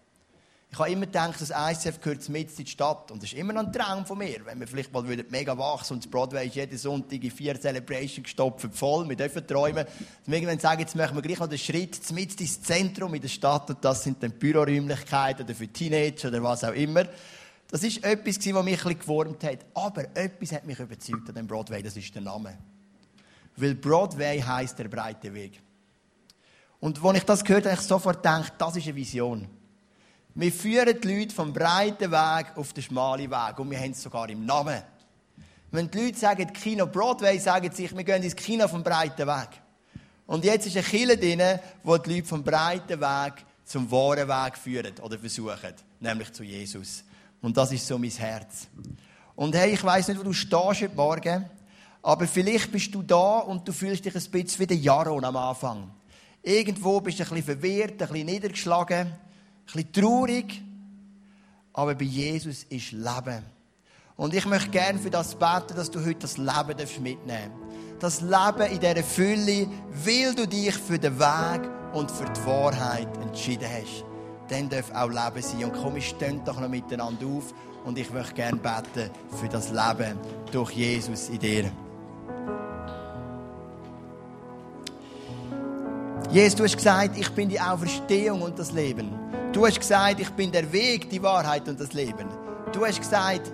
Ich 0.70 0.78
habe 0.78 0.90
immer 0.90 1.04
gedacht, 1.04 1.38
das 1.38 1.50
ICF 1.50 2.00
gehört 2.00 2.26
mitten 2.30 2.58
in 2.58 2.64
die 2.64 2.70
Stadt. 2.70 3.10
Und 3.10 3.22
das 3.22 3.30
ist 3.30 3.38
immer 3.38 3.52
noch 3.52 3.66
ein 3.66 3.72
Traum 3.72 4.06
von 4.06 4.16
mir. 4.16 4.46
Wenn 4.46 4.58
wir 4.58 4.66
vielleicht 4.66 4.90
mal 4.90 5.02
mega 5.02 5.58
wachsen 5.58 5.94
und 5.94 6.04
das 6.04 6.10
Broadway 6.10 6.46
ist 6.46 6.54
jeden 6.54 6.78
Sonntag 6.78 7.22
in 7.22 7.30
vier 7.30 7.60
Celebrations 7.60 8.22
gestopft 8.22 8.74
voll. 8.74 9.06
Wir 9.06 9.16
dürfen 9.16 9.46
träumen. 9.46 9.84
Und 10.26 10.32
irgendwann 10.32 10.60
sagen, 10.60 10.80
jetzt 10.80 10.96
machen 10.96 11.14
wir 11.16 11.20
gleich 11.20 11.40
noch 11.40 11.48
den 11.48 11.58
Schritt 11.58 12.10
mitten 12.12 12.42
ins 12.42 12.62
Zentrum 12.62 13.12
in 13.12 13.20
der 13.20 13.28
Stadt. 13.28 13.68
Und 13.68 13.84
das 13.84 14.04
sind 14.04 14.22
dann 14.22 14.30
Büroräumlichkeiten 14.30 15.44
oder 15.44 15.54
für 15.54 15.68
Teenager 15.68 16.28
oder 16.28 16.42
was 16.42 16.64
auch 16.64 16.72
immer. 16.72 17.04
Das 17.68 17.82
ist 17.82 18.02
etwas, 18.02 18.36
was 18.36 18.44
mich 18.44 18.56
ein 18.56 18.64
bisschen 18.64 18.98
gewurmt 18.98 19.44
hat. 19.44 19.58
Aber 19.74 20.04
etwas 20.16 20.52
hat 20.52 20.64
mich 20.64 20.78
überzeugt 20.78 21.28
an 21.28 21.34
dem 21.34 21.46
Broadway. 21.46 21.82
Das 21.82 21.96
ist 21.98 22.14
der 22.14 22.22
Name. 22.22 22.56
Weil 23.56 23.74
Broadway 23.74 24.40
heißt 24.40 24.78
der 24.78 24.88
breite 24.88 25.32
Weg. 25.32 25.60
Und 26.80 27.04
als 27.04 27.18
ich 27.18 27.24
das 27.24 27.44
gehört 27.44 27.66
habe, 27.66 27.74
ich 27.74 27.80
sofort 27.80 28.16
gedacht, 28.16 28.54
das 28.58 28.76
ist 28.76 28.86
eine 28.86 28.96
Vision. 28.96 29.48
Wir 30.34 30.50
führen 30.50 30.98
die 31.00 31.14
Leute 31.14 31.34
vom 31.34 31.52
breiten 31.52 32.10
Weg 32.10 32.56
auf 32.56 32.72
den 32.72 32.82
schmalen 32.82 33.30
Weg. 33.30 33.58
Und 33.58 33.70
wir 33.70 33.78
haben 33.78 33.90
es 33.90 34.02
sogar 34.02 34.28
im 34.30 34.46
Namen. 34.46 34.82
Wenn 35.70 35.90
die 35.90 36.06
Leute 36.06 36.18
sagen, 36.18 36.52
Kino 36.52 36.86
Broadway, 36.86 37.38
sagen 37.38 37.70
sie 37.70 37.82
sich, 37.82 37.96
wir 37.96 38.04
gehen 38.04 38.22
ins 38.22 38.34
Kino 38.34 38.66
vom 38.66 38.82
breiten 38.82 39.26
Weg. 39.26 39.48
Und 40.26 40.44
jetzt 40.44 40.66
ist 40.66 40.76
eine 40.76 40.84
Kille 40.84 41.16
drin, 41.16 41.60
wo 41.82 41.96
die 41.98 42.14
Leute 42.14 42.28
vom 42.28 42.42
breiten 42.42 43.00
Weg 43.00 43.44
zum 43.64 43.90
wahren 43.90 44.28
Weg 44.28 44.58
führen 44.58 44.94
oder 45.02 45.18
versuchen. 45.18 45.74
Nämlich 46.00 46.32
zu 46.32 46.42
Jesus. 46.42 47.04
Und 47.40 47.56
das 47.56 47.72
ist 47.72 47.86
so 47.86 47.98
mein 47.98 48.10
Herz. 48.10 48.68
Und 49.34 49.54
hey, 49.54 49.72
ich 49.72 49.84
weiss 49.84 50.08
nicht, 50.08 50.18
wo 50.18 50.24
du 50.24 50.32
stehst 50.32 50.82
heute 50.82 50.94
Morgen. 50.94 51.44
Aber 52.02 52.26
vielleicht 52.26 52.72
bist 52.72 52.94
du 52.94 53.02
da 53.02 53.38
und 53.38 53.66
du 53.66 53.72
fühlst 53.72 54.04
dich 54.04 54.14
ein 54.14 54.30
bisschen 54.30 54.60
wie 54.60 54.66
der 54.66 54.76
Jaron 54.76 55.24
am 55.24 55.36
Anfang. 55.36 55.90
Irgendwo 56.42 57.00
bist 57.00 57.20
du 57.20 57.22
ein 57.22 57.28
bisschen 57.28 57.44
verwirrt, 57.44 58.02
ein 58.02 58.08
bisschen 58.08 58.26
niedergeschlagen, 58.26 59.06
ein 59.06 59.18
bisschen 59.64 59.92
traurig. 59.92 60.60
Aber 61.72 61.94
bei 61.94 62.04
Jesus 62.04 62.64
ist 62.64 62.92
Leben. 62.92 63.44
Und 64.16 64.34
ich 64.34 64.44
möchte 64.46 64.70
gerne 64.70 64.98
für 64.98 65.10
das 65.10 65.34
beten, 65.34 65.74
dass 65.76 65.90
du 65.90 66.04
heute 66.04 66.20
das 66.20 66.36
Leben 66.36 66.76
mitnehmen 67.02 67.52
darfst. 67.98 68.20
Das 68.20 68.20
Leben 68.20 68.72
in 68.72 68.80
dieser 68.80 69.04
Fülle, 69.04 69.68
weil 70.04 70.34
du 70.34 70.46
dich 70.46 70.74
für 70.74 70.98
den 70.98 71.18
Weg 71.18 71.70
und 71.92 72.10
für 72.10 72.24
die 72.24 72.46
Wahrheit 72.46 73.16
entschieden 73.18 73.68
hast. 73.68 74.04
Dann 74.48 74.68
darf 74.68 74.90
auch 74.90 75.08
Leben 75.08 75.40
sein. 75.40 75.64
Und 75.64 75.72
komm, 75.72 75.94
wir 75.94 76.02
stehen 76.02 76.44
doch 76.44 76.60
noch 76.60 76.68
miteinander 76.68 77.26
auf. 77.26 77.54
Und 77.84 77.96
ich 77.96 78.12
möchte 78.12 78.34
gerne 78.34 78.58
beten 78.58 79.10
für 79.40 79.48
das 79.48 79.70
Leben 79.70 80.18
durch 80.50 80.72
Jesus 80.72 81.28
in 81.28 81.38
dir. 81.38 81.72
Jesus, 86.32 86.54
du 86.54 86.64
hast 86.64 86.78
gesagt, 86.78 87.18
ich 87.18 87.28
bin 87.32 87.50
die 87.50 87.60
Auferstehung 87.60 88.40
und 88.40 88.58
das 88.58 88.72
Leben. 88.72 89.10
Du 89.52 89.66
hast 89.66 89.78
gesagt, 89.78 90.18
ich 90.18 90.30
bin 90.30 90.50
der 90.50 90.72
Weg, 90.72 91.10
die 91.10 91.22
Wahrheit 91.22 91.68
und 91.68 91.78
das 91.78 91.92
Leben. 91.92 92.26
Du 92.72 92.86
hast 92.86 93.00
gesagt, 93.00 93.52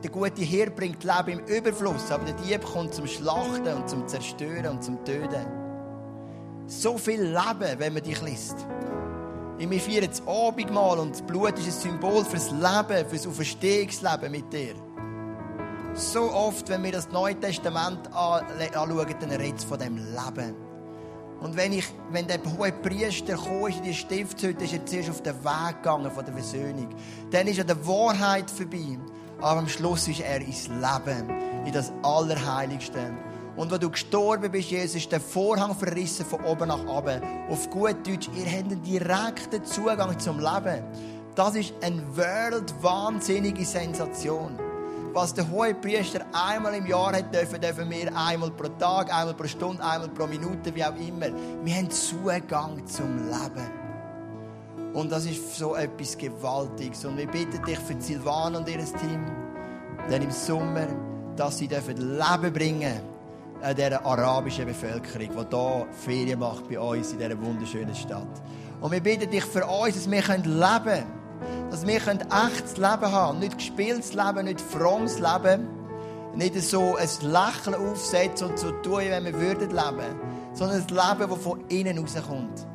der 0.00 0.10
gute 0.10 0.42
Herr 0.42 0.70
bringt 0.70 1.02
Leben 1.02 1.40
im 1.40 1.46
Überfluss, 1.46 2.12
aber 2.12 2.26
der 2.26 2.34
Dieb 2.34 2.64
kommt 2.64 2.94
zum 2.94 3.08
Schlachten 3.08 3.66
und 3.66 3.90
zum 3.90 4.06
Zerstören 4.06 4.64
und 4.66 4.84
zum 4.84 5.04
Töten. 5.04 5.44
So 6.68 6.98
viel 6.98 7.20
Leben, 7.20 7.78
wenn 7.78 7.94
man 7.94 8.02
dich 8.04 8.22
liest. 8.22 8.64
Wir 9.58 9.80
feiern 9.80 10.08
das 10.08 10.22
Abendmahl 10.24 11.00
und 11.00 11.14
das 11.14 11.22
Blut 11.22 11.58
ist 11.58 11.66
ein 11.66 11.90
Symbol 11.90 12.24
fürs 12.24 12.52
Leben, 12.52 13.08
fürs 13.08 13.26
Auferstehungsleben 13.26 14.30
mit 14.30 14.52
dir. 14.52 14.76
So 15.94 16.30
oft, 16.32 16.68
wenn 16.68 16.84
wir 16.84 16.92
das 16.92 17.10
Neue 17.10 17.34
Testament 17.40 18.06
anschauen, 18.14 19.16
dann 19.18 19.30
redet 19.30 19.58
es 19.58 19.64
von 19.64 19.80
dem 19.80 19.96
Leben. 19.96 20.63
Und 21.44 21.58
wenn, 21.58 21.74
ich, 21.74 21.84
wenn 22.10 22.26
der 22.26 22.40
hohe 22.56 22.72
Priester 22.72 23.38
in 23.68 23.82
die 23.82 23.92
Stiftshütte, 23.92 24.64
ist 24.64 24.72
er 24.72 24.86
zuerst 24.86 25.10
auf 25.10 25.22
den 25.22 25.44
Weg 25.44 25.82
gegangen 25.82 26.10
von 26.10 26.24
der 26.24 26.32
Versöhnung. 26.32 26.88
Dann 27.30 27.46
ist 27.46 27.58
er 27.58 27.64
der 27.64 27.86
Wahrheit 27.86 28.50
vorbei. 28.50 28.98
Aber 29.42 29.60
am 29.60 29.68
Schluss 29.68 30.08
ist 30.08 30.20
er 30.20 30.40
ins 30.40 30.68
Leben, 30.68 31.28
in 31.66 31.72
das 31.72 31.92
Allerheiligste. 32.02 33.12
Und 33.56 33.70
wenn 33.70 33.78
du 33.78 33.90
gestorben 33.90 34.50
bist, 34.50 34.70
Jesus, 34.70 34.96
ist 34.96 35.12
der 35.12 35.20
Vorhang 35.20 35.74
verrissen 35.74 36.24
von 36.24 36.42
oben 36.46 36.68
nach 36.68 36.82
unten. 36.82 37.20
Auf 37.50 37.68
gut 37.68 37.96
Deutsch, 38.06 38.30
ihr 38.34 38.46
habt 38.46 38.72
einen 38.72 38.82
direkten 38.82 39.62
Zugang 39.66 40.18
zum 40.18 40.38
Leben. 40.38 40.82
Das 41.34 41.56
ist 41.56 41.74
eine 41.82 42.02
world-wahnsinnige 42.16 43.66
Sensation 43.66 44.58
was 45.14 45.32
der 45.32 45.48
hohe 45.48 45.74
Priester 45.74 46.26
einmal 46.32 46.74
im 46.74 46.86
Jahr 46.86 47.12
hat 47.12 47.32
dürfen, 47.32 47.60
dürfen 47.60 47.88
wir 47.88 48.14
einmal 48.16 48.50
pro 48.50 48.68
Tag, 48.68 49.14
einmal 49.14 49.34
pro 49.34 49.46
Stunde, 49.46 49.82
einmal 49.82 50.08
pro 50.08 50.26
Minute, 50.26 50.74
wie 50.74 50.84
auch 50.84 50.96
immer. 50.96 51.28
Wir 51.62 51.74
haben 51.76 51.90
Zugang 51.90 52.84
zum 52.86 53.16
Leben. 53.28 53.84
Und 54.92 55.10
das 55.10 55.24
ist 55.26 55.56
so 55.56 55.76
etwas 55.76 56.18
Gewaltiges. 56.18 57.04
Und 57.04 57.16
wir 57.16 57.28
bitten 57.28 57.64
dich 57.64 57.78
für 57.78 58.00
Silvan 58.00 58.56
und 58.56 58.68
ihr 58.68 58.84
Team, 58.84 59.24
denn 60.10 60.22
im 60.22 60.30
Sommer, 60.32 60.86
dass 61.36 61.58
sie 61.58 61.68
dürfen 61.68 61.96
Leben 61.96 62.52
bringen 62.52 63.00
äh, 63.62 63.74
dieser 63.74 64.04
arabischen 64.04 64.66
Bevölkerung, 64.66 65.28
die 65.28 65.56
hier 65.56 65.86
Ferien 65.92 66.38
macht 66.40 66.68
bei 66.68 66.78
uns 66.78 67.12
in 67.12 67.18
dieser 67.18 67.40
wunderschönen 67.40 67.94
Stadt. 67.94 68.42
Und 68.80 68.90
wir 68.90 69.00
bitten 69.00 69.30
dich 69.30 69.44
für 69.44 69.64
uns, 69.64 69.94
dass 69.94 70.10
wir 70.10 70.22
leben 70.22 70.44
können. 70.84 71.23
Dass 71.70 71.86
wir 71.86 71.96
echtes 71.96 72.76
Leben 72.76 73.12
haben. 73.12 73.38
Nicht 73.38 73.58
gespieltes 73.58 74.14
Leben, 74.14 74.44
nicht 74.44 74.60
frommes 74.60 75.18
Leben. 75.18 75.68
Nicht 76.34 76.60
so 76.62 76.96
ein 76.96 77.08
Lächeln 77.20 77.74
aufsetzen 77.74 78.48
und 78.48 78.58
so 78.58 78.70
tun, 78.70 79.00
wie 79.00 79.24
wir 79.24 79.40
würden 79.40 79.70
leben. 79.70 80.20
Sondern 80.52 80.78
ein 80.78 80.88
Leben, 80.88 81.30
das 81.30 81.38
von 81.38 81.64
innen 81.68 81.98
rauskommt. 81.98 82.66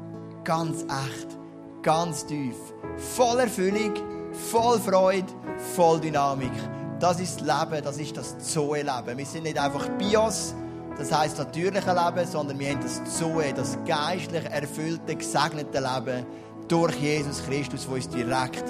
Ganz 0.43 0.83
echt. 0.83 1.39
Ganz 1.81 2.25
tief. 2.25 2.55
Voll 2.97 3.39
Erfüllung, 3.39 3.93
voll 4.33 4.79
Freude, 4.79 5.27
voll 5.75 5.99
Dynamik. 6.01 6.51
Das 6.99 7.21
ist 7.21 7.39
das 7.39 7.47
Leben, 7.47 7.83
das 7.83 7.97
ist 7.97 8.17
das 8.17 8.37
Zoe-Leben. 8.39 9.17
Wir 9.17 9.25
sind 9.25 9.43
nicht 9.43 9.57
einfach 9.57 9.87
Bios, 9.97 10.53
das 10.97 11.17
heißt 11.17 11.37
natürliche 11.37 11.93
Leben, 11.93 12.27
sondern 12.27 12.59
wir 12.59 12.71
haben 12.71 12.81
das 12.81 13.01
Zoe, 13.17 13.53
das 13.53 13.77
geistlich 13.85 14.43
erfüllte, 14.43 15.15
gesegnete 15.15 15.79
Leben 15.79 16.25
durch 16.69 16.95
Jesus 16.95 17.43
Christus, 17.45 17.87
wo 17.89 17.95
uns 17.95 18.07
direkt 18.07 18.63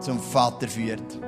zum 0.00 0.20
Vater 0.20 0.68
führt. 0.68 1.18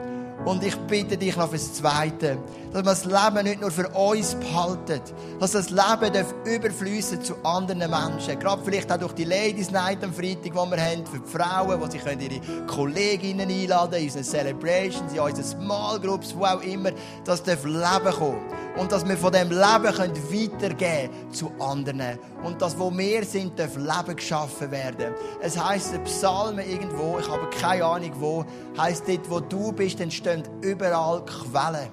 Und 0.44 0.62
ich 0.62 0.76
bitte 0.76 1.16
dich 1.16 1.36
noch 1.36 1.50
fürs 1.50 1.74
Zweite, 1.74 2.38
dass 2.72 2.82
wir 2.82 2.82
das 2.82 3.04
Leben 3.04 3.44
nicht 3.44 3.60
nur 3.60 3.70
für 3.70 3.88
uns 3.88 4.34
behalten, 4.36 5.00
dass 5.40 5.52
das 5.52 5.68
Leben 5.68 6.12
darf 6.12 6.32
überfließen 6.44 7.22
zu 7.22 7.34
anderen 7.42 7.90
Menschen. 7.90 8.38
Gerade 8.38 8.62
vielleicht 8.64 8.90
auch 8.90 8.98
durch 8.98 9.12
die 9.14 9.24
Ladies 9.24 9.70
Night 9.70 10.02
am 10.04 10.12
Freitag, 10.12 10.44
die 10.44 10.54
wir 10.54 10.60
haben, 10.60 11.06
für 11.06 11.18
die 11.18 11.28
Frauen, 11.28 11.80
wo 11.80 11.90
sie 11.90 11.98
können 11.98 12.20
ihre 12.20 12.40
Kolleginnen 12.66 13.50
einladen 13.50 13.94
in 13.94 14.04
unsere 14.04 14.24
Celebrations, 14.24 15.12
in 15.12 15.20
unsere 15.20 15.46
Small 15.46 15.98
Groups, 16.00 16.34
wo 16.36 16.44
auch 16.44 16.62
immer. 16.62 16.92
Das 17.24 17.42
darf 17.42 17.64
Leben 17.64 18.16
kommen. 18.16 18.40
Und 18.76 18.92
dass 18.92 19.06
wir 19.06 19.16
von 19.16 19.32
dem 19.32 19.50
Leben 19.50 19.94
können 19.94 20.16
weitergeben 20.30 21.32
zu 21.32 21.50
anderen. 21.58 22.18
Und 22.42 22.62
dass, 22.62 22.78
wo 22.78 22.96
wir 22.96 23.24
sind, 23.24 23.58
darf 23.58 23.76
Leben 23.76 24.16
geschaffen 24.16 24.70
werden. 24.70 25.14
Es 25.40 25.62
heisst 25.62 25.92
der 25.92 25.98
Psalmen 26.00 26.68
irgendwo, 26.68 27.18
ich 27.18 27.28
habe 27.28 27.48
keine 27.50 27.84
Ahnung 27.84 28.12
wo, 28.18 28.44
heisst 28.76 29.08
dort, 29.08 29.28
wo 29.28 29.40
du 29.40 29.72
bist, 29.72 30.00
entstehen 30.00 30.42
überall 30.60 31.24
Quellen. 31.24 31.88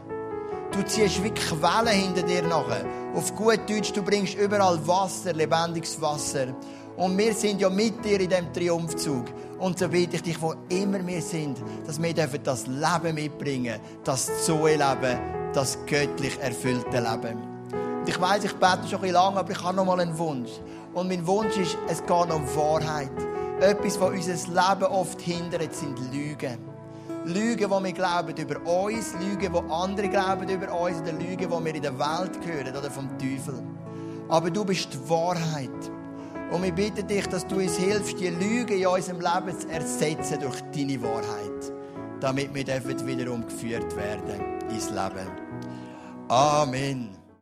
Du 0.72 0.84
ziehst 0.84 1.24
wie 1.24 1.32
Quellen 1.32 1.88
hinter 1.88 2.24
dir 2.24 2.44
nachher. 2.44 2.86
Auf 3.16 3.34
gut 3.36 3.62
Deutsch, 3.68 3.94
du 3.94 4.04
bringst 4.04 4.36
überall 4.36 4.78
Wasser, 4.86 5.34
lebendiges 5.34 6.00
Wasser. 6.02 6.48
Und 6.98 7.18
wir 7.18 7.34
sind 7.34 7.60
ja 7.60 7.70
mit 7.70 8.04
dir 8.04 8.20
in 8.20 8.30
diesem 8.30 8.54
Triumphzug. 8.54 9.26
Und 9.60 9.80
so 9.80 9.88
bitte 9.88 10.18
ich 10.18 10.24
dich, 10.24 10.42
wo 10.42 10.54
immer 10.70 11.06
wir 11.06 11.22
sind, 11.22 11.58
dass 11.86 12.02
wir 12.02 12.14
das 12.14 12.68
Leben 12.68 13.16
mitbringen, 13.16 13.80
das 14.04 14.46
Zoe-Leben, 14.46 15.20
das 15.54 15.78
göttlich 15.86 16.38
erfüllte 16.40 17.00
Leben. 17.00 17.55
Und 18.06 18.12
ich 18.12 18.22
weiß, 18.22 18.44
ich 18.44 18.54
bete 18.54 18.88
schon 18.88 19.00
ein 19.00 19.02
bisschen 19.02 19.14
lange, 19.14 19.38
aber 19.38 19.50
ich 19.50 19.64
habe 19.64 19.76
noch 19.76 19.84
mal 19.84 20.00
einen 20.00 20.16
Wunsch. 20.16 20.52
Und 20.94 21.08
mein 21.08 21.26
Wunsch 21.26 21.58
ist, 21.58 21.76
es 21.88 22.06
geht 22.06 22.12
um 22.12 22.46
Wahrheit. 22.56 23.10
Etwas, 23.60 24.00
was 24.00 24.12
unser 24.12 24.34
Leben 24.34 24.92
oft 24.92 25.20
hindert, 25.20 25.74
sind 25.74 25.98
Lügen. 26.14 26.60
Lügen, 27.26 27.68
die 27.68 27.84
wir 27.84 27.94
glauben 27.94 28.38
über 28.38 28.62
uns, 28.72 29.16
Lügen, 29.20 29.52
die 29.52 29.72
andere 29.72 30.08
glauben 30.08 30.48
über 30.48 30.72
uns, 30.80 31.02
oder 31.02 31.14
Lügen, 31.14 31.50
die 31.50 31.66
wir 31.66 31.74
in 31.74 31.82
der 31.82 31.98
Welt 31.98 32.46
hören 32.46 32.78
oder 32.78 32.92
vom 32.92 33.10
Teufel. 33.18 33.64
Aber 34.30 34.52
du 34.52 34.64
bist 34.64 34.94
die 34.94 35.10
Wahrheit. 35.10 35.72
Und 36.52 36.62
wir 36.62 36.74
bitten 36.74 37.08
dich, 37.08 37.26
dass 37.26 37.48
du 37.48 37.56
uns 37.56 37.76
hilfst, 37.76 38.20
die 38.20 38.28
Lügen 38.28 38.82
in 38.82 38.86
unserem 38.86 39.20
Leben 39.20 39.60
zu 39.60 39.68
ersetzen 39.68 40.42
durch 40.42 40.62
deine 40.76 41.02
Wahrheit. 41.02 41.74
Damit 42.20 42.54
wir 42.54 42.68
wiederum 43.08 43.48
geführt 43.48 43.96
werden 43.96 44.62
ins 44.70 44.92
Leben. 44.92 45.28
Amen. 46.28 47.25